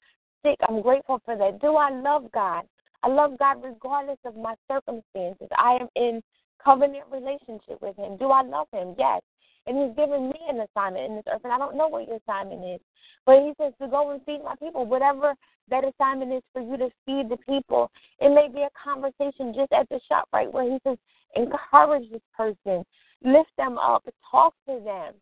sick. 0.43 0.57
I'm 0.69 0.83
grateful 0.83 1.23
for 1.25 1.37
that. 1.37 1.61
Do 1.61 1.77
I 1.77 1.91
love 1.91 2.31
God? 2.33 2.65
I 3.03 3.09
love 3.09 3.39
God 3.39 3.63
regardless 3.63 4.19
of 4.25 4.37
my 4.37 4.55
circumstances. 4.71 5.49
I 5.57 5.79
am 5.81 5.89
in 5.97 6.23
covenant 6.63 7.05
relationship 7.11 7.81
with 7.81 7.97
Him. 7.97 8.17
Do 8.17 8.31
I 8.31 8.43
love 8.43 8.67
Him? 8.73 8.95
Yes. 8.99 9.21
And 9.67 9.77
He's 9.77 9.97
given 9.97 10.29
me 10.29 10.39
an 10.49 10.61
assignment 10.61 11.07
in 11.07 11.17
this 11.17 11.25
earth, 11.33 11.43
and 11.45 11.53
I 11.53 11.59
don't 11.59 11.77
know 11.77 11.89
what 11.89 12.09
your 12.09 12.17
assignment 12.17 12.65
is. 12.65 12.81
But 13.27 13.41
He 13.41 13.53
says 13.61 13.73
to 13.81 13.89
go 13.89 14.11
and 14.11 14.23
feed 14.25 14.43
my 14.43 14.57
people. 14.57 14.87
Whatever 14.87 15.35
that 15.71 15.85
assignment 15.85 16.33
is 16.33 16.43
for 16.53 16.63
you 16.63 16.77
to 16.79 16.91
feed 17.05 17.29
the 17.29 17.39
people. 17.49 17.91
It 18.21 18.31
may 18.31 18.49
be 18.53 18.63
a 18.63 18.71
conversation 18.83 19.55
just 19.55 19.73
at 19.73 19.89
the 19.89 20.01
shop, 20.09 20.29
right, 20.33 20.53
where 20.53 20.65
He 20.65 20.79
says, 20.85 20.97
encourage 21.37 22.11
this 22.11 22.23
person, 22.37 22.85
lift 23.23 23.51
them 23.57 23.79
up, 23.79 24.05
talk 24.31 24.55
to 24.67 24.81
them, 24.85 25.15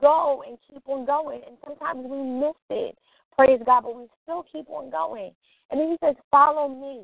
go 0.00 0.42
and 0.46 0.58
keep 0.68 0.82
on 0.88 1.06
going. 1.06 1.40
And 1.46 1.56
sometimes 1.64 2.04
we 2.04 2.18
miss 2.18 2.56
it. 2.70 2.98
Praise 3.36 3.60
God, 3.66 3.82
but 3.82 3.96
we 3.96 4.06
still 4.22 4.44
keep 4.50 4.68
on 4.70 4.90
going. 4.90 5.32
And 5.70 5.80
then 5.80 5.90
he 5.90 5.96
says, 6.02 6.16
Follow 6.30 6.68
me. 6.68 7.02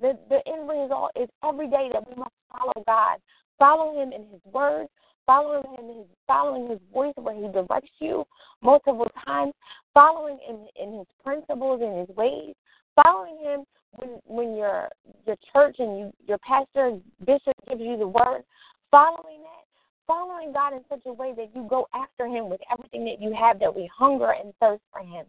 The 0.00 0.18
the 0.28 0.40
end 0.46 0.68
result 0.68 1.10
is 1.20 1.28
every 1.44 1.68
day 1.68 1.88
that 1.92 2.08
we 2.08 2.16
must 2.16 2.34
follow 2.50 2.72
God. 2.86 3.18
Follow 3.58 4.00
him 4.00 4.12
in 4.12 4.22
his 4.32 4.40
word, 4.52 4.86
following 5.26 5.62
him 5.78 5.90
in 5.90 5.98
his 5.98 6.06
following 6.26 6.68
his 6.68 6.80
voice 6.92 7.14
where 7.16 7.34
he 7.34 7.52
directs 7.52 7.90
you 8.00 8.24
multiple 8.62 9.08
times, 9.24 9.52
following 9.92 10.38
in 10.48 10.66
in 10.80 10.98
his 10.98 11.06
principles 11.22 11.80
and 11.82 12.06
his 12.06 12.16
ways, 12.16 12.54
following 13.02 13.38
him 13.42 13.64
when 13.96 14.20
when 14.26 14.56
your 14.56 14.88
your 15.26 15.36
church 15.52 15.76
and 15.78 15.98
you 15.98 16.12
your 16.26 16.38
pastor 16.38 16.98
bishop 17.24 17.54
gives 17.68 17.80
you 17.80 17.96
the 17.96 18.08
word, 18.08 18.42
following 18.90 19.42
that, 19.42 19.64
following 20.06 20.52
God 20.52 20.72
in 20.74 20.80
such 20.88 21.02
a 21.06 21.12
way 21.12 21.32
that 21.36 21.50
you 21.54 21.66
go 21.68 21.86
after 21.94 22.26
him 22.26 22.48
with 22.48 22.60
everything 22.72 23.04
that 23.04 23.20
you 23.20 23.32
have, 23.32 23.58
that 23.60 23.74
we 23.74 23.88
hunger 23.96 24.32
and 24.32 24.52
thirst 24.60 24.82
for 24.92 25.00
him. 25.00 25.26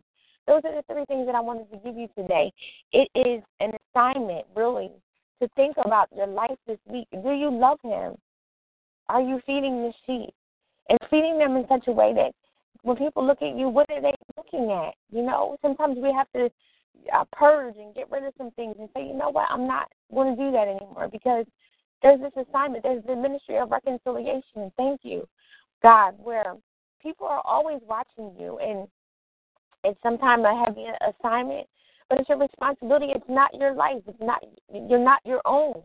Those 0.47 0.61
are 0.63 0.75
the 0.75 0.83
three 0.91 1.05
things 1.05 1.25
that 1.25 1.35
I 1.35 1.41
wanted 1.41 1.69
to 1.71 1.77
give 1.77 1.97
you 1.97 2.07
today. 2.15 2.51
It 2.91 3.09
is 3.15 3.43
an 3.59 3.71
assignment, 3.89 4.45
really, 4.55 4.91
to 5.41 5.47
think 5.55 5.75
about 5.83 6.09
your 6.15 6.27
life 6.27 6.57
this 6.67 6.77
week. 6.87 7.07
Do 7.11 7.31
you 7.31 7.51
love 7.51 7.79
Him? 7.83 8.15
Are 9.09 9.21
you 9.21 9.41
feeding 9.45 9.81
the 9.81 9.93
sheep? 10.05 10.33
And 10.89 10.99
feeding 11.09 11.39
them 11.39 11.55
in 11.55 11.65
such 11.67 11.87
a 11.87 11.91
way 11.91 12.13
that 12.13 12.31
when 12.83 12.95
people 12.95 13.25
look 13.25 13.41
at 13.41 13.57
you, 13.57 13.69
what 13.69 13.89
are 13.89 14.01
they 14.01 14.13
looking 14.37 14.71
at? 14.71 14.93
You 15.11 15.23
know, 15.23 15.57
sometimes 15.63 15.97
we 15.97 16.13
have 16.13 16.31
to 16.33 16.49
uh, 17.13 17.25
purge 17.31 17.75
and 17.77 17.95
get 17.95 18.11
rid 18.11 18.23
of 18.23 18.33
some 18.37 18.51
things 18.51 18.75
and 18.79 18.87
say, 18.95 19.05
you 19.05 19.15
know 19.15 19.29
what, 19.31 19.47
I'm 19.49 19.67
not 19.67 19.89
going 20.13 20.35
to 20.35 20.41
do 20.41 20.51
that 20.51 20.67
anymore 20.67 21.09
because 21.11 21.45
there's 22.03 22.19
this 22.21 22.45
assignment, 22.47 22.83
there's 22.83 23.03
the 23.05 23.15
ministry 23.15 23.57
of 23.57 23.71
reconciliation. 23.71 24.71
Thank 24.77 25.01
you, 25.03 25.27
God, 25.81 26.13
where 26.17 26.53
people 27.01 27.25
are 27.27 27.41
always 27.43 27.79
watching 27.87 28.35
you 28.39 28.59
and 28.59 28.87
it's 29.85 29.99
sometimes 30.03 30.43
a 30.43 30.65
heavy 30.65 30.85
assignment, 31.07 31.67
but 32.09 32.19
it's 32.19 32.29
your 32.29 32.39
responsibility. 32.39 33.07
It's 33.15 33.29
not 33.29 33.53
your 33.53 33.73
life. 33.73 34.01
It's 34.07 34.21
not 34.21 34.43
you're 34.73 35.03
not 35.03 35.21
your 35.25 35.41
own. 35.45 35.81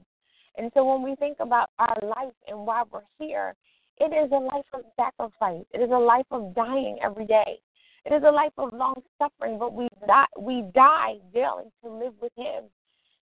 And 0.57 0.71
so 0.75 0.85
when 0.85 1.03
we 1.03 1.15
think 1.17 1.37
about 1.41 1.71
our 1.79 1.99
life 2.03 2.35
and 2.49 2.67
why 2.67 2.83
we're 2.91 3.01
here, 3.19 3.55
it 3.99 4.13
is 4.13 4.31
a 4.33 4.37
life 4.37 4.65
of 4.73 4.81
sacrifice. 4.97 5.65
It 5.73 5.81
is 5.81 5.91
a 5.91 5.99
life 5.99 6.27
of 6.31 6.55
dying 6.55 6.99
every 7.05 7.27
day. 7.27 7.61
It 8.07 8.15
is 8.15 8.23
a 8.27 8.31
life 8.31 8.53
of 8.57 8.73
long 8.73 9.03
suffering, 9.19 9.59
but 9.59 9.75
we 9.75 9.89
die, 10.07 10.25
we 10.39 10.65
die 10.75 11.17
daily 11.35 11.71
to 11.85 11.91
live 11.91 12.15
with 12.21 12.33
Him. 12.37 12.65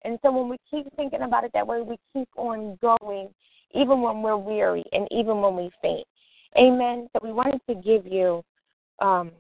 And 0.04 0.20
so 0.22 0.32
when 0.32 0.50
we 0.50 0.58
keep 0.70 0.86
thinking 0.96 1.22
about 1.22 1.46
it 1.46 1.52
that 1.54 1.66
way, 1.66 1.82
we 1.82 1.98
keep 2.14 2.28
on 2.36 2.78
going, 2.82 3.30
even 3.74 4.02
when 4.02 4.22
we're 4.22 4.38
weary 4.38 4.84
and 4.92 5.08
even 5.12 5.42
when 5.42 5.56
we 5.56 5.72
faint. 5.82 6.06
Amen. 6.58 7.08
So 7.14 7.20
we 7.24 7.32
wanted 7.32 7.62
to 7.70 7.76
give 7.76 8.06
you 8.06 8.44
um, 9.00 9.32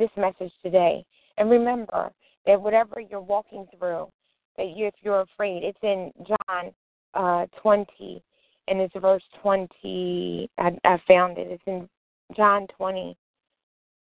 this 0.00 0.10
message 0.16 0.52
today. 0.64 1.04
And 1.38 1.48
remember 1.48 2.10
that 2.46 2.60
whatever 2.60 3.00
you're 3.00 3.20
walking 3.20 3.66
through, 3.78 4.08
that 4.56 4.76
you, 4.76 4.86
if 4.86 4.94
you're 5.02 5.20
afraid, 5.20 5.62
it's 5.62 5.78
in 5.82 6.10
John 6.26 6.72
uh, 7.14 7.46
20, 7.62 8.22
and 8.66 8.80
it's 8.80 8.94
verse 9.00 9.22
20. 9.42 10.50
I, 10.58 10.70
I 10.84 10.98
found 11.06 11.38
it. 11.38 11.48
It's 11.50 11.62
in 11.66 11.88
John 12.34 12.66
20. 12.76 13.16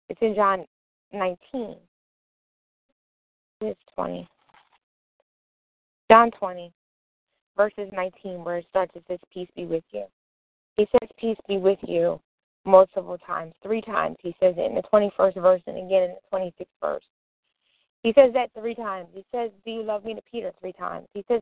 It's 0.08 0.22
in 0.22 0.34
John 0.34 0.64
19. 1.12 1.76
It's 3.60 3.80
20. 3.94 4.26
John 6.10 6.30
20, 6.32 6.72
verses 7.56 7.88
19, 7.92 8.44
where 8.44 8.58
it 8.58 8.66
starts, 8.68 8.92
it 8.96 9.04
says, 9.08 9.18
Peace 9.32 9.48
be 9.54 9.64
with 9.64 9.84
you. 9.92 10.04
He 10.76 10.86
says, 10.90 11.08
Peace 11.18 11.38
be 11.46 11.58
with 11.58 11.78
you 11.86 12.20
multiple 12.64 13.18
times, 13.26 13.54
three 13.62 13.80
times. 13.80 14.16
He 14.22 14.34
says 14.40 14.54
it 14.56 14.70
in 14.70 14.74
the 14.74 14.82
21st 14.92 15.40
verse 15.40 15.62
and 15.66 15.78
again 15.78 16.02
in 16.02 16.14
the 16.30 16.36
26th 16.36 16.66
verse. 16.80 17.04
He 18.02 18.12
says 18.14 18.32
that 18.34 18.50
three 18.58 18.74
times. 18.74 19.08
He 19.14 19.24
says, 19.32 19.50
Do 19.64 19.70
you 19.70 19.82
love 19.82 20.04
me 20.04 20.14
to 20.14 20.22
Peter 20.30 20.52
three 20.60 20.72
times. 20.72 21.06
He 21.14 21.24
says, 21.28 21.40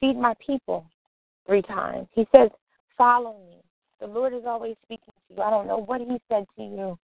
Feed 0.00 0.16
my 0.16 0.34
people 0.44 0.86
three 1.46 1.62
times. 1.62 2.06
He 2.14 2.26
says, 2.34 2.50
Follow 2.96 3.36
me. 3.46 3.56
The 4.00 4.06
Lord 4.06 4.32
is 4.32 4.44
always 4.46 4.76
speaking 4.84 5.12
to 5.28 5.34
you. 5.34 5.42
I 5.42 5.50
don't 5.50 5.66
know 5.66 5.78
what 5.78 6.00
He 6.00 6.20
said 6.28 6.44
to 6.56 6.62
you. 6.62 6.98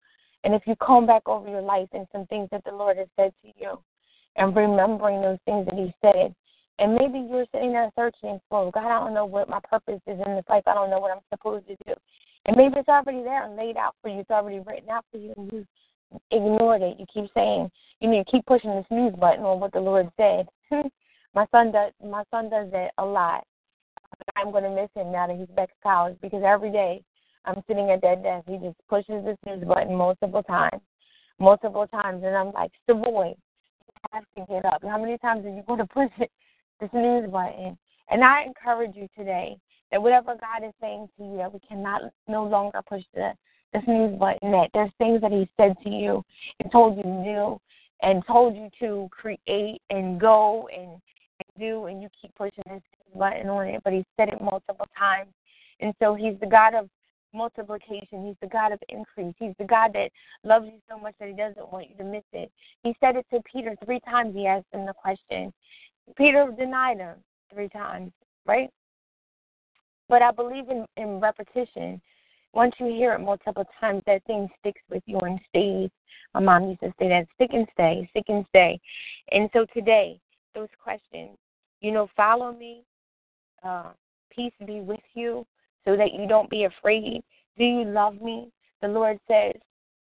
And 0.45 0.55
if 0.55 0.63
you 0.67 0.77
comb 0.77 1.07
back 1.07 1.23
over 1.27 1.49
your 1.49 1.63
life 1.63 1.89
and 1.93 2.07
some 2.13 2.27
things 2.27 2.49
that 2.53 2.65
the 2.65 2.71
Lord 2.71 2.97
has 2.97 3.09
said 3.17 3.33
to 3.43 3.49
you 3.59 3.79
and 4.37 4.55
remembering 4.55 5.21
those 5.21 5.39
things 5.45 5.67
that 5.67 5.75
He 5.75 5.93
said, 6.01 6.35
and 6.79 6.95
maybe 6.95 7.19
you're 7.19 7.47
sitting 7.53 7.73
there 7.73 7.91
searching 7.97 8.39
for, 8.49 8.71
God, 8.71 8.87
I 8.87 9.01
don't 9.01 9.15
know 9.15 9.25
what 9.25 9.49
my 9.49 9.61
purpose 9.69 10.01
is 10.07 10.21
in 10.25 10.35
this 10.35 10.45
life. 10.49 10.63
I 10.67 10.75
don't 10.75 10.91
know 10.91 11.01
what 11.01 11.11
I'm 11.11 11.23
supposed 11.31 11.67
to 11.69 11.77
do. 11.87 11.95
And 12.47 12.57
maybe 12.57 12.75
it's 12.79 12.89
already 12.89 13.23
there 13.23 13.45
and 13.45 13.57
laid 13.57 13.77
out 13.77 13.95
for 14.03 14.09
you. 14.09 14.21
It's 14.21 14.31
already 14.31 14.61
written 14.61 14.89
out 14.91 15.05
for 15.11 15.19
you, 15.19 15.35
and 15.37 15.53
you 15.53 15.67
ignored 16.31 16.83
it. 16.83 16.97
You 16.99 17.07
keep 17.13 17.31
saying, 17.35 17.71
you 18.01 18.09
need 18.09 18.25
to 18.25 18.31
keep 18.31 18.47
pushing 18.47 18.71
the 18.71 18.85
snooze 18.89 19.15
button 19.19 19.45
on 19.45 19.59
what 19.59 19.73
the 19.73 19.81
Lord 19.81 20.09
said. 20.17 20.47
my 21.35 21.47
son 21.51 21.73
does. 21.73 21.93
My 22.05 22.23
son 22.31 22.49
does 22.49 22.71
that 22.71 22.91
a 22.99 23.05
lot. 23.05 23.45
I'm 24.37 24.53
going 24.53 24.65
to 24.65 24.71
miss 24.71 24.91
him 24.95 25.13
now 25.13 25.27
that 25.27 25.37
he's 25.37 25.55
back 25.57 25.69
to 25.69 25.75
college 25.83 26.17
because 26.23 26.43
every 26.45 26.71
day 26.71 27.03
I'm 27.45 27.63
sitting 27.67 27.91
at 27.91 28.01
that 28.03 28.23
desk. 28.23 28.47
He 28.49 28.57
just 28.59 28.77
pushes 28.89 29.25
the 29.25 29.37
snooze 29.43 29.65
button 29.67 29.95
multiple 29.95 30.43
times, 30.43 30.83
multiple 31.39 31.87
times, 31.89 32.23
and 32.25 32.37
I'm 32.37 32.53
like, 32.53 32.71
boy, 32.87 33.35
you 33.35 33.95
have 34.13 34.25
to 34.37 34.53
get 34.53 34.65
up. 34.65 34.83
How 34.83 34.99
many 35.01 35.19
times 35.19 35.45
are 35.45 35.55
you 35.55 35.63
going 35.67 35.79
to 35.87 35.87
push 35.87 36.11
it, 36.19 36.31
the 36.81 36.89
snooze 36.91 37.31
button? 37.31 37.77
And 38.09 38.23
I 38.23 38.45
encourage 38.45 38.95
you 38.95 39.09
today 39.17 39.57
that 39.91 40.03
whatever 40.03 40.37
God 40.41 40.67
is 40.67 40.73
saying 40.81 41.09
to 41.17 41.25
you, 41.25 41.37
that 41.39 41.53
we 41.53 41.61
cannot 41.61 42.03
no 42.29 42.45
longer 42.45 42.81
push 42.89 43.03
the, 43.15 43.33
the 43.73 43.81
snooze 43.85 44.19
button 44.19 44.51
that 44.53 44.71
there's 44.75 44.91
things 44.99 45.21
that 45.21 45.33
he 45.33 45.49
said 45.57 45.75
to 45.85 45.91
you 45.91 46.25
and 46.61 46.71
told 46.73 46.97
you 46.97 47.03
to 47.03 47.25
do 47.25 47.61
and 48.03 48.23
told 48.27 48.57
you 48.57 48.69
to 48.81 49.09
create 49.11 49.81
and 49.91 50.21
go 50.21 50.69
and, 50.77 50.91
and 50.91 51.59
do 51.59 51.87
and 51.87 52.03
you 52.03 52.09
keep 52.21 52.35
pushing 52.35 52.65
this 52.69 52.83
button 53.17 53.49
on 53.49 53.67
it, 53.67 53.81
but 53.85 53.93
he 53.93 54.05
said 54.17 54.29
it 54.29 54.41
multiple 54.41 54.87
times. 54.99 55.31
And 55.81 55.95
so 56.01 56.15
he's 56.15 56.39
the 56.41 56.47
God 56.47 56.75
of 56.75 56.89
multiplication. 57.35 58.27
He's 58.27 58.37
the 58.41 58.49
God 58.49 58.73
of 58.73 58.81
increase. 58.89 59.35
He's 59.39 59.55
the 59.59 59.65
God 59.65 59.93
that 59.95 60.11
loves 60.43 60.67
you 60.67 60.79
so 60.89 60.99
much 60.99 61.15
that 61.21 61.29
he 61.29 61.35
doesn't 61.35 61.73
want 61.73 61.91
you 61.91 61.97
to 61.97 62.05
miss 62.05 62.25
it. 62.33 62.51
He 62.83 62.97
said 63.01 63.17
it 63.17 63.27
to 63.33 63.41
Peter 63.51 63.77
three 63.85 64.01
times. 64.01 64.35
He 64.35 64.47
asked 64.47 64.67
him 64.73 64.87
the 64.87 64.95
question. 64.95 65.53
Peter 66.17 66.53
denied 66.57 66.99
him 66.99 67.17
three 67.53 67.69
times, 67.69 68.13
right? 68.47 68.71
But 70.09 70.23
I 70.23 70.31
believe 70.31 70.69
in, 70.69 70.87
in 70.97 71.21
repetition. 71.21 72.01
Once 72.53 72.75
you 72.79 72.87
hear 72.87 73.13
it 73.13 73.19
multiple 73.19 73.65
times, 73.81 74.03
that 74.07 74.25
thing 74.25 74.49
sticks 74.61 74.81
with 74.89 75.03
you 75.07 75.19
and 75.19 75.39
stays. 75.49 75.91
My 76.35 76.41
mom 76.41 76.69
used 76.69 76.81
to 76.81 76.93
say 76.99 77.09
that 77.09 77.27
stick 77.35 77.51
and 77.53 77.67
stay, 77.73 78.07
stick 78.11 78.25
and 78.29 78.45
stay. 78.49 78.81
And 79.33 79.51
so 79.53 79.67
today, 79.75 80.19
those 80.55 80.69
questions, 80.83 81.37
you 81.81 81.93
know, 81.93 82.09
follow 82.17 82.53
me, 82.53 82.83
uh, 83.63 83.91
peace 84.31 84.53
be 84.67 84.81
with 84.81 85.01
you, 85.15 85.47
so 85.85 85.97
that 85.97 86.13
you 86.15 86.27
don't 86.27 86.51
be 86.51 86.65
afraid. 86.65 87.23
Do 87.59 87.65
you 87.65 87.85
love 87.85 88.21
me? 88.21 88.51
The 88.83 88.89
Lord 88.89 89.19
says, 89.29 89.55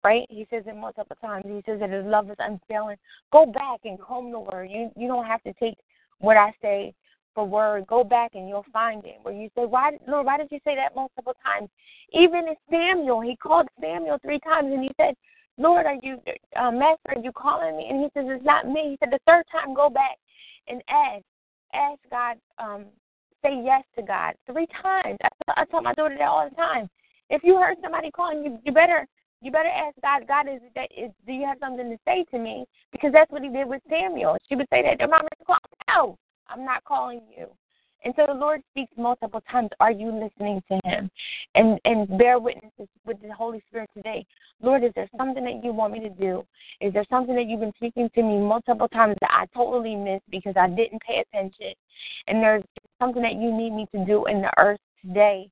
right? 0.04 0.26
He 0.28 0.46
says 0.50 0.64
it 0.66 0.76
multiple 0.76 1.16
times. 1.20 1.44
He 1.46 1.62
says 1.66 1.80
that 1.80 1.90
his 1.90 2.04
love 2.04 2.30
is 2.30 2.37
unfailing. 2.38 2.96
Go 3.32 3.46
back 3.46 3.80
and 3.84 4.00
comb 4.00 4.32
the 4.32 4.40
word. 4.40 4.70
You 4.70 4.90
you 4.96 5.08
don't 5.08 5.26
have 5.26 5.42
to 5.42 5.52
take 5.54 5.76
what 6.18 6.37
I 6.37 6.52
say 6.61 6.94
for 7.38 7.46
word. 7.46 7.87
Go 7.87 8.03
back 8.03 8.33
and 8.35 8.48
you'll 8.48 8.66
find 8.72 9.05
it. 9.05 9.18
Where 9.22 9.33
you 9.33 9.48
say, 9.55 9.64
Why 9.64 9.92
Lord, 10.09 10.27
why 10.27 10.38
did 10.38 10.48
you 10.51 10.59
say 10.64 10.74
that 10.74 10.96
multiple 10.96 11.35
times? 11.44 11.68
Even 12.12 12.48
in 12.48 12.57
Samuel, 12.68 13.20
he 13.20 13.37
called 13.37 13.68
Samuel 13.81 14.18
three 14.22 14.40
times 14.40 14.72
and 14.72 14.83
he 14.83 14.90
said, 14.96 15.14
Lord, 15.57 15.87
are 15.87 15.98
you 16.03 16.18
uh, 16.57 16.72
Master, 16.72 17.14
are 17.14 17.22
you 17.22 17.31
calling 17.31 17.77
me? 17.77 17.87
And 17.88 18.01
he 18.01 18.09
says, 18.12 18.27
It's 18.29 18.44
not 18.44 18.66
me. 18.66 18.90
He 18.90 18.96
said, 18.98 19.12
The 19.12 19.20
third 19.24 19.44
time 19.53 19.72
go 19.72 19.88
back 19.88 20.18
and 20.66 20.83
ask. 20.88 21.22
Ask 21.74 22.01
God 22.11 22.38
um, 22.59 22.87
say 23.44 23.62
yes 23.62 23.85
to 23.96 24.03
God 24.03 24.35
three 24.51 24.66
times. 24.83 25.18
I, 25.22 25.62
I 25.62 25.64
tell 25.66 25.83
my 25.83 25.94
daughter 25.94 26.16
that 26.18 26.27
all 26.27 26.48
the 26.48 26.57
time. 26.57 26.90
If 27.31 27.42
you 27.44 27.57
heard 27.57 27.77
somebody 27.81 28.11
calling 28.11 28.42
you, 28.42 28.59
you 28.64 28.72
better 28.72 29.07
you 29.42 29.53
better 29.53 29.68
ask 29.68 29.94
God. 30.03 30.27
God, 30.27 30.53
is 30.53 30.61
that 30.74 30.88
is 30.90 31.12
do 31.24 31.33
you 31.33 31.46
have 31.46 31.59
something 31.61 31.88
to 31.88 31.98
say 32.05 32.24
to 32.33 32.38
me? 32.38 32.64
Because 32.90 33.12
that's 33.12 33.31
what 33.31 33.42
He 33.42 33.48
did 33.48 33.68
with 33.68 33.83
Samuel. 33.88 34.38
She 34.48 34.57
would 34.57 34.66
say 34.72 34.83
that. 34.83 34.98
Your 34.98 35.09
mom 35.09 35.22
is 35.27 35.46
calling. 35.46 35.61
No, 35.88 36.18
I'm 36.48 36.64
not 36.64 36.84
calling 36.84 37.22
you. 37.37 37.46
And 38.04 38.14
so 38.16 38.26
the 38.26 38.34
Lord 38.34 38.62
speaks 38.70 38.92
multiple 38.96 39.42
times. 39.50 39.70
Are 39.80 39.90
you 39.90 40.12
listening 40.12 40.62
to 40.68 40.78
Him? 40.84 41.11
And 41.54 41.80
and 41.84 42.18
bear 42.18 42.38
witnesses 42.38 42.88
with 43.04 43.20
the 43.20 43.32
Holy 43.32 43.62
Spirit 43.68 43.90
today. 43.94 44.24
Lord, 44.62 44.84
is 44.84 44.92
there 44.94 45.08
something 45.16 45.44
that 45.44 45.64
you 45.64 45.72
want 45.72 45.92
me 45.92 46.00
to 46.00 46.11
do? 46.11 46.44
Is 46.80 46.92
there 46.92 47.04
something 47.11 47.34
that 47.34 47.46
you've 47.46 47.61
been 47.61 47.72
speaking 47.76 48.08
to 48.14 48.22
me 48.22 48.38
multiple 48.38 48.88
times 48.88 49.16
that 49.20 49.30
I 49.32 49.46
totally 49.54 49.96
missed 49.96 50.24
because 50.30 50.54
I 50.56 50.68
didn't 50.68 51.02
pay 51.02 51.22
attention? 51.26 51.74
And 52.28 52.42
there's 52.42 52.64
something 53.00 53.22
that 53.22 53.34
you 53.34 53.52
need 53.52 53.70
me 53.70 53.87
to 53.92 54.04
do 54.04 54.26
in 54.26 54.42
the 54.42 54.50
earth 54.58 54.80
today? 55.04 55.50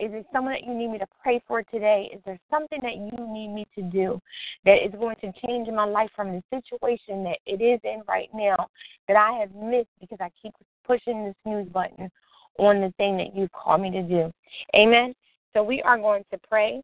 Is 0.00 0.12
there 0.12 0.22
someone 0.32 0.54
that 0.54 0.64
you 0.64 0.74
need 0.74 0.88
me 0.88 0.98
to 0.98 1.06
pray 1.22 1.42
for 1.48 1.62
today? 1.64 2.08
Is 2.14 2.20
there 2.24 2.38
something 2.50 2.78
that 2.82 2.94
you 2.94 3.26
need 3.32 3.48
me 3.48 3.66
to 3.74 3.82
do 3.82 4.20
that 4.64 4.76
is 4.84 4.92
going 4.92 5.16
to 5.22 5.32
change 5.44 5.68
my 5.68 5.84
life 5.84 6.10
from 6.14 6.28
the 6.28 6.42
situation 6.50 7.24
that 7.24 7.38
it 7.46 7.60
is 7.60 7.80
in 7.82 8.02
right 8.06 8.28
now 8.32 8.68
that 9.08 9.16
I 9.16 9.38
have 9.40 9.52
missed 9.54 9.88
because 10.00 10.18
I 10.20 10.30
keep 10.40 10.54
pushing 10.86 11.24
the 11.24 11.34
snooze 11.42 11.68
button 11.68 12.10
on 12.58 12.80
the 12.80 12.92
thing 12.96 13.16
that 13.16 13.34
you 13.34 13.48
called 13.48 13.80
me 13.80 13.90
to 13.90 14.02
do? 14.02 14.32
Amen. 14.76 15.14
So 15.52 15.62
we 15.62 15.82
are 15.82 15.98
going 15.98 16.24
to 16.30 16.38
pray. 16.48 16.80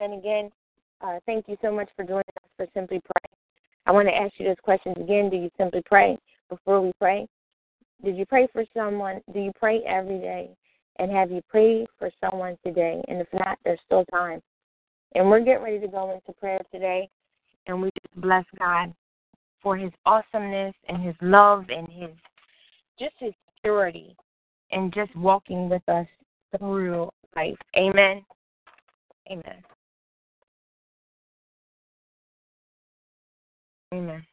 And 0.00 0.14
again, 0.14 0.50
uh, 1.00 1.18
thank 1.26 1.46
you 1.48 1.56
so 1.60 1.70
much 1.70 1.88
for 1.94 2.04
joining 2.04 2.20
us 2.20 2.50
for 2.56 2.66
Simply 2.72 3.00
Pray. 3.00 3.30
I 3.86 3.92
want 3.92 4.08
to 4.08 4.14
ask 4.14 4.32
you 4.38 4.46
those 4.46 4.56
questions 4.62 4.96
again. 4.98 5.30
Do 5.30 5.36
you 5.36 5.50
simply 5.58 5.82
pray 5.84 6.16
before 6.48 6.80
we 6.80 6.92
pray? 6.98 7.26
Did 8.04 8.16
you 8.16 8.26
pray 8.26 8.48
for 8.52 8.64
someone? 8.74 9.20
Do 9.32 9.40
you 9.40 9.52
pray 9.58 9.82
every 9.86 10.18
day? 10.18 10.50
And 10.98 11.10
have 11.12 11.30
you 11.30 11.40
prayed 11.48 11.86
for 11.98 12.10
someone 12.20 12.56
today? 12.64 13.02
And 13.08 13.20
if 13.20 13.28
not, 13.32 13.58
there's 13.64 13.80
still 13.86 14.04
time. 14.06 14.40
And 15.14 15.28
we're 15.28 15.40
getting 15.40 15.62
ready 15.62 15.80
to 15.80 15.88
go 15.88 16.12
into 16.12 16.38
prayer 16.38 16.60
today. 16.72 17.08
And 17.66 17.80
we 17.80 17.90
just 18.02 18.20
bless 18.20 18.44
God 18.58 18.92
for 19.62 19.76
his 19.76 19.92
awesomeness 20.06 20.74
and 20.88 21.02
his 21.02 21.14
love 21.20 21.64
and 21.68 21.88
his 21.88 22.10
just 22.98 23.14
his 23.18 23.32
purity 23.62 24.16
and 24.72 24.92
just 24.92 25.14
walking 25.16 25.68
with 25.68 25.86
us 25.88 26.06
through 26.56 27.08
life. 27.36 27.56
Amen. 27.76 28.24
Amen. 29.30 29.62
Amen. 33.94 34.26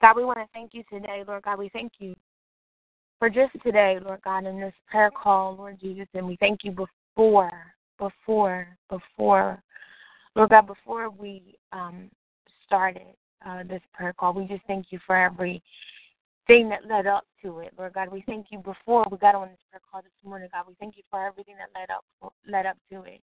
God, 0.00 0.16
we 0.16 0.24
want 0.24 0.38
to 0.38 0.46
thank 0.52 0.74
you 0.74 0.82
today, 0.90 1.24
Lord 1.26 1.42
God. 1.42 1.58
We 1.58 1.68
thank 1.70 1.92
you 1.98 2.14
for 3.18 3.30
just 3.30 3.52
today, 3.62 3.98
Lord 4.02 4.20
God, 4.22 4.46
in 4.46 4.60
this 4.60 4.74
prayer 4.90 5.10
call, 5.10 5.56
Lord 5.56 5.78
Jesus. 5.80 6.06
And 6.14 6.26
we 6.26 6.36
thank 6.36 6.60
you 6.64 6.72
before, 6.72 7.50
before, 7.98 8.68
before, 8.90 9.62
Lord 10.34 10.50
God, 10.50 10.66
before 10.66 11.10
we 11.10 11.56
um, 11.72 12.10
started 12.66 13.14
uh, 13.46 13.62
this 13.62 13.80
prayer 13.92 14.12
call, 14.12 14.34
we 14.34 14.46
just 14.46 14.64
thank 14.66 14.86
you 14.90 14.98
for 15.06 15.16
every 15.16 15.62
thing 16.46 16.68
that 16.68 16.86
led 16.88 17.06
up 17.06 17.24
to 17.42 17.60
it, 17.60 17.72
Lord 17.78 17.94
God. 17.94 18.12
We 18.12 18.22
thank 18.26 18.46
you 18.50 18.58
before 18.58 19.04
we 19.10 19.18
got 19.18 19.34
on 19.34 19.48
this 19.48 19.58
prayer 19.70 19.80
call 19.90 20.02
this 20.02 20.12
morning, 20.24 20.48
God. 20.52 20.64
We 20.68 20.74
thank 20.78 20.96
you 20.96 21.02
for 21.10 21.26
everything 21.26 21.56
that 21.58 21.78
led 21.78 21.90
up 21.90 22.32
led 22.46 22.66
up 22.66 22.76
to 22.90 23.02
it. 23.02 23.20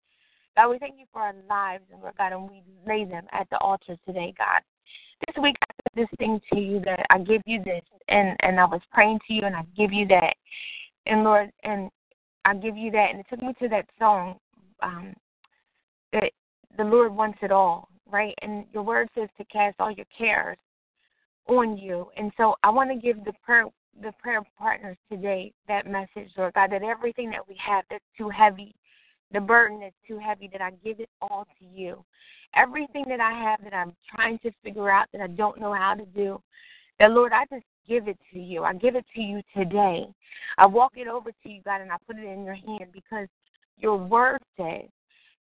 God, 0.56 0.70
we 0.70 0.78
thank 0.78 0.96
you 0.98 1.06
for 1.12 1.22
our 1.22 1.34
lives, 1.48 1.84
and 1.92 2.00
Lord 2.00 2.14
God, 2.16 2.32
and 2.32 2.48
we 2.48 2.62
lay 2.86 3.04
them 3.04 3.24
at 3.32 3.48
the 3.50 3.58
altar 3.58 3.96
today, 4.06 4.34
God 4.36 4.62
this 5.26 5.42
week 5.42 5.56
I 5.62 5.74
said 5.74 6.06
this 6.06 6.18
thing 6.18 6.40
to 6.52 6.60
you 6.60 6.80
that 6.80 7.06
I 7.10 7.18
give 7.18 7.42
you 7.46 7.62
this, 7.62 7.82
and 8.08 8.36
and 8.40 8.58
I 8.58 8.64
was 8.64 8.80
praying 8.92 9.20
to 9.26 9.34
you, 9.34 9.42
and 9.42 9.56
I 9.56 9.62
give 9.76 9.92
you 9.92 10.06
that, 10.08 10.34
and 11.06 11.24
Lord, 11.24 11.50
and 11.64 11.90
I 12.44 12.54
give 12.54 12.76
you 12.76 12.90
that, 12.92 13.08
and 13.10 13.20
it 13.20 13.26
took 13.28 13.42
me 13.42 13.54
to 13.60 13.68
that 13.68 13.86
song, 13.98 14.38
um, 14.82 15.14
that 16.12 16.30
the 16.76 16.84
Lord 16.84 17.14
wants 17.14 17.38
it 17.42 17.52
all, 17.52 17.88
right? 18.10 18.34
And 18.42 18.64
your 18.72 18.82
word 18.82 19.08
says 19.14 19.28
to 19.38 19.44
cast 19.44 19.76
all 19.78 19.90
your 19.90 20.06
cares 20.16 20.58
on 21.48 21.76
you, 21.76 22.06
and 22.16 22.32
so 22.36 22.54
I 22.62 22.70
want 22.70 22.90
to 22.90 22.96
give 22.96 23.24
the 23.24 23.32
prayer 23.44 23.66
the 24.02 24.12
prayer 24.22 24.40
partners 24.58 24.96
today 25.10 25.52
that 25.68 25.86
message, 25.86 26.30
Lord 26.36 26.54
God, 26.54 26.70
that 26.72 26.82
everything 26.82 27.30
that 27.30 27.46
we 27.46 27.56
have 27.64 27.84
that's 27.90 28.04
too 28.16 28.28
heavy, 28.28 28.74
the 29.32 29.40
burden 29.40 29.82
is 29.82 29.92
too 30.06 30.18
heavy, 30.18 30.48
that 30.52 30.60
I 30.60 30.70
give 30.84 31.00
it 31.00 31.08
all 31.20 31.46
to 31.58 31.64
you 31.64 32.04
everything 32.54 33.04
that 33.08 33.20
I 33.20 33.32
have 33.32 33.62
that 33.64 33.74
I'm 33.74 33.94
trying 34.14 34.38
to 34.40 34.50
figure 34.62 34.90
out 34.90 35.06
that 35.12 35.20
I 35.20 35.28
don't 35.28 35.60
know 35.60 35.72
how 35.72 35.94
to 35.94 36.04
do, 36.06 36.40
that 36.98 37.12
Lord, 37.12 37.32
I 37.32 37.44
just 37.50 37.64
give 37.88 38.08
it 38.08 38.18
to 38.32 38.38
you. 38.38 38.64
I 38.64 38.74
give 38.74 38.96
it 38.96 39.04
to 39.14 39.20
you 39.20 39.42
today. 39.56 40.06
I 40.58 40.66
walk 40.66 40.92
it 40.96 41.08
over 41.08 41.30
to 41.30 41.48
you, 41.48 41.60
God, 41.64 41.80
and 41.80 41.90
I 41.90 41.96
put 42.06 42.18
it 42.18 42.24
in 42.24 42.44
your 42.44 42.54
hand 42.54 42.86
because 42.92 43.28
your 43.78 43.96
word 43.96 44.40
says 44.56 44.88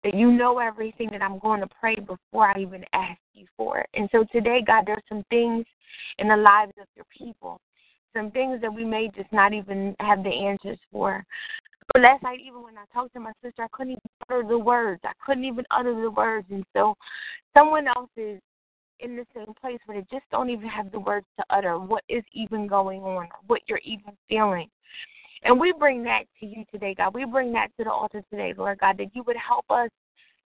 that 0.03 0.13
you 0.13 0.31
know 0.31 0.59
everything 0.59 1.09
that 1.11 1.21
I'm 1.21 1.39
going 1.39 1.59
to 1.59 1.67
pray 1.79 1.95
before 1.95 2.47
I 2.47 2.59
even 2.59 2.85
ask 2.93 3.19
you 3.33 3.45
for 3.57 3.79
it. 3.79 3.89
And 3.93 4.07
so 4.11 4.25
today, 4.31 4.63
God, 4.65 4.85
there's 4.85 5.03
some 5.09 5.23
things 5.29 5.65
in 6.19 6.29
the 6.29 6.37
lives 6.37 6.71
of 6.79 6.87
your 6.95 7.05
people, 7.15 7.59
some 8.15 8.31
things 8.31 8.61
that 8.61 8.73
we 8.73 8.85
may 8.85 9.09
just 9.15 9.31
not 9.33 9.53
even 9.53 9.95
have 9.99 10.23
the 10.23 10.29
answers 10.29 10.79
for. 10.91 11.23
But 11.93 12.03
last 12.03 12.23
night, 12.23 12.39
even 12.45 12.61
when 12.63 12.77
I 12.77 12.85
talked 12.93 13.13
to 13.13 13.19
my 13.19 13.31
sister, 13.43 13.63
I 13.63 13.67
couldn't 13.71 13.93
even 13.93 14.01
utter 14.29 14.43
the 14.47 14.59
words. 14.59 15.01
I 15.03 15.13
couldn't 15.25 15.45
even 15.45 15.65
utter 15.71 15.99
the 15.99 16.11
words. 16.11 16.47
And 16.51 16.63
so 16.75 16.95
someone 17.53 17.87
else 17.87 18.09
is 18.15 18.39
in 18.99 19.15
the 19.15 19.25
same 19.33 19.53
place 19.59 19.79
where 19.85 19.99
they 19.99 20.07
just 20.11 20.29
don't 20.31 20.49
even 20.49 20.67
have 20.67 20.91
the 20.91 20.99
words 20.99 21.25
to 21.37 21.45
utter 21.49 21.79
what 21.79 22.03
is 22.09 22.23
even 22.33 22.67
going 22.67 23.01
on, 23.01 23.27
what 23.47 23.61
you're 23.67 23.81
even 23.83 24.13
feeling. 24.27 24.69
And 25.43 25.59
we 25.59 25.71
bring 25.71 26.03
that 26.03 26.23
to 26.39 26.45
you 26.45 26.65
today, 26.71 26.93
God. 26.95 27.13
We 27.13 27.25
bring 27.25 27.53
that 27.53 27.69
to 27.77 27.85
the 27.85 27.91
altar 27.91 28.21
today, 28.29 28.53
Lord 28.57 28.79
God, 28.79 28.97
that 28.97 29.15
you 29.15 29.23
would 29.23 29.37
help 29.37 29.65
us 29.69 29.89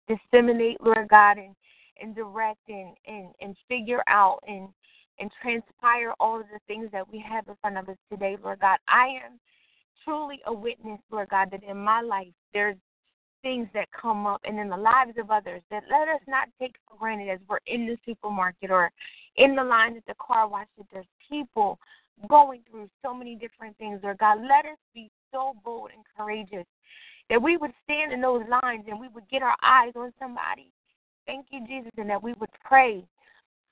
disseminate, 0.08 0.82
Lord 0.82 1.08
God, 1.08 1.38
and, 1.38 1.54
and 2.02 2.14
direct 2.14 2.58
and, 2.68 2.94
and, 3.06 3.28
and 3.40 3.56
figure 3.68 4.02
out 4.08 4.40
and 4.46 4.68
and 5.20 5.30
transpire 5.42 6.14
all 6.18 6.40
of 6.40 6.46
the 6.52 6.58
things 6.66 6.88
that 6.92 7.06
we 7.12 7.18
have 7.20 7.46
in 7.46 7.54
front 7.60 7.76
of 7.76 7.88
us 7.88 7.96
today, 8.10 8.36
Lord 8.42 8.58
God. 8.60 8.78
I 8.88 9.20
am 9.22 9.38
truly 10.04 10.40
a 10.46 10.52
witness, 10.52 11.00
Lord 11.10 11.28
God, 11.28 11.48
that 11.52 11.62
in 11.62 11.76
my 11.76 12.00
life 12.00 12.32
there's 12.52 12.76
things 13.42 13.68
that 13.72 13.88
come 13.90 14.26
up 14.26 14.40
and 14.44 14.58
in 14.58 14.68
the 14.68 14.76
lives 14.76 15.12
of 15.18 15.30
others 15.30 15.62
that 15.70 15.84
let 15.90 16.08
us 16.08 16.20
not 16.28 16.48
take 16.60 16.74
for 16.88 16.98
granted 16.98 17.30
as 17.30 17.38
we're 17.48 17.58
in 17.66 17.86
the 17.86 17.96
supermarket 18.04 18.70
or 18.70 18.90
in 19.36 19.54
the 19.54 19.64
line 19.64 19.96
at 19.96 20.04
the 20.06 20.14
car 20.20 20.48
wash 20.48 20.66
that 20.76 20.86
there's 20.92 21.06
people 21.28 21.78
going 22.28 22.60
through 22.70 22.88
so 23.02 23.14
many 23.14 23.34
different 23.34 23.76
things, 23.78 24.00
Lord 24.02 24.18
God. 24.18 24.38
Let 24.42 24.66
us 24.66 24.78
be 24.94 25.10
so 25.32 25.54
bold 25.64 25.90
and 25.94 26.04
courageous 26.16 26.66
that 27.30 27.40
we 27.40 27.56
would 27.56 27.72
stand 27.84 28.12
in 28.12 28.20
those 28.20 28.42
lines 28.62 28.84
and 28.88 29.00
we 29.00 29.08
would 29.08 29.28
get 29.30 29.42
our 29.42 29.56
eyes 29.62 29.92
on 29.96 30.12
somebody. 30.18 30.70
Thank 31.26 31.46
you, 31.50 31.64
Jesus, 31.66 31.92
and 31.96 32.10
that 32.10 32.22
we 32.22 32.34
would 32.34 32.50
pray 32.64 33.04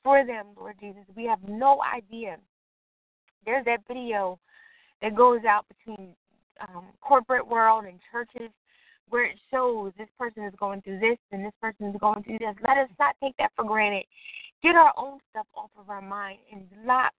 for 0.05 0.25
them, 0.25 0.47
Lord 0.57 0.77
Jesus. 0.81 1.03
We 1.17 1.25
have 1.25 1.41
no 1.47 1.83
idea. 1.83 2.37
There's 3.45 3.65
that 3.65 3.81
video 3.89 4.39
that 5.03 5.17
goes 5.17 5.41
out 5.49 5.67
between 5.69 6.15
um, 6.61 6.87
corporate 7.01 7.47
world 7.47 7.85
and 7.85 7.99
churches 8.11 8.51
where 9.11 9.25
it 9.25 9.39
shows 9.51 9.93
this 9.97 10.09
person 10.19 10.45
is 10.45 10.55
going 10.59 10.83
through 10.83 11.01
this 11.01 11.17
and 11.33 11.45
this 11.45 11.53
person 11.61 11.87
is 11.89 11.97
going 12.01 12.23
through 12.23 12.39
this. 12.39 12.55
Let 12.67 12.79
us 12.79 12.91
not 12.99 13.17
take 13.23 13.37
that 13.39 13.53
for 13.57 13.65
granted. 13.65 14.05
Get 14.63 14.75
our 14.75 14.93
own 14.97 15.19
stuff 15.31 15.47
off 15.57 15.71
of 15.79 15.89
our 15.89 16.03
mind 16.03 16.39
and 16.53 16.65
lock 16.85 17.13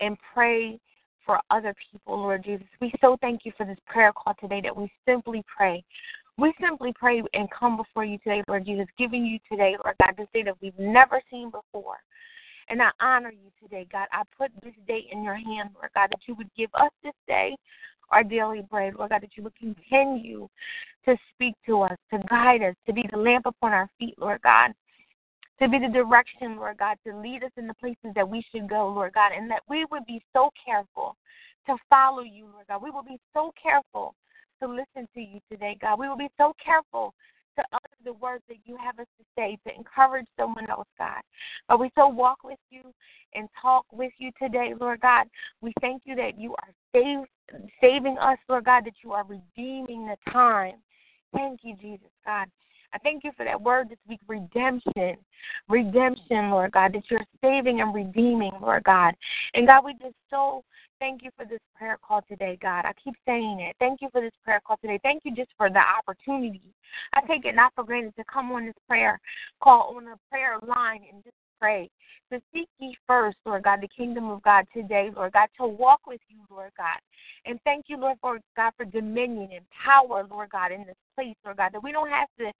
and 0.00 0.16
pray 0.34 0.78
for 1.24 1.38
other 1.50 1.74
people, 1.90 2.18
Lord 2.18 2.44
Jesus. 2.44 2.66
We 2.80 2.92
so 3.00 3.16
thank 3.20 3.42
you 3.44 3.52
for 3.56 3.66
this 3.66 3.78
prayer 3.86 4.12
call 4.12 4.34
today 4.40 4.60
that 4.62 4.76
we 4.76 4.90
simply 5.06 5.44
pray. 5.54 5.84
We 6.36 6.54
simply 6.60 6.92
pray 6.98 7.22
and 7.34 7.48
come 7.50 7.76
before 7.76 8.04
you 8.04 8.18
today, 8.18 8.42
Lord 8.48 8.64
Jesus, 8.64 8.86
giving 8.96 9.26
you 9.26 9.38
today, 9.50 9.76
Lord 9.84 9.96
God, 10.02 10.14
this 10.16 10.28
day 10.32 10.42
that 10.44 10.56
we've 10.62 10.78
never 10.78 11.20
seen 11.30 11.50
before. 11.50 11.96
And 12.68 12.82
I 12.82 12.90
honor 13.00 13.30
you 13.30 13.50
today, 13.62 13.86
God. 13.90 14.06
I 14.12 14.22
put 14.36 14.50
this 14.62 14.74
day 14.86 15.06
in 15.10 15.22
your 15.22 15.34
hand, 15.34 15.70
Lord 15.74 15.90
God, 15.94 16.08
that 16.10 16.20
you 16.26 16.34
would 16.34 16.50
give 16.56 16.70
us 16.74 16.90
this 17.02 17.14
day 17.26 17.56
our 18.10 18.24
daily 18.24 18.62
bread, 18.70 18.94
Lord 18.94 19.10
God, 19.10 19.22
that 19.22 19.36
you 19.36 19.42
would 19.42 19.56
continue 19.56 20.48
to 21.04 21.16
speak 21.34 21.54
to 21.66 21.82
us, 21.82 21.96
to 22.12 22.18
guide 22.28 22.62
us, 22.62 22.74
to 22.86 22.92
be 22.92 23.04
the 23.10 23.18
lamp 23.18 23.46
upon 23.46 23.72
our 23.72 23.88
feet, 23.98 24.14
Lord 24.18 24.40
God, 24.42 24.72
to 25.60 25.68
be 25.68 25.78
the 25.78 25.92
direction, 25.92 26.56
Lord 26.56 26.78
God, 26.78 26.96
to 27.06 27.16
lead 27.16 27.44
us 27.44 27.50
in 27.56 27.66
the 27.66 27.74
places 27.74 28.12
that 28.14 28.28
we 28.28 28.44
should 28.52 28.68
go, 28.68 28.88
Lord 28.88 29.12
God, 29.14 29.32
and 29.36 29.50
that 29.50 29.62
we 29.68 29.86
would 29.90 30.06
be 30.06 30.22
so 30.32 30.50
careful 30.64 31.16
to 31.66 31.76
follow 31.90 32.22
you, 32.22 32.46
Lord 32.52 32.66
God. 32.68 32.82
We 32.82 32.90
will 32.90 33.02
be 33.02 33.18
so 33.34 33.52
careful 33.60 34.14
to 34.60 34.68
listen 34.68 35.08
to 35.14 35.20
you 35.20 35.40
today, 35.50 35.76
God. 35.80 35.98
We 35.98 36.08
will 36.08 36.16
be 36.16 36.30
so 36.38 36.54
careful 36.64 37.14
to 37.58 37.64
utter 37.72 37.88
the 38.04 38.12
words 38.14 38.44
that 38.48 38.58
you 38.64 38.76
have 38.76 38.98
us 38.98 39.06
to 39.18 39.24
say, 39.36 39.58
to 39.66 39.74
encourage 39.74 40.26
someone 40.38 40.68
else, 40.70 40.86
God. 40.96 41.20
But 41.68 41.80
we 41.80 41.90
so 41.96 42.08
walk 42.08 42.38
with 42.44 42.58
you 42.70 42.82
and 43.34 43.48
talk 43.60 43.84
with 43.92 44.12
you 44.18 44.30
today, 44.40 44.74
Lord 44.80 45.00
God. 45.00 45.26
We 45.60 45.72
thank 45.80 46.02
you 46.04 46.14
that 46.16 46.38
you 46.38 46.54
are 46.54 46.72
save, 46.94 47.26
saving 47.80 48.16
us, 48.18 48.38
Lord 48.48 48.64
God, 48.64 48.84
that 48.86 48.94
you 49.02 49.12
are 49.12 49.24
redeeming 49.24 50.06
the 50.06 50.16
time. 50.30 50.76
Thank 51.34 51.60
you, 51.62 51.74
Jesus, 51.80 52.08
God. 52.24 52.48
I 52.94 52.98
thank 52.98 53.22
you 53.22 53.32
for 53.36 53.44
that 53.44 53.60
word 53.60 53.90
this 53.90 53.98
week, 54.08 54.20
redemption. 54.26 55.16
Redemption, 55.68 56.50
Lord 56.50 56.72
God, 56.72 56.94
that 56.94 57.02
you're 57.10 57.20
saving 57.42 57.80
and 57.80 57.94
redeeming, 57.94 58.52
Lord 58.62 58.84
God. 58.84 59.14
And 59.54 59.66
God, 59.66 59.84
we 59.84 59.92
just 59.94 60.14
so 60.30 60.64
thank 61.00 61.22
you 61.22 61.30
for 61.36 61.44
this 61.44 61.60
prayer 61.76 61.98
call 62.06 62.22
today, 62.28 62.58
God. 62.60 62.84
I 62.84 62.92
keep 63.02 63.14
saying 63.26 63.60
it. 63.60 63.76
Thank 63.78 64.00
you 64.00 64.08
for 64.10 64.20
this 64.20 64.32
prayer 64.44 64.60
call 64.66 64.76
today. 64.78 64.98
Thank 65.02 65.22
you 65.24 65.34
just 65.34 65.50
for 65.56 65.70
the 65.70 65.80
opportunity. 65.80 66.62
I 67.12 67.20
take 67.26 67.44
it 67.44 67.54
not 67.54 67.72
for 67.74 67.84
granted 67.84 68.16
to 68.16 68.24
come 68.32 68.50
on 68.52 68.66
this 68.66 68.74
prayer 68.86 69.20
call 69.62 69.94
on 69.96 70.06
a 70.08 70.16
prayer 70.30 70.58
line 70.66 71.00
and 71.10 71.22
just 71.22 71.36
pray. 71.60 71.90
To 72.30 72.40
seek 72.52 72.68
ye 72.78 72.94
first, 73.06 73.38
Lord 73.46 73.62
God, 73.62 73.80
the 73.80 73.88
kingdom 73.88 74.28
of 74.28 74.42
God 74.42 74.66
today, 74.74 75.10
Lord 75.14 75.32
God, 75.32 75.48
to 75.58 75.66
walk 75.66 76.00
with 76.06 76.20
you, 76.28 76.36
Lord 76.50 76.70
God. 76.76 76.98
And 77.46 77.58
thank 77.64 77.86
you, 77.88 77.96
Lord, 77.96 78.18
for 78.20 78.38
God, 78.54 78.72
for 78.76 78.84
dominion 78.84 79.48
and 79.54 79.64
power, 79.70 80.26
Lord 80.30 80.50
God, 80.50 80.70
in 80.70 80.84
this 80.84 80.96
place, 81.14 81.34
Lord 81.44 81.56
God, 81.56 81.70
that 81.72 81.82
we 81.82 81.90
don't 81.90 82.10
have 82.10 82.28
to 82.38 82.52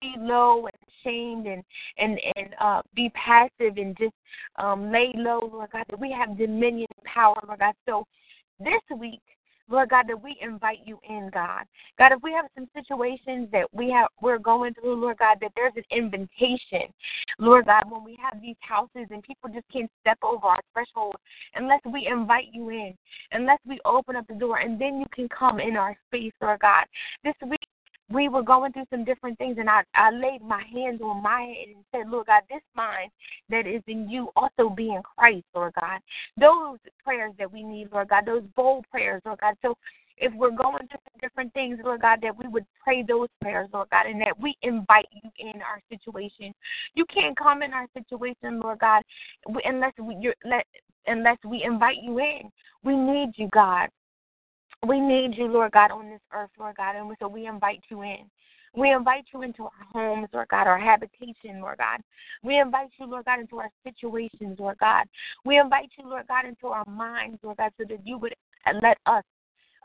be 0.00 0.14
low 0.18 0.66
and 0.66 0.74
ashamed 0.88 1.46
and 1.46 1.64
and 1.98 2.20
and 2.36 2.54
uh, 2.60 2.82
be 2.94 3.10
passive 3.14 3.76
and 3.76 3.96
just 3.98 4.14
um, 4.56 4.92
lay 4.92 5.12
low, 5.16 5.50
Lord 5.52 5.70
God, 5.72 5.84
that 5.90 5.98
we 5.98 6.12
have 6.12 6.38
dominion 6.38 6.86
and 6.96 7.04
power, 7.04 7.36
Lord 7.46 7.58
God. 7.58 7.74
So 7.88 8.04
this 8.60 8.80
week, 8.96 9.20
Lord 9.68 9.90
God, 9.90 10.06
that 10.08 10.22
we 10.22 10.36
invite 10.40 10.78
you 10.84 10.98
in, 11.08 11.30
God. 11.32 11.64
God, 11.98 12.12
if 12.12 12.22
we 12.22 12.32
have 12.32 12.46
some 12.54 12.68
situations 12.74 13.48
that 13.52 13.66
we 13.72 13.90
have 13.90 14.08
we're 14.20 14.38
going 14.38 14.74
through, 14.74 15.00
Lord 15.00 15.18
God, 15.18 15.38
that 15.40 15.52
there's 15.56 15.72
an 15.76 15.84
invitation, 15.90 16.92
Lord 17.38 17.66
God, 17.66 17.90
when 17.90 18.04
we 18.04 18.16
have 18.22 18.40
these 18.40 18.56
houses 18.60 19.06
and 19.10 19.22
people 19.22 19.50
just 19.52 19.66
can't 19.72 19.90
step 20.00 20.18
over 20.22 20.46
our 20.46 20.60
threshold 20.72 21.16
unless 21.54 21.80
we 21.84 22.08
invite 22.10 22.48
you 22.52 22.70
in, 22.70 22.94
unless 23.32 23.58
we 23.66 23.78
open 23.84 24.16
up 24.16 24.26
the 24.28 24.34
door, 24.34 24.58
and 24.58 24.80
then 24.80 24.98
you 24.98 25.06
can 25.12 25.28
come 25.28 25.60
in 25.60 25.76
our 25.76 25.96
space, 26.08 26.32
Lord 26.40 26.60
God. 26.60 26.84
This 27.24 27.34
week 27.42 27.60
we 28.10 28.28
were 28.28 28.42
going 28.42 28.72
through 28.72 28.86
some 28.90 29.04
different 29.04 29.36
things, 29.38 29.56
and 29.58 29.68
I, 29.68 29.82
I 29.94 30.10
laid 30.10 30.42
my 30.42 30.62
hands 30.72 31.00
on 31.02 31.22
my 31.22 31.40
head 31.42 31.74
and 31.74 31.84
said, 31.92 32.10
Lord 32.10 32.26
God, 32.26 32.42
this 32.48 32.62
mind 32.76 33.10
that 33.50 33.66
is 33.66 33.82
in 33.88 34.08
you 34.08 34.30
also 34.36 34.70
be 34.70 34.90
in 34.90 35.02
Christ, 35.02 35.44
Lord 35.54 35.72
God. 35.80 36.00
Those 36.38 36.78
prayers 37.04 37.32
that 37.38 37.52
we 37.52 37.62
need, 37.62 37.88
Lord 37.92 38.08
God, 38.08 38.24
those 38.26 38.44
bold 38.54 38.86
prayers, 38.90 39.22
Lord 39.24 39.40
God. 39.40 39.54
So 39.62 39.76
if 40.18 40.32
we're 40.34 40.50
going 40.50 40.86
through 40.88 41.00
different 41.20 41.52
things, 41.52 41.78
Lord 41.84 42.02
God, 42.02 42.20
that 42.22 42.36
we 42.36 42.48
would 42.48 42.64
pray 42.82 43.02
those 43.02 43.28
prayers, 43.40 43.68
Lord 43.72 43.88
God, 43.90 44.06
and 44.06 44.20
that 44.20 44.38
we 44.38 44.56
invite 44.62 45.08
you 45.12 45.30
in 45.38 45.60
our 45.62 45.80
situation. 45.90 46.54
You 46.94 47.04
can't 47.06 47.36
come 47.36 47.62
in 47.62 47.72
our 47.72 47.86
situation, 47.92 48.60
Lord 48.60 48.78
God, 48.78 49.02
unless 49.64 49.92
we 50.00 50.16
you're, 50.20 50.34
let, 50.44 50.64
unless 51.06 51.38
we 51.44 51.62
invite 51.64 51.98
you 52.02 52.18
in. 52.18 52.50
We 52.82 52.96
need 52.96 53.32
you, 53.36 53.48
God. 53.52 53.88
We 54.86 55.00
need 55.00 55.36
you, 55.36 55.46
Lord 55.46 55.72
God, 55.72 55.90
on 55.90 56.10
this 56.10 56.20
earth, 56.32 56.50
Lord 56.58 56.76
God, 56.76 56.96
and 56.96 57.14
so 57.20 57.28
we 57.28 57.46
invite 57.46 57.82
you 57.90 58.02
in. 58.02 58.30
We 58.74 58.92
invite 58.92 59.24
you 59.32 59.42
into 59.42 59.62
our 59.62 59.70
homes, 59.92 60.28
Lord 60.34 60.48
God, 60.48 60.66
our 60.66 60.78
habitation, 60.78 61.60
Lord 61.60 61.78
God. 61.78 62.00
We 62.42 62.58
invite 62.58 62.90
you, 62.98 63.06
Lord 63.06 63.24
God, 63.24 63.40
into 63.40 63.56
our 63.58 63.70
situations, 63.84 64.58
Lord 64.58 64.76
God. 64.78 65.06
We 65.46 65.58
invite 65.58 65.90
you, 65.98 66.08
Lord 66.08 66.26
God, 66.28 66.44
into 66.44 66.66
our 66.66 66.84
minds, 66.84 67.38
Lord 67.42 67.56
God, 67.56 67.72
so 67.78 67.84
that 67.88 68.06
you 68.06 68.18
would 68.18 68.34
let 68.82 68.98
us 69.06 69.24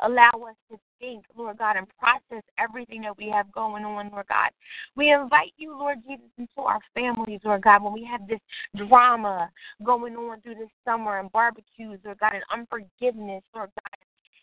allow 0.04 0.32
us 0.48 0.56
to 0.70 0.78
think, 1.00 1.24
Lord 1.38 1.58
God, 1.58 1.78
and 1.78 1.88
process 2.00 2.44
everything 2.58 3.02
that 3.04 3.18
we 3.18 3.30
have 3.30 3.52
going 3.52 3.86
on, 3.86 4.10
Lord 4.12 4.28
God. 4.28 4.50
We 4.96 5.12
invite 5.12 5.54
you, 5.58 5.78
Lord 5.78 6.00
Jesus, 6.08 6.30
into 6.38 6.62
our 6.62 6.80
families, 6.94 7.40
Lord 7.44 7.62
God, 7.62 7.84
when 7.84 7.94
we 7.94 8.04
have 8.10 8.28
this 8.28 8.40
drama 8.88 9.50
going 9.84 10.16
on 10.16 10.42
through 10.42 10.56
this 10.56 10.70
summer 10.84 11.20
and 11.20 11.32
barbecues, 11.32 12.00
Lord 12.04 12.20
God, 12.20 12.34
and 12.34 12.44
unforgiveness, 12.52 13.44
Lord 13.56 13.70
God, 13.76 14.01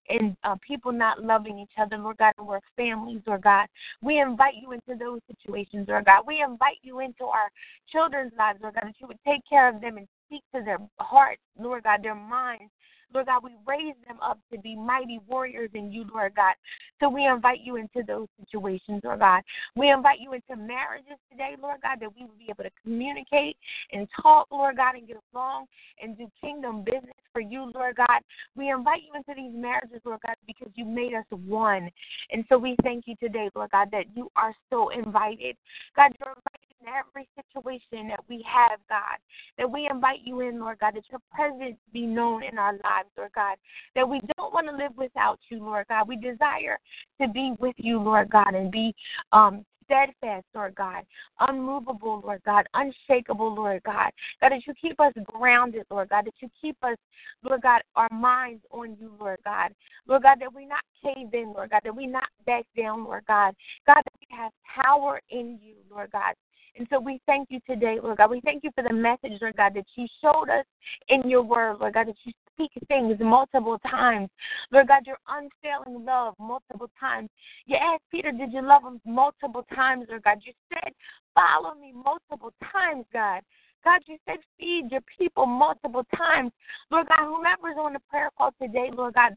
and 0.08 0.36
uh, 0.44 0.56
people 0.66 0.92
not 0.92 1.22
loving 1.22 1.58
each 1.58 1.72
other, 1.80 1.98
Lord 1.98 2.18
God, 2.18 2.32
and 2.38 2.46
we're 2.46 2.60
families, 2.76 3.20
Lord 3.26 3.42
God. 3.42 3.66
We 4.02 4.20
invite 4.20 4.54
you 4.60 4.72
into 4.72 4.98
those 4.98 5.20
situations, 5.26 5.86
Lord 5.88 6.06
God. 6.06 6.24
We 6.26 6.42
invite 6.42 6.78
you 6.82 7.00
into 7.00 7.24
our 7.24 7.50
children's 7.90 8.32
lives, 8.38 8.60
Lord 8.62 8.74
God, 8.74 8.84
that 8.86 8.94
you 8.98 9.06
would 9.06 9.18
take 9.26 9.40
care 9.48 9.68
of 9.68 9.80
them 9.80 9.98
and 9.98 10.08
speak 10.26 10.42
to 10.54 10.62
their 10.64 10.78
hearts, 10.98 11.42
Lord 11.58 11.84
God, 11.84 12.02
their 12.02 12.14
minds, 12.14 12.70
Lord 13.12 13.26
God, 13.26 13.42
we 13.42 13.52
raise 13.66 13.94
them 14.06 14.18
up 14.22 14.38
to 14.52 14.58
be 14.58 14.76
mighty 14.76 15.18
warriors 15.26 15.70
in 15.74 15.90
you, 15.90 16.04
Lord 16.12 16.34
God. 16.34 16.54
So 17.00 17.08
we 17.08 17.26
invite 17.26 17.60
you 17.62 17.76
into 17.76 18.02
those 18.06 18.28
situations, 18.40 19.00
Lord 19.04 19.20
God. 19.20 19.42
We 19.76 19.90
invite 19.90 20.20
you 20.20 20.32
into 20.32 20.56
marriages 20.56 21.16
today, 21.30 21.56
Lord 21.60 21.78
God, 21.82 21.98
that 22.00 22.14
we 22.14 22.24
will 22.24 22.38
be 22.38 22.46
able 22.50 22.64
to 22.64 22.70
communicate 22.82 23.56
and 23.92 24.06
talk, 24.20 24.48
Lord 24.50 24.76
God, 24.76 24.94
and 24.96 25.06
get 25.06 25.16
along 25.32 25.66
and 26.02 26.18
do 26.18 26.30
kingdom 26.40 26.84
business 26.84 27.14
for 27.32 27.40
you, 27.40 27.70
Lord 27.74 27.96
God. 27.96 28.20
We 28.56 28.70
invite 28.70 29.02
you 29.02 29.12
into 29.14 29.32
these 29.34 29.54
marriages, 29.54 30.00
Lord 30.04 30.20
God, 30.26 30.36
because 30.46 30.72
you 30.74 30.84
made 30.84 31.14
us 31.14 31.24
one. 31.30 31.90
And 32.30 32.44
so 32.48 32.58
we 32.58 32.76
thank 32.82 33.04
you 33.06 33.14
today, 33.16 33.48
Lord 33.54 33.70
God, 33.70 33.88
that 33.92 34.04
you 34.14 34.30
are 34.36 34.54
so 34.70 34.90
invited. 34.90 35.56
God, 35.96 36.12
you're 36.20 36.30
invited 36.30 36.67
in 36.67 36.67
every 36.88 37.28
situation 37.36 38.08
that 38.08 38.20
we 38.28 38.44
have, 38.46 38.78
God, 38.88 39.18
that 39.56 39.70
we 39.70 39.88
invite 39.90 40.20
you 40.24 40.40
in, 40.40 40.58
Lord 40.60 40.78
God, 40.78 40.94
that 40.94 41.04
your 41.10 41.20
presence 41.32 41.78
be 41.92 42.06
known 42.06 42.42
in 42.42 42.58
our 42.58 42.72
lives, 42.72 43.08
Lord 43.16 43.32
God, 43.34 43.56
that 43.94 44.08
we 44.08 44.20
don't 44.36 44.52
want 44.52 44.66
to 44.68 44.76
live 44.76 44.92
without 44.96 45.38
you, 45.48 45.62
Lord 45.62 45.86
God. 45.88 46.08
We 46.08 46.16
desire 46.16 46.78
to 47.20 47.28
be 47.28 47.54
with 47.58 47.76
you, 47.78 47.98
Lord 48.00 48.30
God, 48.30 48.54
and 48.54 48.70
be 48.70 48.94
um, 49.32 49.64
steadfast, 49.88 50.44
Lord 50.54 50.74
God, 50.74 51.04
unmovable, 51.40 52.20
Lord 52.24 52.42
God, 52.44 52.66
unshakable, 52.74 53.54
Lord 53.54 53.82
God. 53.84 54.10
God, 54.40 54.52
that 54.52 54.66
you 54.66 54.74
keep 54.80 55.00
us 55.00 55.12
grounded, 55.24 55.84
Lord 55.90 56.10
God, 56.10 56.26
that 56.26 56.34
you 56.40 56.48
keep 56.60 56.76
us, 56.82 56.96
Lord 57.42 57.62
God, 57.62 57.82
our 57.96 58.08
minds 58.12 58.62
on 58.70 58.96
you, 59.00 59.12
Lord 59.18 59.38
God. 59.44 59.72
Lord 60.06 60.22
God, 60.22 60.38
that 60.40 60.54
we 60.54 60.66
not 60.66 60.82
cave 61.02 61.28
in, 61.32 61.52
Lord 61.54 61.70
God, 61.70 61.80
that 61.84 61.96
we 61.96 62.06
not 62.06 62.28
back 62.46 62.64
down, 62.76 63.04
Lord 63.04 63.24
God. 63.26 63.54
God, 63.86 63.96
that 63.96 64.12
we 64.20 64.36
have 64.36 64.52
power 64.82 65.20
in 65.30 65.58
you, 65.62 65.74
Lord 65.90 66.10
God, 66.12 66.34
and 66.76 66.86
so 66.90 67.00
we 67.00 67.20
thank 67.26 67.50
you 67.50 67.60
today, 67.68 67.98
Lord 68.02 68.18
God. 68.18 68.30
We 68.30 68.40
thank 68.40 68.64
you 68.64 68.70
for 68.74 68.82
the 68.82 68.92
message, 68.92 69.40
Lord 69.40 69.56
God, 69.56 69.74
that 69.74 69.86
you 69.96 70.06
showed 70.22 70.48
us 70.50 70.64
in 71.08 71.28
your 71.28 71.42
word, 71.42 71.78
Lord 71.80 71.94
God, 71.94 72.08
that 72.08 72.16
you 72.24 72.32
speak 72.52 72.70
things 72.88 73.16
multiple 73.20 73.78
times. 73.90 74.28
Lord 74.70 74.88
God, 74.88 75.06
your 75.06 75.18
unfailing 75.28 76.04
love 76.04 76.34
multiple 76.38 76.90
times. 76.98 77.28
You 77.66 77.76
asked 77.76 78.04
Peter, 78.10 78.32
did 78.32 78.52
you 78.52 78.62
love 78.62 78.82
him 78.82 79.00
multiple 79.04 79.64
times, 79.74 80.06
Lord 80.08 80.24
God? 80.24 80.38
You 80.44 80.52
said, 80.72 80.92
follow 81.34 81.74
me 81.74 81.92
multiple 81.92 82.52
times, 82.72 83.04
God. 83.12 83.42
God, 83.84 84.00
you 84.06 84.18
said 84.26 84.38
feed 84.58 84.88
your 84.90 85.02
people 85.16 85.46
multiple 85.46 86.04
times. 86.16 86.50
Lord 86.90 87.06
God, 87.08 87.26
whomever's 87.26 87.78
on 87.78 87.92
the 87.92 88.00
prayer 88.10 88.30
call 88.36 88.50
today, 88.60 88.90
Lord 88.92 89.14
God, 89.14 89.32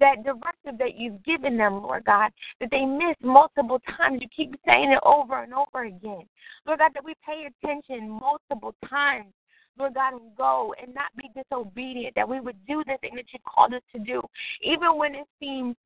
that 0.00 0.24
directive 0.24 0.78
that 0.78 0.96
you've 0.96 1.22
given 1.24 1.56
them, 1.56 1.82
Lord 1.82 2.04
God, 2.04 2.30
that 2.60 2.70
they 2.70 2.84
miss 2.84 3.16
multiple 3.22 3.80
times. 3.96 4.20
You 4.20 4.28
keep 4.34 4.54
saying 4.66 4.92
it 4.92 5.00
over 5.04 5.42
and 5.42 5.52
over 5.54 5.84
again. 5.84 6.26
Lord 6.66 6.78
God, 6.78 6.92
that 6.94 7.04
we 7.04 7.14
pay 7.24 7.46
attention 7.46 8.10
multiple 8.10 8.74
times. 8.88 9.32
Lord 9.78 9.94
God, 9.94 10.14
and 10.14 10.34
go 10.36 10.74
and 10.82 10.94
not 10.94 11.14
be 11.16 11.28
disobedient, 11.34 12.14
that 12.14 12.26
we 12.26 12.40
would 12.40 12.56
do 12.66 12.82
the 12.86 12.96
thing 13.02 13.14
that 13.14 13.26
you 13.32 13.38
called 13.46 13.74
us 13.74 13.82
to 13.92 13.98
do, 13.98 14.22
even 14.62 14.96
when 14.96 15.14
it 15.14 15.26
seems 15.38 15.76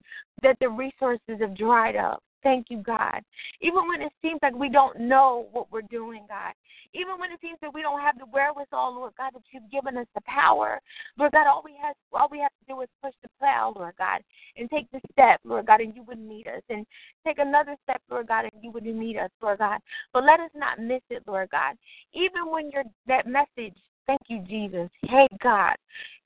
that 0.43 0.57
the 0.61 0.69
resources 0.69 1.41
have 1.41 1.57
dried 1.57 1.97
up. 1.97 2.23
Thank 2.43 2.67
you, 2.71 2.79
God. 2.79 3.23
Even 3.61 3.89
when 3.89 4.03
it 4.03 4.13
seems 4.23 4.39
like 4.43 4.55
we 4.55 4.69
don't 4.69 4.99
know 4.99 5.49
what 5.53 5.71
we're 5.71 5.83
doing, 5.83 6.25
God. 6.29 6.53
Even 6.95 7.19
when 7.19 7.31
it 7.31 7.39
seems 7.41 7.59
that 7.61 7.73
we 7.73 7.83
don't 7.83 8.01
have 8.01 8.19
the 8.19 8.27
wherewithal, 8.27 8.95
Lord 8.95 9.13
God, 9.17 9.31
that 9.35 9.43
you've 9.53 9.71
given 9.71 9.97
us 9.97 10.07
the 10.15 10.21
power. 10.23 10.81
Lord 11.17 11.33
God, 11.33 11.47
all 11.47 11.63
we 11.65 11.75
have 11.81 11.95
all 12.13 12.29
we 12.31 12.41
have 12.41 12.51
to 12.51 12.75
do 12.75 12.81
is 12.81 12.89
push 13.03 13.15
the 13.23 13.29
plow, 13.39 13.73
Lord 13.77 13.95
God, 13.97 14.23
and 14.57 14.69
take 14.71 14.91
the 14.91 15.01
step, 15.13 15.41
Lord 15.45 15.67
God, 15.67 15.81
and 15.81 15.95
you 15.95 16.03
would 16.05 16.19
meet 16.19 16.47
us. 16.47 16.63
And 16.69 16.85
take 17.25 17.39
another 17.39 17.77
step, 17.85 18.03
Lord 18.11 18.27
God, 18.27 18.45
and 18.45 18.63
you 18.63 18.71
would 18.73 18.85
meet 18.85 19.17
us, 19.17 19.31
Lord 19.41 19.59
God. 19.59 19.79
But 20.13 20.25
let 20.25 20.41
us 20.41 20.51
not 20.55 20.81
miss 20.81 21.03
it, 21.11 21.23
Lord 21.27 21.51
God. 21.51 21.77
Even 22.13 22.51
when 22.51 22.71
you're 22.71 22.85
that 23.07 23.27
message 23.27 23.77
Thank 24.07 24.23
you, 24.27 24.41
Jesus. 24.41 24.91
Hey, 25.03 25.29
God. 25.41 25.77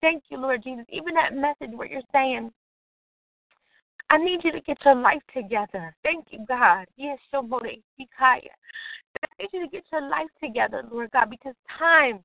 Thank 0.01 0.23
you, 0.31 0.39
Lord 0.39 0.62
Jesus. 0.62 0.87
Even 0.89 1.12
that 1.12 1.35
message 1.35 1.77
where 1.77 1.87
you're 1.87 2.01
saying, 2.12 2.51
I 4.15 4.19
need 4.19 4.45
you 4.45 4.53
to 4.53 4.61
get 4.61 4.79
your 4.85 4.95
life 4.95 5.23
together. 5.35 5.93
Thank 6.05 6.27
you, 6.31 6.47
God. 6.47 6.87
Yes, 6.97 7.19
so 7.33 7.41
I 7.53 7.67
need 7.67 9.49
you 9.53 9.65
to 9.65 9.69
get 9.69 9.83
your 9.91 10.09
life 10.09 10.29
together, 10.41 10.85
Lord 10.89 11.11
God, 11.11 11.31
because 11.31 11.55
time 11.77 12.21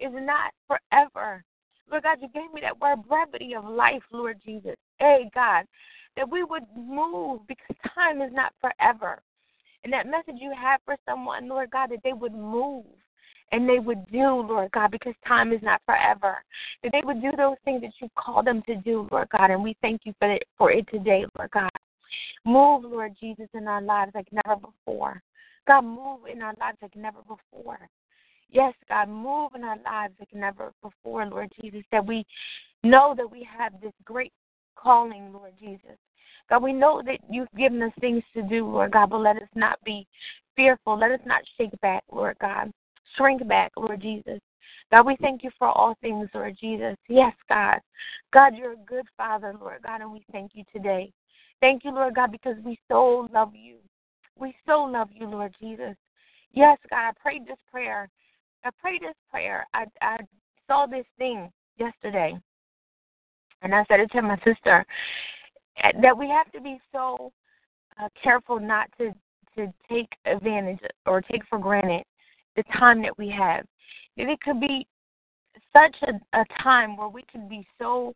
is 0.00 0.10
not 0.12 0.50
forever. 0.66 1.44
Lord 1.88 2.02
God, 2.02 2.18
you 2.20 2.26
gave 2.34 2.52
me 2.52 2.60
that 2.62 2.80
word 2.80 3.06
brevity 3.08 3.54
of 3.54 3.64
life, 3.64 4.02
Lord 4.10 4.40
Jesus. 4.44 4.74
Hey, 4.98 5.30
God, 5.32 5.64
that 6.16 6.28
we 6.28 6.42
would 6.42 6.64
move 6.76 7.42
because 7.46 7.76
time 7.94 8.20
is 8.20 8.32
not 8.32 8.52
forever. 8.60 9.22
And 9.84 9.92
that 9.92 10.08
message 10.08 10.40
you 10.40 10.52
have 10.60 10.80
for 10.84 10.96
someone, 11.08 11.48
Lord 11.48 11.70
God, 11.70 11.92
that 11.92 12.00
they 12.02 12.14
would 12.14 12.34
move 12.34 12.84
and 13.52 13.68
they 13.68 13.78
would 13.78 14.06
do, 14.10 14.18
Lord 14.20 14.70
God, 14.72 14.90
because 14.90 15.14
time 15.26 15.52
is 15.52 15.62
not 15.62 15.80
forever. 15.86 16.36
That 16.82 16.92
they 16.92 17.00
would 17.04 17.22
do 17.22 17.30
those 17.36 17.56
things 17.64 17.82
that 17.82 17.92
you 18.00 18.08
call 18.16 18.42
them 18.42 18.62
to 18.66 18.76
do, 18.76 19.08
Lord 19.10 19.28
God, 19.30 19.50
and 19.50 19.62
we 19.62 19.76
thank 19.80 20.02
you 20.04 20.12
for 20.18 20.30
it, 20.32 20.44
for 20.56 20.70
it 20.70 20.86
today, 20.90 21.24
Lord 21.38 21.50
God. 21.50 21.70
Move, 22.44 22.84
Lord 22.84 23.14
Jesus, 23.18 23.48
in 23.54 23.66
our 23.68 23.82
lives 23.82 24.12
like 24.14 24.28
never 24.32 24.60
before. 24.60 25.22
God, 25.66 25.82
move 25.82 26.20
in 26.30 26.42
our 26.42 26.54
lives 26.60 26.78
like 26.80 26.96
never 26.96 27.20
before. 27.20 27.78
Yes, 28.50 28.72
God, 28.88 29.08
move 29.08 29.52
in 29.54 29.64
our 29.64 29.76
lives 29.84 30.14
like 30.18 30.32
never 30.32 30.72
before, 30.82 31.26
Lord 31.26 31.50
Jesus, 31.60 31.82
that 31.92 32.06
we 32.06 32.24
know 32.82 33.14
that 33.16 33.30
we 33.30 33.46
have 33.58 33.78
this 33.80 33.92
great 34.04 34.32
calling, 34.76 35.32
Lord 35.32 35.52
Jesus. 35.60 35.98
God, 36.48 36.62
we 36.62 36.72
know 36.72 37.02
that 37.04 37.18
you've 37.30 37.52
given 37.58 37.82
us 37.82 37.92
things 38.00 38.22
to 38.34 38.42
do, 38.42 38.66
Lord 38.66 38.92
God, 38.92 39.10
but 39.10 39.18
let 39.18 39.36
us 39.36 39.48
not 39.54 39.78
be 39.84 40.06
fearful. 40.56 40.98
Let 40.98 41.10
us 41.10 41.20
not 41.26 41.42
shake 41.58 41.78
back, 41.82 42.02
Lord 42.10 42.36
God 42.40 42.72
shrink 43.16 43.46
back, 43.48 43.72
Lord 43.76 44.00
Jesus. 44.00 44.40
God, 44.90 45.06
we 45.06 45.16
thank 45.20 45.44
you 45.44 45.50
for 45.58 45.68
all 45.68 45.96
things, 46.00 46.28
Lord 46.34 46.56
Jesus. 46.58 46.96
Yes, 47.08 47.34
God. 47.48 47.78
God, 48.32 48.54
you're 48.56 48.72
a 48.72 48.86
good 48.86 49.06
Father, 49.16 49.54
Lord 49.60 49.82
God, 49.84 50.00
and 50.00 50.12
we 50.12 50.24
thank 50.32 50.52
you 50.54 50.64
today. 50.72 51.12
Thank 51.60 51.84
you, 51.84 51.92
Lord 51.92 52.14
God, 52.14 52.32
because 52.32 52.56
we 52.64 52.78
so 52.88 53.28
love 53.32 53.52
you. 53.54 53.76
We 54.38 54.54
so 54.66 54.82
love 54.82 55.08
you, 55.12 55.26
Lord 55.26 55.54
Jesus. 55.60 55.94
Yes, 56.52 56.78
God, 56.88 57.08
I 57.08 57.10
prayed 57.20 57.46
this 57.46 57.58
prayer. 57.70 58.08
I 58.64 58.70
prayed 58.80 59.02
this 59.02 59.16
prayer. 59.30 59.66
I, 59.74 59.84
I 60.00 60.16
saw 60.66 60.86
this 60.86 61.06
thing 61.18 61.50
yesterday, 61.78 62.38
and 63.62 63.74
I 63.74 63.84
said 63.88 64.00
it 64.00 64.10
to 64.12 64.22
my 64.22 64.36
sister 64.38 64.86
eh, 65.82 65.92
that 66.02 66.16
we 66.16 66.28
have 66.28 66.50
to 66.52 66.60
be 66.60 66.78
so 66.92 67.32
uh, 68.00 68.08
careful 68.22 68.58
not 68.58 68.88
to 68.98 69.12
to 69.56 69.72
take 69.90 70.12
advantage 70.24 70.78
or 71.04 71.20
take 71.20 71.42
for 71.48 71.58
granted 71.58 72.04
the 72.58 72.64
time 72.76 73.00
that 73.02 73.16
we 73.16 73.30
have. 73.30 73.64
It 74.16 74.40
could 74.40 74.60
be 74.60 74.86
such 75.72 75.94
a, 76.02 76.38
a 76.38 76.44
time 76.60 76.96
where 76.96 77.08
we 77.08 77.22
could 77.30 77.48
be 77.48 77.64
so 77.78 78.14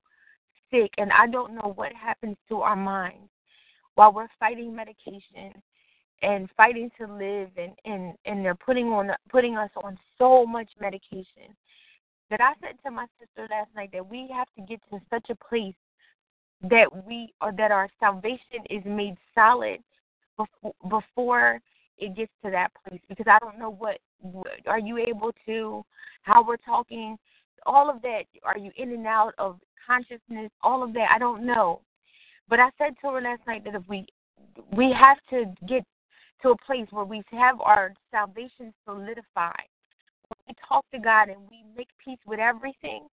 sick, 0.70 0.90
and 0.98 1.12
I 1.12 1.28
don't 1.28 1.54
know 1.54 1.72
what 1.76 1.92
happens 1.92 2.36
to 2.48 2.62
our 2.62 2.74
minds 2.74 3.30
while 3.94 4.12
we're 4.12 4.26
fighting 4.40 4.74
medication 4.74 5.62
and 6.22 6.48
fighting 6.56 6.90
to 6.98 7.06
live, 7.06 7.50
and 7.56 7.72
and 7.84 8.14
and 8.24 8.44
they're 8.44 8.56
putting 8.56 8.86
on 8.86 9.10
putting 9.30 9.56
us 9.56 9.70
on 9.76 9.96
so 10.18 10.44
much 10.44 10.68
medication. 10.80 11.54
That 12.30 12.40
I 12.40 12.54
said 12.60 12.76
to 12.84 12.90
my 12.90 13.06
sister 13.20 13.46
last 13.48 13.68
night 13.76 13.90
that 13.92 14.08
we 14.08 14.28
have 14.34 14.48
to 14.56 14.62
get 14.62 14.80
to 14.90 14.98
such 15.08 15.26
a 15.30 15.36
place 15.36 15.74
that 16.62 16.88
we 17.06 17.32
or 17.40 17.52
that 17.52 17.70
our 17.70 17.88
salvation 18.00 18.64
is 18.70 18.82
made 18.86 19.16
solid 19.34 19.78
before, 20.36 20.74
before 20.88 21.60
it 22.02 22.16
gets 22.16 22.32
to 22.44 22.50
that 22.50 22.72
place 22.86 23.00
because 23.08 23.26
I 23.28 23.38
don't 23.38 23.58
know 23.58 23.70
what, 23.70 23.98
what 24.20 24.48
are 24.66 24.80
you 24.80 24.98
able 24.98 25.32
to 25.46 25.84
how 26.22 26.44
we're 26.44 26.56
talking 26.56 27.16
all 27.64 27.88
of 27.88 28.02
that 28.02 28.22
are 28.42 28.58
you 28.58 28.72
in 28.76 28.90
and 28.90 29.06
out 29.06 29.34
of 29.38 29.58
consciousness 29.86 30.50
all 30.62 30.82
of 30.82 30.92
that 30.94 31.08
I 31.14 31.18
don't 31.18 31.46
know. 31.46 31.80
But 32.48 32.58
I 32.58 32.70
said 32.76 32.94
to 33.00 33.12
her 33.12 33.20
last 33.20 33.42
night 33.46 33.64
that 33.64 33.74
if 33.74 33.82
we 33.88 34.04
we 34.76 34.92
have 34.98 35.18
to 35.30 35.44
get 35.68 35.84
to 36.42 36.50
a 36.50 36.56
place 36.66 36.86
where 36.90 37.04
we 37.04 37.22
have 37.30 37.60
our 37.60 37.94
salvation 38.10 38.74
solidified. 38.84 39.68
When 40.28 40.38
we 40.48 40.54
talk 40.68 40.84
to 40.92 40.98
God 40.98 41.28
and 41.28 41.40
we 41.50 41.62
make 41.76 41.88
peace 42.04 42.18
with 42.26 42.40
everything 42.40 43.06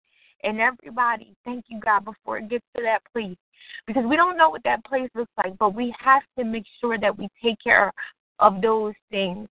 and 0.44 0.62
everybody 0.62 1.36
thank 1.44 1.66
you 1.68 1.80
God 1.80 2.06
before 2.06 2.38
it 2.38 2.50
gets 2.50 2.66
to 2.78 2.84
that 2.84 3.00
place. 3.12 3.38
Because 3.86 4.04
we 4.08 4.16
don't 4.16 4.38
know 4.38 4.50
what 4.50 4.64
that 4.64 4.86
place 4.86 5.10
looks 5.14 5.32
like 5.38 5.58
but 5.58 5.76
we 5.76 5.94
have 6.00 6.24
to 6.38 6.46
make 6.46 6.66
sure 6.80 6.98
that 6.98 7.18
we 7.18 7.28
take 7.44 7.58
care 7.62 7.92
of 8.40 8.62
those 8.62 8.94
things. 9.10 9.48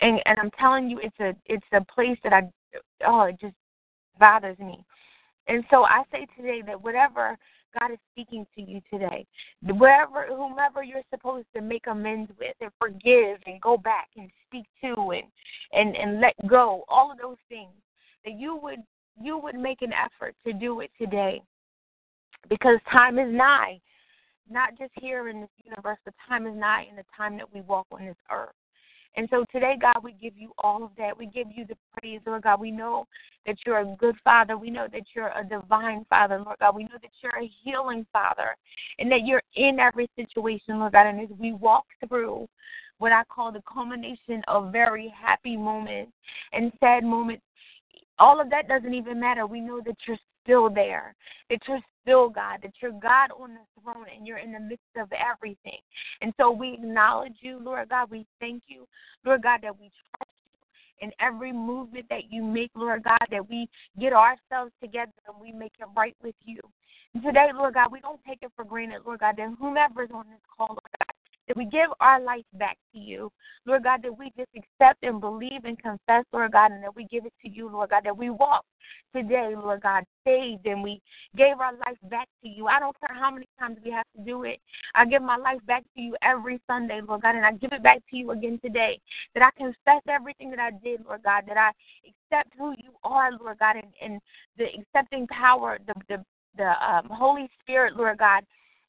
And 0.00 0.20
and 0.26 0.38
I'm 0.38 0.50
telling 0.58 0.90
you, 0.90 1.00
it's 1.02 1.18
a 1.20 1.34
it's 1.46 1.64
a 1.72 1.84
place 1.92 2.18
that 2.24 2.32
I 2.32 2.42
oh 3.06 3.22
it 3.22 3.40
just 3.40 3.54
bothers 4.18 4.58
me. 4.58 4.84
And 5.46 5.64
so 5.70 5.84
I 5.84 6.02
say 6.10 6.26
today 6.36 6.62
that 6.66 6.82
whatever 6.82 7.36
God 7.78 7.92
is 7.92 7.98
speaking 8.12 8.46
to 8.56 8.62
you 8.62 8.80
today, 8.90 9.26
wherever 9.62 10.26
whomever 10.28 10.82
you're 10.82 11.02
supposed 11.10 11.46
to 11.54 11.60
make 11.60 11.86
amends 11.86 12.30
with 12.38 12.56
and 12.60 12.70
forgive 12.78 13.38
and 13.46 13.60
go 13.60 13.76
back 13.76 14.08
and 14.16 14.30
speak 14.46 14.64
to 14.82 15.12
and 15.12 15.26
and 15.72 15.96
and 15.96 16.20
let 16.20 16.34
go, 16.48 16.84
all 16.88 17.12
of 17.12 17.18
those 17.18 17.36
things 17.48 17.72
that 18.24 18.38
you 18.38 18.56
would 18.56 18.80
you 19.20 19.38
would 19.38 19.54
make 19.54 19.82
an 19.82 19.92
effort 19.92 20.34
to 20.44 20.52
do 20.52 20.80
it 20.80 20.90
today 20.98 21.42
because 22.48 22.78
time 22.90 23.18
is 23.18 23.32
nigh 23.32 23.80
not 24.50 24.78
just 24.78 24.92
here 25.00 25.28
in 25.28 25.40
this 25.40 25.50
universe, 25.64 25.98
but 26.04 26.14
time 26.28 26.46
is 26.46 26.56
not 26.56 26.88
in 26.88 26.96
the 26.96 27.04
time 27.16 27.36
that 27.38 27.52
we 27.52 27.60
walk 27.62 27.86
on 27.92 28.06
this 28.06 28.16
earth. 28.30 28.54
And 29.16 29.28
so 29.30 29.44
today, 29.52 29.76
God, 29.80 30.02
we 30.02 30.12
give 30.20 30.36
you 30.36 30.50
all 30.58 30.82
of 30.82 30.90
that. 30.98 31.16
We 31.16 31.26
give 31.26 31.46
you 31.54 31.64
the 31.64 31.76
praise, 31.96 32.20
Lord 32.26 32.42
God. 32.42 32.60
We 32.60 32.72
know 32.72 33.06
that 33.46 33.56
you're 33.64 33.78
a 33.78 33.96
good 33.98 34.16
Father. 34.24 34.58
We 34.58 34.70
know 34.70 34.88
that 34.92 35.02
you're 35.14 35.28
a 35.38 35.44
divine 35.44 36.04
Father, 36.10 36.42
Lord 36.44 36.58
God. 36.58 36.74
We 36.74 36.84
know 36.84 36.98
that 37.00 37.10
you're 37.22 37.40
a 37.40 37.50
healing 37.62 38.04
Father 38.12 38.56
and 38.98 39.10
that 39.12 39.24
you're 39.24 39.42
in 39.54 39.78
every 39.78 40.08
situation, 40.16 40.80
Lord 40.80 40.92
God. 40.92 41.06
And 41.06 41.20
as 41.20 41.28
we 41.38 41.52
walk 41.52 41.84
through 42.08 42.48
what 42.98 43.12
I 43.12 43.22
call 43.24 43.52
the 43.52 43.62
culmination 43.72 44.42
of 44.48 44.72
very 44.72 45.12
happy 45.16 45.56
moments 45.56 46.12
and 46.52 46.72
sad 46.80 47.04
moments, 47.04 47.42
all 48.18 48.40
of 48.40 48.50
that 48.50 48.68
doesn't 48.68 48.94
even 48.94 49.20
matter. 49.20 49.46
We 49.46 49.60
know 49.60 49.80
that 49.84 49.96
you're 50.06 50.18
still 50.42 50.70
there, 50.70 51.14
that 51.50 51.60
you're 51.68 51.80
still 52.04 52.28
God, 52.28 52.60
that 52.62 52.72
you're 52.80 52.92
God 52.92 53.30
on 53.38 53.54
the 53.54 53.82
throne 53.82 54.06
and 54.14 54.26
you're 54.26 54.38
in 54.38 54.52
the 54.52 54.60
midst 54.60 54.84
of 54.96 55.08
everything. 55.12 55.80
And 56.20 56.32
so 56.38 56.50
we 56.50 56.74
acknowledge 56.74 57.36
you, 57.40 57.58
Lord 57.60 57.88
God. 57.88 58.10
We 58.10 58.26
thank 58.38 58.62
you, 58.68 58.86
Lord 59.24 59.42
God, 59.42 59.60
that 59.62 59.78
we 59.78 59.90
trust 60.10 60.30
you 60.44 61.06
in 61.06 61.10
every 61.20 61.52
movement 61.52 62.06
that 62.10 62.30
you 62.30 62.44
make, 62.44 62.70
Lord 62.76 63.02
God, 63.02 63.26
that 63.30 63.48
we 63.48 63.68
get 63.98 64.12
ourselves 64.12 64.72
together 64.80 65.12
and 65.26 65.36
we 65.40 65.50
make 65.50 65.72
it 65.80 65.86
right 65.96 66.16
with 66.22 66.36
you. 66.44 66.60
And 67.14 67.22
today, 67.22 67.48
Lord 67.54 67.74
God, 67.74 67.90
we 67.90 68.00
don't 68.00 68.20
take 68.26 68.38
it 68.42 68.52
for 68.54 68.64
granted, 68.64 69.02
Lord 69.06 69.20
God, 69.20 69.36
that 69.38 69.54
whomever's 69.58 70.10
on 70.12 70.26
this 70.28 70.40
call, 70.54 70.68
Lord 70.68 70.80
God, 70.98 71.03
that 71.48 71.56
we 71.56 71.64
give 71.64 71.90
our 72.00 72.20
life 72.20 72.44
back 72.54 72.76
to 72.92 72.98
you. 72.98 73.30
Lord 73.66 73.84
God, 73.84 74.02
that 74.02 74.18
we 74.18 74.30
just 74.36 74.50
accept 74.56 75.02
and 75.02 75.20
believe 75.20 75.64
and 75.64 75.78
confess, 75.78 76.24
Lord 76.32 76.52
God, 76.52 76.72
and 76.72 76.82
that 76.82 76.94
we 76.94 77.04
give 77.04 77.24
it 77.26 77.32
to 77.42 77.48
you, 77.48 77.68
Lord 77.68 77.90
God, 77.90 78.02
that 78.04 78.16
we 78.16 78.30
walk 78.30 78.64
today, 79.14 79.54
Lord 79.56 79.82
God, 79.82 80.04
saved 80.24 80.66
and 80.66 80.82
we 80.82 81.00
gave 81.36 81.60
our 81.60 81.72
life 81.72 81.98
back 82.10 82.28
to 82.42 82.48
you. 82.48 82.66
I 82.66 82.80
don't 82.80 82.96
care 83.00 83.16
how 83.16 83.30
many 83.30 83.46
times 83.58 83.78
we 83.84 83.90
have 83.90 84.06
to 84.16 84.22
do 84.22 84.44
it. 84.44 84.60
I 84.94 85.06
give 85.06 85.22
my 85.22 85.36
life 85.36 85.64
back 85.66 85.82
to 85.94 86.00
you 86.00 86.16
every 86.22 86.60
Sunday, 86.66 87.00
Lord 87.06 87.22
God, 87.22 87.36
and 87.36 87.44
I 87.44 87.52
give 87.52 87.72
it 87.72 87.82
back 87.82 87.98
to 88.10 88.16
you 88.16 88.30
again 88.32 88.58
today. 88.62 89.00
That 89.34 89.42
I 89.42 89.50
confess 89.56 90.02
everything 90.08 90.50
that 90.50 90.60
I 90.60 90.70
did, 90.70 91.04
Lord 91.06 91.22
God, 91.22 91.44
that 91.48 91.56
I 91.56 91.70
accept 92.06 92.54
who 92.58 92.72
you 92.72 92.92
are, 93.02 93.30
Lord 93.32 93.58
God, 93.58 93.76
and, 93.76 93.92
and 94.02 94.20
the 94.58 94.66
accepting 94.78 95.26
power, 95.28 95.78
the 95.86 95.94
the 96.08 96.24
the 96.56 96.70
um, 96.88 97.08
Holy 97.10 97.48
Spirit, 97.60 97.96
Lord 97.96 98.18
God, 98.18 98.44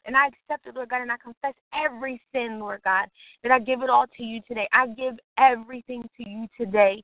and 0.06 0.16
I 0.16 0.28
accept 0.28 0.68
it, 0.68 0.76
Lord 0.76 0.90
God, 0.90 1.02
and 1.02 1.12
I 1.12 1.18
confess 1.18 1.54
every 1.74 2.22
sin, 2.32 2.60
Lord 2.60 2.82
God, 2.84 3.08
that 3.44 3.52
I 3.52 3.60
give 3.60 3.82
it 3.82 3.90
all 3.90 4.06
to 4.18 4.24
you 4.24 4.40
today. 4.48 4.68
I 4.72 4.88
give 4.88 5.16
everything 5.38 6.04
to 6.18 6.30
you 6.30 6.48
today. 6.60 7.04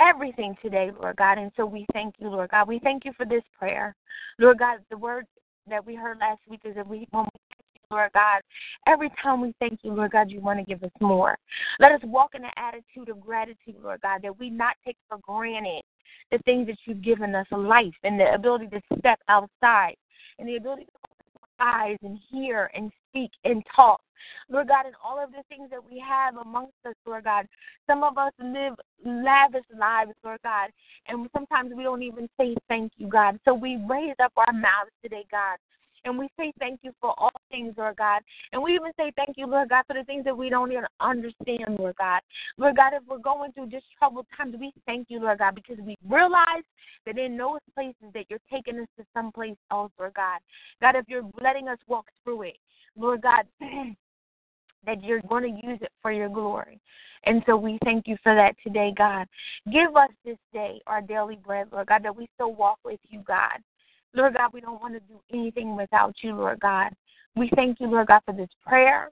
Everything 0.00 0.56
today, 0.60 0.90
Lord 0.98 1.16
God. 1.16 1.38
And 1.38 1.52
so 1.56 1.64
we 1.64 1.86
thank 1.92 2.16
you, 2.18 2.28
Lord 2.28 2.50
God. 2.50 2.66
We 2.66 2.80
thank 2.80 3.04
you 3.04 3.12
for 3.16 3.24
this 3.24 3.44
prayer. 3.58 3.94
Lord 4.38 4.58
God, 4.58 4.78
the 4.90 4.96
word 4.96 5.26
that 5.68 5.84
we 5.84 5.94
heard 5.94 6.18
last 6.18 6.40
week 6.48 6.60
is 6.64 6.74
that 6.74 6.86
we, 6.86 7.06
when 7.10 7.24
we 7.24 7.40
thank 7.48 7.64
you, 7.74 7.96
Lord 7.96 8.10
God, 8.12 8.40
every 8.88 9.10
time 9.22 9.40
we 9.40 9.54
thank 9.60 9.80
you, 9.82 9.92
Lord 9.92 10.10
God, 10.10 10.30
you 10.30 10.40
want 10.40 10.58
to 10.58 10.64
give 10.64 10.82
us 10.82 10.90
more. 11.00 11.36
Let 11.78 11.92
us 11.92 12.00
walk 12.04 12.34
in 12.34 12.44
an 12.44 12.50
attitude 12.56 13.08
of 13.08 13.20
gratitude, 13.20 13.76
Lord 13.82 14.00
God, 14.00 14.22
that 14.22 14.38
we 14.38 14.50
not 14.50 14.74
take 14.84 14.96
for 15.08 15.18
granted 15.18 15.82
the 16.32 16.38
things 16.38 16.66
that 16.66 16.76
you've 16.86 17.02
given 17.02 17.34
us 17.34 17.46
life 17.52 17.94
and 18.02 18.18
the 18.18 18.34
ability 18.34 18.66
to 18.68 18.80
step 18.98 19.20
outside 19.28 19.94
and 20.38 20.48
the 20.48 20.56
ability 20.56 20.84
to 20.84 20.90
eyes 21.60 21.98
and 22.02 22.18
hear 22.30 22.70
and 22.74 22.90
speak 23.08 23.30
and 23.44 23.62
talk. 23.74 24.00
Lord 24.48 24.68
God, 24.68 24.86
and 24.86 24.94
all 25.04 25.22
of 25.22 25.30
the 25.30 25.42
things 25.48 25.70
that 25.70 25.84
we 25.84 26.02
have 26.06 26.36
amongst 26.36 26.74
us, 26.86 26.94
Lord 27.06 27.24
God. 27.24 27.46
Some 27.86 28.02
of 28.02 28.16
us 28.18 28.32
live 28.38 28.74
lavish 29.04 29.64
lives, 29.78 30.12
Lord 30.24 30.40
God, 30.42 30.70
and 31.08 31.28
sometimes 31.34 31.72
we 31.74 31.82
don't 31.82 32.02
even 32.02 32.28
say 32.38 32.54
thank 32.68 32.92
you, 32.96 33.08
God. 33.08 33.38
So 33.44 33.54
we 33.54 33.78
raise 33.88 34.16
up 34.22 34.32
our 34.36 34.52
mouths 34.52 34.90
today, 35.02 35.24
God. 35.30 35.58
And 36.04 36.18
we 36.18 36.28
say 36.38 36.52
thank 36.58 36.80
you 36.82 36.92
for 37.00 37.14
all 37.18 37.30
things, 37.50 37.74
Lord 37.76 37.96
God. 37.96 38.22
And 38.52 38.62
we 38.62 38.74
even 38.74 38.92
say 38.96 39.12
thank 39.16 39.36
you, 39.36 39.46
Lord 39.46 39.70
God, 39.70 39.84
for 39.86 39.94
the 39.94 40.04
things 40.04 40.24
that 40.24 40.36
we 40.36 40.50
don't 40.50 40.70
even 40.70 40.84
understand, 41.00 41.78
Lord 41.78 41.96
God. 41.96 42.20
Lord 42.58 42.76
God, 42.76 42.92
if 42.94 43.02
we're 43.08 43.18
going 43.18 43.52
through 43.52 43.68
just 43.68 43.86
troubled 43.98 44.26
times, 44.36 44.54
we 44.58 44.72
thank 44.86 45.06
you, 45.08 45.20
Lord 45.20 45.38
God, 45.38 45.54
because 45.54 45.78
we 45.84 45.96
realize 46.08 46.64
that 47.06 47.18
in 47.18 47.36
those 47.36 47.60
places 47.74 48.12
that 48.12 48.26
you're 48.28 48.38
taking 48.52 48.78
us 48.80 48.88
to 48.98 49.04
someplace 49.14 49.56
else, 49.70 49.92
Lord 49.98 50.14
God. 50.14 50.40
God, 50.80 50.96
if 50.96 51.04
you're 51.08 51.28
letting 51.40 51.68
us 51.68 51.78
walk 51.86 52.06
through 52.22 52.42
it, 52.42 52.56
Lord 52.96 53.22
God, 53.22 53.44
that 54.86 55.02
you're 55.02 55.22
going 55.22 55.42
to 55.42 55.66
use 55.66 55.78
it 55.80 55.92
for 56.02 56.12
your 56.12 56.28
glory. 56.28 56.80
And 57.26 57.42
so 57.46 57.56
we 57.56 57.78
thank 57.84 58.06
you 58.06 58.16
for 58.22 58.34
that 58.34 58.54
today, 58.62 58.92
God. 58.96 59.26
Give 59.72 59.96
us 59.96 60.10
this 60.24 60.36
day 60.52 60.80
our 60.86 61.00
daily 61.00 61.36
bread, 61.36 61.68
Lord 61.72 61.88
God, 61.88 62.02
that 62.04 62.14
we 62.14 62.28
still 62.34 62.54
walk 62.54 62.78
with 62.84 63.00
you, 63.08 63.22
God. 63.26 63.62
Lord 64.14 64.34
God, 64.34 64.50
we 64.52 64.60
don't 64.60 64.80
want 64.80 64.94
to 64.94 65.00
do 65.00 65.20
anything 65.32 65.76
without 65.76 66.14
you, 66.22 66.34
Lord 66.34 66.60
God. 66.60 66.92
We 67.36 67.50
thank 67.56 67.80
you, 67.80 67.88
Lord 67.88 68.06
God, 68.06 68.20
for 68.24 68.32
this 68.32 68.50
prayer. 68.66 69.10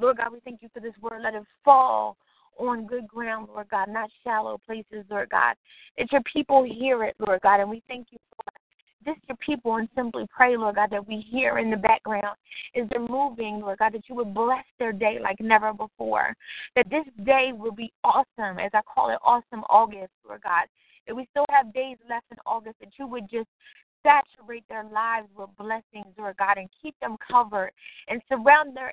Lord 0.00 0.18
God, 0.18 0.32
we 0.32 0.40
thank 0.40 0.62
you 0.62 0.68
for 0.72 0.80
this 0.80 0.94
word. 1.00 1.22
Let 1.22 1.34
it 1.34 1.42
fall 1.64 2.16
on 2.58 2.86
good 2.86 3.08
ground, 3.08 3.48
Lord 3.52 3.68
God, 3.70 3.88
not 3.88 4.10
shallow 4.22 4.58
places, 4.64 5.04
Lord 5.10 5.30
God. 5.30 5.56
That 5.98 6.12
your 6.12 6.22
people 6.32 6.62
hear 6.64 7.04
it, 7.04 7.16
Lord 7.18 7.40
God, 7.42 7.60
and 7.60 7.68
we 7.68 7.82
thank 7.88 8.08
you 8.10 8.18
for 8.36 8.52
just 9.04 9.20
your 9.28 9.36
people 9.44 9.76
and 9.76 9.88
simply 9.96 10.26
pray, 10.34 10.56
Lord 10.56 10.76
God, 10.76 10.90
that 10.90 11.08
we 11.08 11.24
hear 11.30 11.58
in 11.58 11.70
the 11.70 11.76
background 11.76 12.36
is 12.74 12.86
they're 12.90 13.00
moving, 13.00 13.60
Lord 13.60 13.78
God, 13.78 13.94
that 13.94 14.08
you 14.08 14.14
would 14.14 14.34
bless 14.34 14.64
their 14.78 14.92
day 14.92 15.18
like 15.20 15.40
never 15.40 15.72
before. 15.72 16.34
That 16.76 16.90
this 16.90 17.04
day 17.24 17.50
will 17.54 17.72
be 17.72 17.92
awesome, 18.04 18.58
as 18.58 18.70
I 18.74 18.82
call 18.82 19.10
it 19.10 19.18
awesome 19.24 19.64
August, 19.70 20.12
Lord 20.26 20.42
God. 20.42 20.66
That 21.06 21.16
we 21.16 21.26
still 21.30 21.46
have 21.50 21.72
days 21.72 21.96
left 22.08 22.26
in 22.30 22.36
August, 22.44 22.76
that 22.80 22.90
you 22.98 23.06
would 23.06 23.28
just 23.30 23.48
saturate 24.02 24.64
their 24.68 24.84
lives 24.84 25.28
with 25.36 25.50
blessings, 25.58 26.14
Lord 26.18 26.36
God, 26.36 26.58
and 26.58 26.68
keep 26.82 26.94
them 27.00 27.16
covered 27.30 27.72
and 28.08 28.20
surround 28.28 28.76
their 28.76 28.92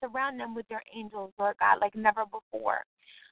surround 0.00 0.40
them 0.40 0.54
with 0.54 0.68
their 0.68 0.82
angels, 0.94 1.32
Lord 1.38 1.56
God, 1.58 1.78
like 1.80 1.94
never 1.94 2.24
before. 2.24 2.84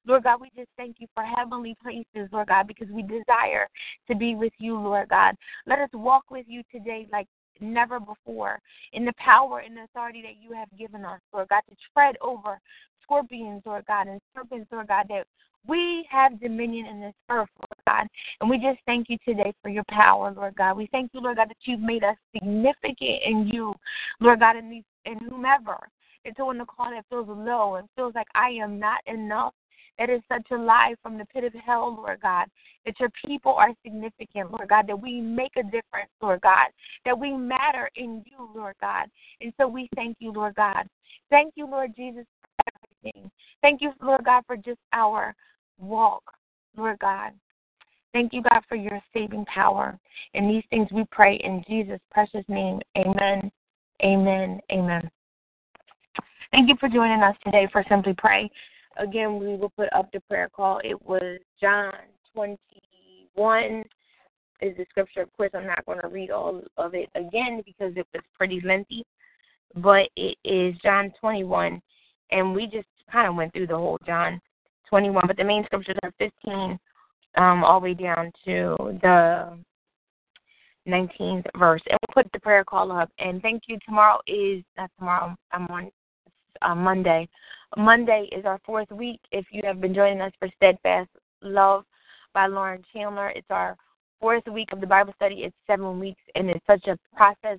Lord 0.05 0.25
God, 0.25 0.41
we 0.41 0.51
just 0.57 0.71
thank 0.77 0.97
you 0.99 1.07
for 1.15 1.25
heavenly 1.25 1.77
places, 1.81 2.29
Lord 2.33 2.49
God, 2.49 2.67
because 2.67 2.89
we 2.89 3.03
desire 3.03 3.69
to 4.09 4.17
be 4.17 4.35
with 4.35 4.53
you, 4.59 4.77
Lord 4.77 5.09
God. 5.09 5.37
Let 5.67 5.79
us 5.79 5.91
walk 5.93 6.25
with 6.31 6.47
you 6.49 6.63
today 6.73 7.07
like 7.13 7.29
never 7.63 8.01
before 8.01 8.59
in 8.93 9.05
the 9.05 9.13
power 9.19 9.61
and 9.61 9.79
authority 9.79 10.23
that 10.23 10.43
you 10.43 10.55
have 10.55 10.69
given 10.79 11.05
us, 11.05 11.21
Lord 11.33 11.49
God, 11.49 11.63
to 11.71 11.77
tread 11.93 12.17
over 12.21 12.59
scorpions, 13.03 13.63
Lord 13.65 13.85
God, 13.87 14.09
and 14.09 14.21
serpents, 14.35 14.69
Lord 14.73 14.89
God, 14.89 15.07
that 15.09 15.27
we 15.67 16.07
have 16.11 16.41
dominion 16.41 16.87
in 16.87 17.01
this 17.01 17.15
earth, 17.31 17.49
Lord 17.59 17.83
God. 17.87 18.07
And 18.41 18.51
we 18.51 18.57
just 18.59 18.81
thank 18.85 19.09
you 19.09 19.17
today 19.25 19.53
for 19.63 19.69
your 19.69 19.85
power, 19.89 20.33
Lord 20.35 20.57
God. 20.57 20.77
We 20.77 20.89
thank 20.91 21.13
you, 21.15 21.21
Lord 21.21 21.37
God, 21.37 21.51
that 21.51 21.57
you've 21.65 21.81
made 21.81 22.03
us 22.03 22.17
significant 22.35 23.21
in 23.25 23.49
you, 23.53 23.73
Lord 24.21 24.41
God, 24.41 24.57
in 24.57 24.71
these 24.71 24.85
in 25.05 25.19
whomever. 25.19 25.79
And 26.25 26.35
so 26.37 26.47
when 26.47 26.59
the 26.59 26.65
call 26.65 26.91
that 26.91 27.05
feels 27.09 27.27
low 27.29 27.77
and 27.77 27.89
feels 27.97 28.15
like 28.15 28.29
I 28.35 28.51
am 28.51 28.79
not 28.79 29.01
enough, 29.07 29.55
that 29.99 30.11
is 30.11 30.21
such 30.29 30.47
a 30.51 30.57
lie 30.57 30.95
from 31.03 31.19
the 31.19 31.25
pit 31.27 31.45
of 31.45 31.53
hell, 31.55 31.95
Lord 31.95 32.21
God, 32.21 32.47
that 32.85 32.99
your 32.99 33.11
people 33.25 33.53
are 33.53 33.71
significant, 33.85 34.51
Lord 34.51 34.69
God, 34.69 34.87
that 34.89 35.01
we 35.01 35.21
make 35.21 35.53
a 35.57 35.63
difference, 35.63 36.11
Lord 36.21 36.41
God, 36.41 36.69
that 37.05 37.19
we 37.19 37.37
matter 37.37 37.91
in 37.97 38.23
you, 38.27 38.49
Lord 38.55 38.75
God. 38.81 39.09
And 39.41 39.53
so 39.61 39.69
we 39.69 39.89
thank 39.95 40.17
you, 40.21 40.33
Lord 40.33 40.55
God. 40.55 40.87
Thank 41.31 41.55
you, 41.57 41.67
Lord 41.67 41.95
Jesus, 41.97 42.25
for 42.57 42.65
everything. 43.05 43.31
Thank 43.61 43.81
you, 43.81 43.93
Lord 44.03 44.25
God, 44.25 44.43
for 44.47 44.57
just 44.57 44.81
our 44.93 45.35
walk, 45.79 46.23
Lord 46.77 46.99
God. 46.99 47.33
Thank 48.13 48.33
you, 48.33 48.43
God, 48.43 48.61
for 48.69 48.77
your 48.77 49.01
saving 49.15 49.45
power. 49.47 49.99
And 50.35 50.51
these 50.51 50.65
things 50.71 50.89
we 50.93 51.05
pray 51.11 51.41
in 51.43 51.63
Jesus' 51.67 52.01
precious 52.11 52.45
name. 52.49 52.81
Amen. 52.99 53.51
Amen. 54.05 54.61
Amen. 54.71 55.11
Thank 56.51 56.69
you 56.69 56.77
for 56.79 56.89
joining 56.89 57.23
us 57.23 57.37
today 57.45 57.67
for 57.73 57.85
Simply 57.89 58.15
Pray. 58.17 58.51
Again, 58.99 59.39
we 59.39 59.57
will 59.57 59.71
put 59.71 59.93
up 59.93 60.11
the 60.13 60.21
prayer 60.21 60.49
call. 60.49 60.81
It 60.85 61.01
was 61.07 61.39
John 61.61 61.93
21 62.35 63.85
is 64.61 64.77
the 64.77 64.87
scripture. 64.91 65.23
Of 65.23 65.37
course, 65.37 65.51
I'm 65.55 65.67
not 65.67 65.85
going 65.87 66.01
to 66.01 66.09
read 66.09 66.31
all 66.31 66.63
of 66.77 66.95
it 66.95 67.09
again 67.15 67.63
because 67.65 67.93
it 67.97 68.07
was 68.15 68.23
pretty 68.37 68.61
lengthy, 68.65 69.05
but 69.77 70.09
it 70.17 70.37
is 70.45 70.75
John 70.83 71.13
21, 71.21 71.81
and 72.31 72.55
we 72.55 72.67
just 72.67 72.87
kind 73.11 73.29
of 73.29 73.35
went 73.35 73.53
through 73.53 73.67
the 73.67 73.77
whole 73.77 73.99
John 74.07 74.41
21, 74.89 75.25
but 75.27 75.37
the 75.37 75.45
main 75.45 75.65
scriptures 75.65 75.97
are 76.03 76.13
15 76.19 76.79
um, 77.37 77.65
all 77.65 77.81
the 77.81 77.85
way 77.85 77.95
down 77.95 78.31
to 78.45 78.77
the 79.03 79.59
19th 80.89 81.47
verse. 81.59 81.83
And 81.89 81.99
we'll 82.03 82.23
put 82.23 82.33
the 82.33 82.41
prayer 82.41 82.65
call 82.65 82.93
up. 82.93 83.11
And 83.19 83.41
thank 83.43 83.63
you. 83.67 83.79
Tomorrow 83.87 84.21
is, 84.27 84.63
not 84.77 84.91
tomorrow, 84.99 85.35
I'm 85.53 85.67
on 85.69 85.91
uh, 86.61 86.75
Monday. 86.75 87.29
Monday 87.77 88.29
is 88.33 88.45
our 88.45 88.61
fourth 88.65 88.91
week. 88.91 89.21
If 89.31 89.47
you 89.51 89.63
have 89.65 89.81
been 89.81 89.95
joining 89.95 90.21
us 90.21 90.33
for 90.39 90.49
Steadfast 90.57 91.09
Love 91.41 91.85
by 92.35 92.47
Lauren 92.47 92.83
Chandler, 92.93 93.31
it's 93.31 93.47
our 93.51 93.77
fourth 94.21 94.45
week 94.47 94.69
of 94.73 94.81
the 94.81 94.87
Bible 94.87 95.15
study. 95.17 95.37
It's 95.37 95.57
seven 95.67 95.99
weeks, 95.99 96.21
and 96.35 96.51
it's 96.51 96.65
such 96.67 96.87
a 96.87 96.99
process 97.17 97.59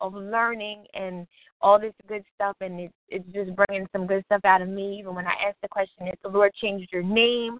of 0.00 0.14
learning 0.14 0.84
and 0.94 1.26
all 1.60 1.78
this 1.78 1.94
good 2.08 2.24
stuff, 2.34 2.56
and 2.60 2.80
it, 2.80 2.92
it's 3.08 3.24
just 3.32 3.50
bringing 3.54 3.86
some 3.92 4.06
good 4.06 4.24
stuff 4.26 4.44
out 4.44 4.60
of 4.60 4.68
me. 4.68 4.98
Even 4.98 5.14
when 5.14 5.26
I 5.26 5.34
asked 5.46 5.62
the 5.62 5.68
question, 5.68 6.08
if 6.08 6.20
the 6.22 6.28
Lord 6.28 6.52
changed 6.60 6.92
your 6.92 7.04
name, 7.04 7.58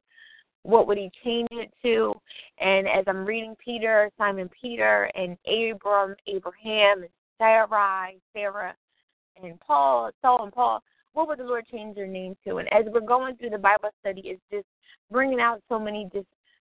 what 0.65 0.89
would 0.89 0.99
He 0.99 1.11
change 1.23 1.49
it 1.53 1.73
to? 1.83 2.13
And 2.59 2.89
as 2.89 3.05
I'm 3.07 3.25
reading 3.25 3.55
Peter, 3.65 4.11
Simon 4.19 4.51
Peter, 4.61 5.11
and 5.15 5.39
Abram, 5.47 6.17
Abraham, 6.27 7.03
and 7.03 7.09
Sarai, 7.39 8.17
Sarah, 8.33 8.75
and 9.43 9.61
Paul, 9.61 10.11
Saul 10.23 10.45
and 10.45 10.53
Paul, 10.53 10.83
what 11.15 11.29
would 11.29 11.39
the 11.39 11.45
Lord 11.45 11.67
change 11.71 11.95
their 11.95 12.07
name 12.07 12.37
to? 12.47 12.57
And 12.57 12.73
as 12.73 12.85
we're 12.93 13.01
going 13.01 13.37
through 13.37 13.51
the 13.51 13.59
Bible 13.59 13.91
study, 14.01 14.23
it's 14.25 14.43
just 14.53 14.67
bringing 15.11 15.41
out 15.41 15.63
so 15.69 15.79
many 15.79 16.09
just 16.13 16.27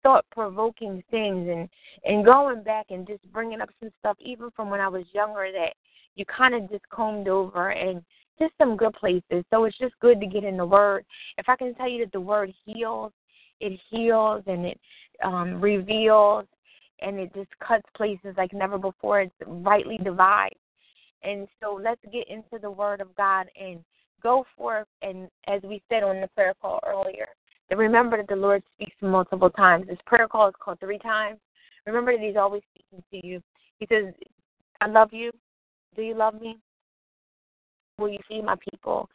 thought 0.02 0.24
provoking 0.30 1.02
things 1.10 1.48
and 1.48 1.68
and 2.04 2.24
going 2.24 2.62
back 2.62 2.86
and 2.90 3.06
just 3.06 3.20
bringing 3.32 3.60
up 3.60 3.70
some 3.80 3.90
stuff 3.98 4.16
even 4.20 4.50
from 4.54 4.70
when 4.70 4.80
I 4.80 4.88
was 4.88 5.04
younger 5.12 5.48
that 5.52 5.72
you 6.14 6.24
kind 6.26 6.54
of 6.54 6.70
just 6.70 6.88
combed 6.90 7.28
over 7.28 7.70
and 7.70 8.02
just 8.38 8.52
some 8.58 8.76
good 8.76 8.92
places. 8.94 9.44
So 9.50 9.64
it's 9.64 9.78
just 9.78 9.98
good 10.00 10.20
to 10.20 10.26
get 10.26 10.44
in 10.44 10.56
the 10.56 10.66
Word. 10.66 11.04
If 11.38 11.48
I 11.48 11.56
can 11.56 11.74
tell 11.74 11.88
you 11.88 12.04
that 12.04 12.12
the 12.12 12.20
Word 12.20 12.52
heals, 12.64 13.12
it 13.60 13.78
heals 13.90 14.42
and 14.46 14.66
it 14.66 14.80
um, 15.24 15.60
reveals 15.60 16.46
and 17.00 17.18
it 17.18 17.34
just 17.34 17.50
cuts 17.66 17.84
places 17.96 18.34
like 18.36 18.52
never 18.52 18.78
before. 18.78 19.22
It's 19.22 19.34
rightly 19.46 19.98
divides. 19.98 20.54
And 21.22 21.48
so 21.60 21.78
let's 21.82 22.00
get 22.12 22.28
into 22.28 22.58
the 22.60 22.70
Word 22.70 23.00
of 23.00 23.14
God 23.16 23.46
and 23.60 23.80
go 24.22 24.44
forth. 24.56 24.86
And 25.02 25.28
as 25.46 25.62
we 25.62 25.82
said 25.88 26.02
on 26.02 26.20
the 26.20 26.28
prayer 26.28 26.54
call 26.60 26.80
earlier, 26.86 27.26
remember 27.70 28.16
that 28.18 28.28
the 28.28 28.36
Lord 28.36 28.62
speaks 28.74 28.96
multiple 29.00 29.50
times. 29.50 29.86
This 29.88 29.98
prayer 30.06 30.28
call 30.28 30.48
is 30.48 30.54
called 30.60 30.80
three 30.80 30.98
times. 30.98 31.38
Remember 31.86 32.12
that 32.12 32.24
He's 32.24 32.36
always 32.36 32.62
speaking 32.74 33.04
to 33.10 33.26
you. 33.26 33.40
He 33.78 33.86
says, 33.90 34.12
I 34.80 34.88
love 34.88 35.10
you. 35.12 35.30
Do 35.94 36.02
you 36.02 36.14
love 36.16 36.40
me? 36.40 36.58
Will 37.98 38.10
you 38.10 38.18
feed 38.28 38.44
my 38.44 38.56
people? 38.70 39.08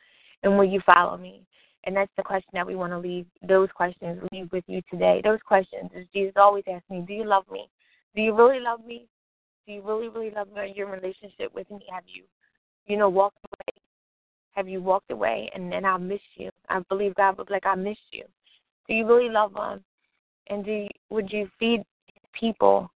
And 0.43 0.57
will 0.57 0.65
you 0.65 0.81
follow 0.85 1.17
me? 1.17 1.43
And 1.83 1.95
that's 1.95 2.11
the 2.15 2.23
question 2.23 2.49
that 2.53 2.65
we 2.65 2.75
want 2.75 2.93
to 2.93 2.99
leave 2.99 3.25
those 3.47 3.69
questions 3.75 4.21
leave 4.31 4.51
with 4.51 4.63
you 4.67 4.81
today. 4.89 5.21
Those 5.23 5.39
questions 5.45 5.89
is 5.95 6.05
Jesus 6.13 6.33
always 6.35 6.63
asks 6.71 6.89
me, 6.89 7.03
Do 7.07 7.13
you 7.13 7.25
love 7.25 7.45
me? 7.51 7.69
Do 8.15 8.21
you 8.21 8.35
really 8.35 8.59
love 8.59 8.85
me? 8.85 9.07
Do 9.65 9.73
you 9.73 9.81
really, 9.81 10.09
really 10.09 10.31
love 10.31 10.47
me? 10.47 10.59
Are 10.59 10.65
you 10.65 10.85
in 10.85 10.91
relationship 10.91 11.53
with 11.53 11.69
me? 11.71 11.81
Have 11.91 12.03
you, 12.07 12.23
you 12.87 12.97
know, 12.97 13.09
walked 13.09 13.37
away? 13.37 13.70
Have 14.53 14.67
you 14.67 14.81
walked 14.81 15.11
away 15.11 15.49
and 15.53 15.71
then 15.71 15.85
I 15.85 15.97
miss 15.97 16.21
you? 16.35 16.49
I 16.69 16.79
believe 16.89 17.15
God 17.15 17.37
was 17.37 17.47
like, 17.49 17.65
I 17.65 17.75
miss 17.75 17.97
you. 18.11 18.23
Do 18.87 18.93
you 18.93 19.07
really 19.07 19.29
love 19.29 19.53
them? 19.53 19.83
And 20.47 20.65
do 20.65 20.71
you, 20.71 20.87
would 21.09 21.31
you 21.31 21.49
feed 21.59 21.83
people? 22.37 22.91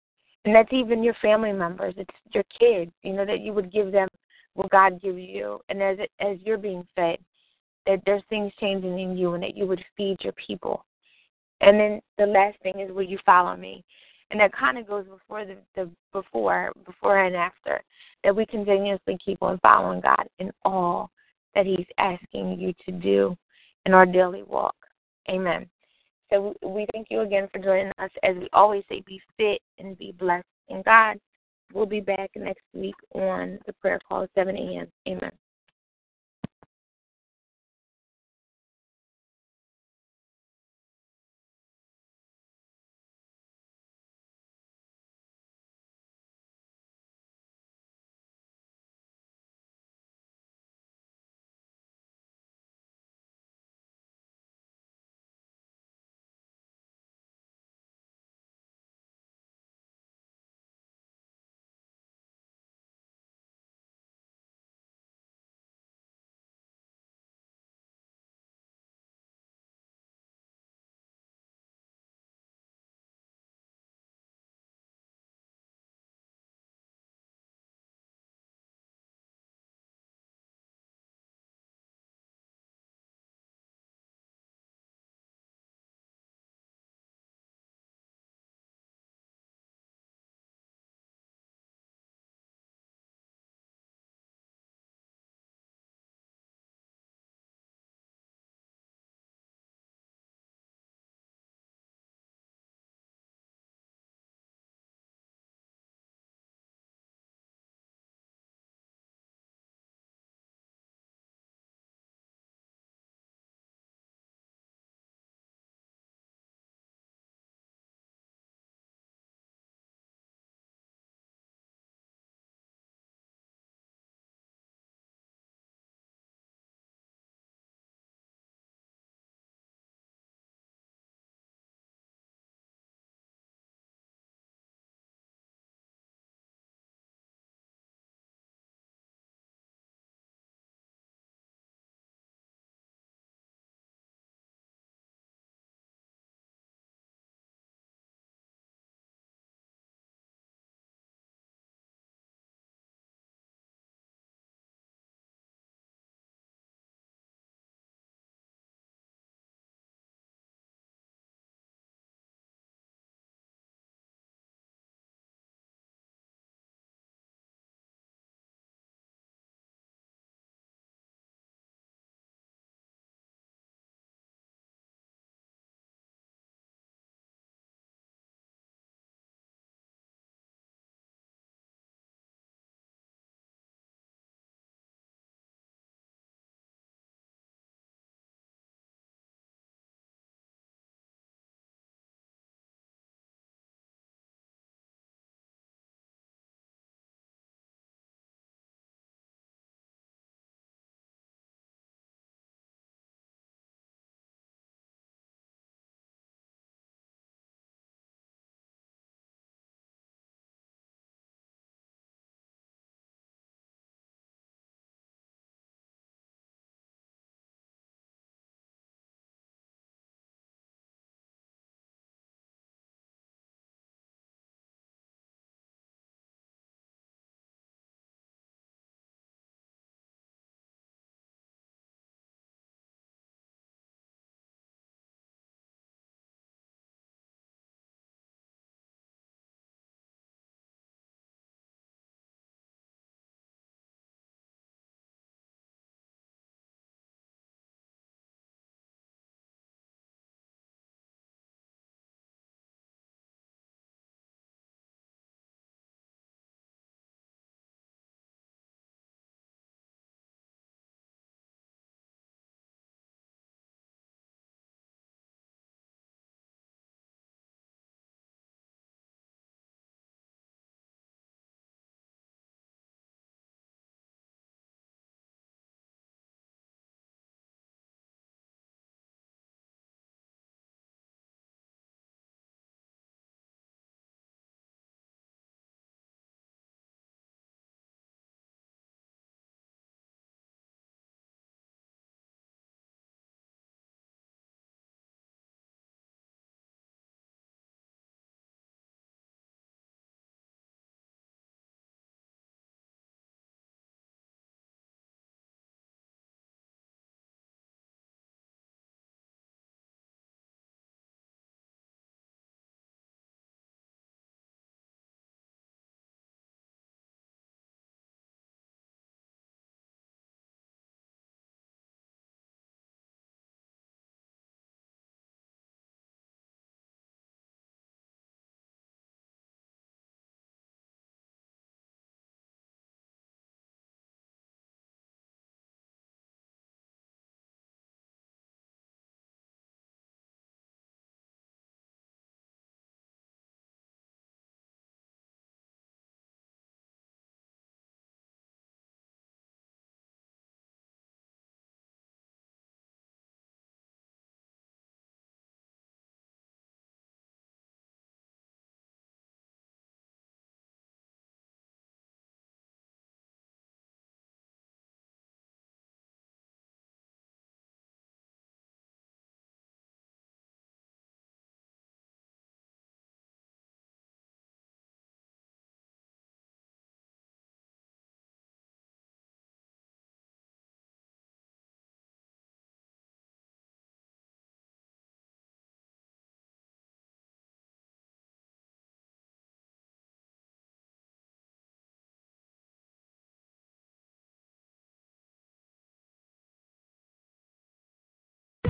And 0.45 0.55
that's 0.55 0.73
even 0.73 1.03
your 1.03 1.15
family 1.21 1.53
members. 1.53 1.93
It's 1.97 2.09
your 2.33 2.43
kids. 2.59 2.91
You 3.03 3.13
know 3.13 3.25
that 3.25 3.41
you 3.41 3.53
would 3.53 3.71
give 3.71 3.91
them 3.91 4.09
what 4.55 4.69
God 4.69 5.01
gives 5.01 5.17
you, 5.17 5.59
and 5.69 5.81
as 5.81 5.97
it, 5.99 6.11
as 6.19 6.37
you're 6.43 6.57
being 6.57 6.85
fed, 6.95 7.17
that 7.87 8.01
there's 8.05 8.21
things 8.29 8.51
changing 8.59 8.99
in 8.99 9.17
you, 9.17 9.33
and 9.33 9.43
that 9.43 9.57
you 9.57 9.65
would 9.65 9.83
feed 9.97 10.17
your 10.21 10.33
people. 10.33 10.85
And 11.61 11.79
then 11.79 12.01
the 12.17 12.25
last 12.25 12.57
thing 12.61 12.79
is, 12.79 12.91
will 12.91 13.03
you 13.03 13.17
follow 13.25 13.55
me? 13.55 13.83
And 14.31 14.39
that 14.39 14.53
kind 14.53 14.77
of 14.77 14.87
goes 14.87 15.05
before 15.05 15.45
the, 15.45 15.57
the 15.75 15.89
before, 16.11 16.71
before 16.85 17.25
and 17.25 17.35
after. 17.35 17.81
That 18.23 18.35
we 18.35 18.45
continuously 18.45 19.17
keep 19.23 19.41
on 19.41 19.59
following 19.59 20.01
God 20.01 20.27
in 20.39 20.51
all 20.63 21.11
that 21.55 21.65
He's 21.65 21.85
asking 21.97 22.59
you 22.59 22.73
to 22.85 22.91
do 22.91 23.37
in 23.85 23.93
our 23.93 24.05
daily 24.05 24.43
walk. 24.43 24.75
Amen. 25.29 25.69
So 26.31 26.55
we 26.63 26.87
thank 26.91 27.07
you 27.11 27.21
again 27.21 27.47
for 27.51 27.59
joining 27.59 27.91
us. 27.99 28.09
As 28.23 28.35
we 28.35 28.49
always 28.53 28.83
say, 28.89 29.03
be 29.05 29.21
fit 29.37 29.61
and 29.77 29.97
be 29.97 30.13
blessed 30.17 30.45
in 30.69 30.81
God. 30.83 31.17
we'll 31.73 31.85
be 31.85 31.99
back 31.99 32.31
next 32.35 32.63
week 32.73 32.95
on 33.13 33.59
the 33.65 33.73
prayer 33.73 33.99
call 34.07 34.23
at 34.23 34.29
7 34.35 34.55
a.m. 34.55 34.87
Amen. 35.07 35.31